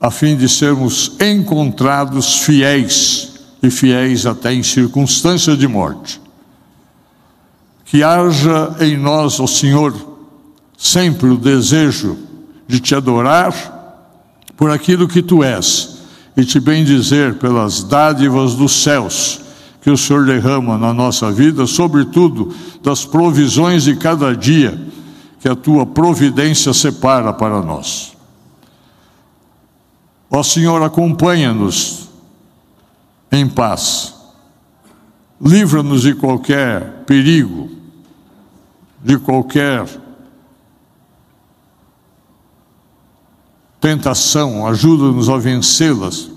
a 0.00 0.10
fim 0.10 0.36
de 0.36 0.48
sermos 0.48 1.16
encontrados 1.20 2.40
fiéis 2.40 3.32
e 3.62 3.70
fiéis 3.70 4.26
até 4.26 4.52
em 4.52 4.62
circunstância 4.62 5.56
de 5.56 5.66
morte. 5.66 6.20
Que 7.84 8.02
haja 8.02 8.76
em 8.80 8.96
nós, 8.96 9.40
ó 9.40 9.46
Senhor, 9.46 9.94
sempre 10.76 11.28
o 11.28 11.36
desejo 11.36 12.18
de 12.68 12.80
te 12.80 12.94
adorar 12.94 13.54
por 14.56 14.70
aquilo 14.70 15.08
que 15.08 15.22
tu 15.22 15.42
és 15.42 15.98
e 16.36 16.44
te 16.44 16.60
bendizer 16.60 17.34
pelas 17.34 17.82
dádivas 17.82 18.54
dos 18.54 18.72
céus 18.82 19.43
que 19.84 19.90
o 19.90 19.98
Senhor 19.98 20.24
derrama 20.24 20.78
na 20.78 20.94
nossa 20.94 21.30
vida, 21.30 21.66
sobretudo 21.66 22.54
das 22.82 23.04
provisões 23.04 23.84
de 23.84 23.94
cada 23.94 24.34
dia 24.34 24.80
que 25.38 25.46
a 25.46 25.54
tua 25.54 25.84
providência 25.84 26.72
separa 26.72 27.34
para 27.34 27.60
nós. 27.60 28.16
Ó 30.30 30.42
Senhor, 30.42 30.82
acompanha-nos 30.82 32.08
em 33.30 33.46
paz, 33.46 34.14
livra-nos 35.38 36.00
de 36.00 36.14
qualquer 36.14 37.04
perigo, 37.04 37.68
de 39.02 39.18
qualquer 39.18 39.86
tentação, 43.78 44.66
ajuda-nos 44.66 45.28
a 45.28 45.36
vencê-las. 45.36 46.30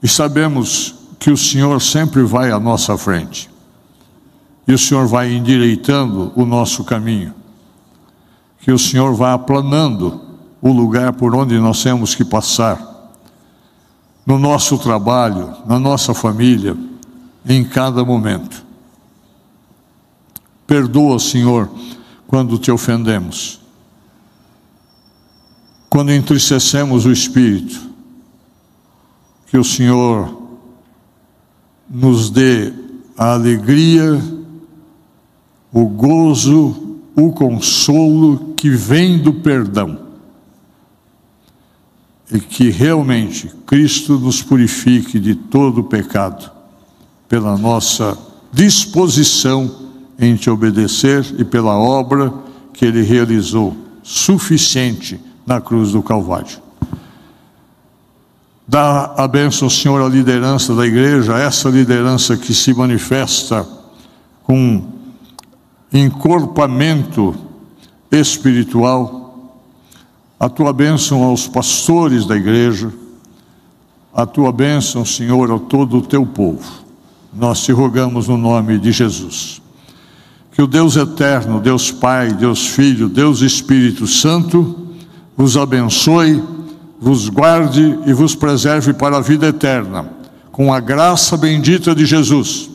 E 0.00 0.06
sabemos 0.06 0.99
que 1.20 1.30
o 1.30 1.36
Senhor 1.36 1.80
sempre 1.80 2.24
vai 2.24 2.50
à 2.50 2.58
nossa 2.58 2.98
frente. 2.98 3.48
E 4.66 4.72
o 4.72 4.78
Senhor 4.78 5.06
vai 5.06 5.32
endireitando 5.32 6.32
o 6.34 6.44
nosso 6.44 6.82
caminho. 6.82 7.32
Que 8.58 8.72
o 8.72 8.78
Senhor 8.78 9.14
vai 9.14 9.32
aplanando 9.32 10.20
o 10.60 10.72
lugar 10.72 11.12
por 11.12 11.32
onde 11.34 11.56
nós 11.60 11.80
temos 11.80 12.16
que 12.16 12.24
passar. 12.24 13.12
No 14.26 14.36
nosso 14.36 14.76
trabalho, 14.78 15.54
na 15.64 15.78
nossa 15.78 16.12
família, 16.12 16.76
em 17.46 17.62
cada 17.62 18.04
momento. 18.04 18.64
Perdoa, 20.66 21.20
Senhor, 21.20 21.70
quando 22.26 22.58
te 22.58 22.72
ofendemos 22.72 23.60
quando 25.90 26.12
entristecemos 26.12 27.04
o 27.04 27.10
espírito, 27.10 27.90
que 29.48 29.58
o 29.58 29.64
Senhor 29.64 30.39
nos 31.90 32.30
dê 32.30 32.72
a 33.18 33.32
alegria, 33.32 34.22
o 35.72 35.86
gozo, 35.86 36.98
o 37.16 37.32
consolo 37.32 38.54
que 38.56 38.70
vem 38.70 39.18
do 39.18 39.32
perdão. 39.32 39.98
E 42.32 42.38
que 42.38 42.70
realmente 42.70 43.50
Cristo 43.66 44.18
nos 44.18 44.40
purifique 44.40 45.18
de 45.18 45.34
todo 45.34 45.78
o 45.78 45.84
pecado, 45.84 46.48
pela 47.28 47.58
nossa 47.58 48.16
disposição 48.52 49.88
em 50.16 50.36
te 50.36 50.48
obedecer 50.48 51.26
e 51.38 51.44
pela 51.44 51.76
obra 51.76 52.32
que 52.72 52.84
ele 52.84 53.02
realizou, 53.02 53.76
suficiente 54.02 55.18
na 55.44 55.60
cruz 55.60 55.92
do 55.92 56.02
Calvário. 56.02 56.69
Dá 58.70 59.14
a 59.16 59.26
bênção, 59.26 59.68
Senhor, 59.68 60.00
à 60.00 60.08
liderança 60.08 60.72
da 60.76 60.86
igreja, 60.86 61.36
essa 61.36 61.68
liderança 61.68 62.36
que 62.36 62.54
se 62.54 62.72
manifesta 62.72 63.66
com 64.44 64.84
encorpamento 65.92 67.34
espiritual. 68.12 69.58
A 70.38 70.48
tua 70.48 70.72
bênção 70.72 71.24
aos 71.24 71.48
pastores 71.48 72.24
da 72.24 72.36
igreja, 72.36 72.92
a 74.14 74.24
tua 74.24 74.52
bênção, 74.52 75.04
Senhor, 75.04 75.50
a 75.50 75.58
todo 75.58 75.96
o 75.98 76.02
teu 76.02 76.24
povo. 76.24 76.84
Nós 77.34 77.64
te 77.64 77.72
rogamos 77.72 78.28
no 78.28 78.36
nome 78.36 78.78
de 78.78 78.92
Jesus. 78.92 79.60
Que 80.52 80.62
o 80.62 80.68
Deus 80.68 80.94
eterno, 80.94 81.58
Deus 81.58 81.90
Pai, 81.90 82.32
Deus 82.34 82.68
Filho, 82.68 83.08
Deus 83.08 83.40
Espírito 83.40 84.06
Santo, 84.06 84.86
vos 85.36 85.56
abençoe, 85.56 86.40
vos 87.00 87.28
guarde 87.28 87.98
e 88.04 88.12
vos 88.12 88.34
preserve 88.34 88.92
para 88.92 89.16
a 89.16 89.20
vida 89.20 89.48
eterna, 89.48 90.10
com 90.52 90.72
a 90.72 90.78
graça 90.78 91.36
bendita 91.36 91.94
de 91.94 92.04
Jesus, 92.04 92.70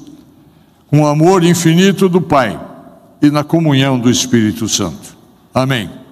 com 0.87 1.01
o 1.01 1.07
amor 1.07 1.43
infinito 1.43 2.09
do 2.09 2.19
Pai 2.19 2.59
e 3.21 3.29
na 3.29 3.43
comunhão 3.43 3.99
do 3.99 4.09
Espírito 4.09 4.67
Santo. 4.67 5.15
Amém. 5.53 6.04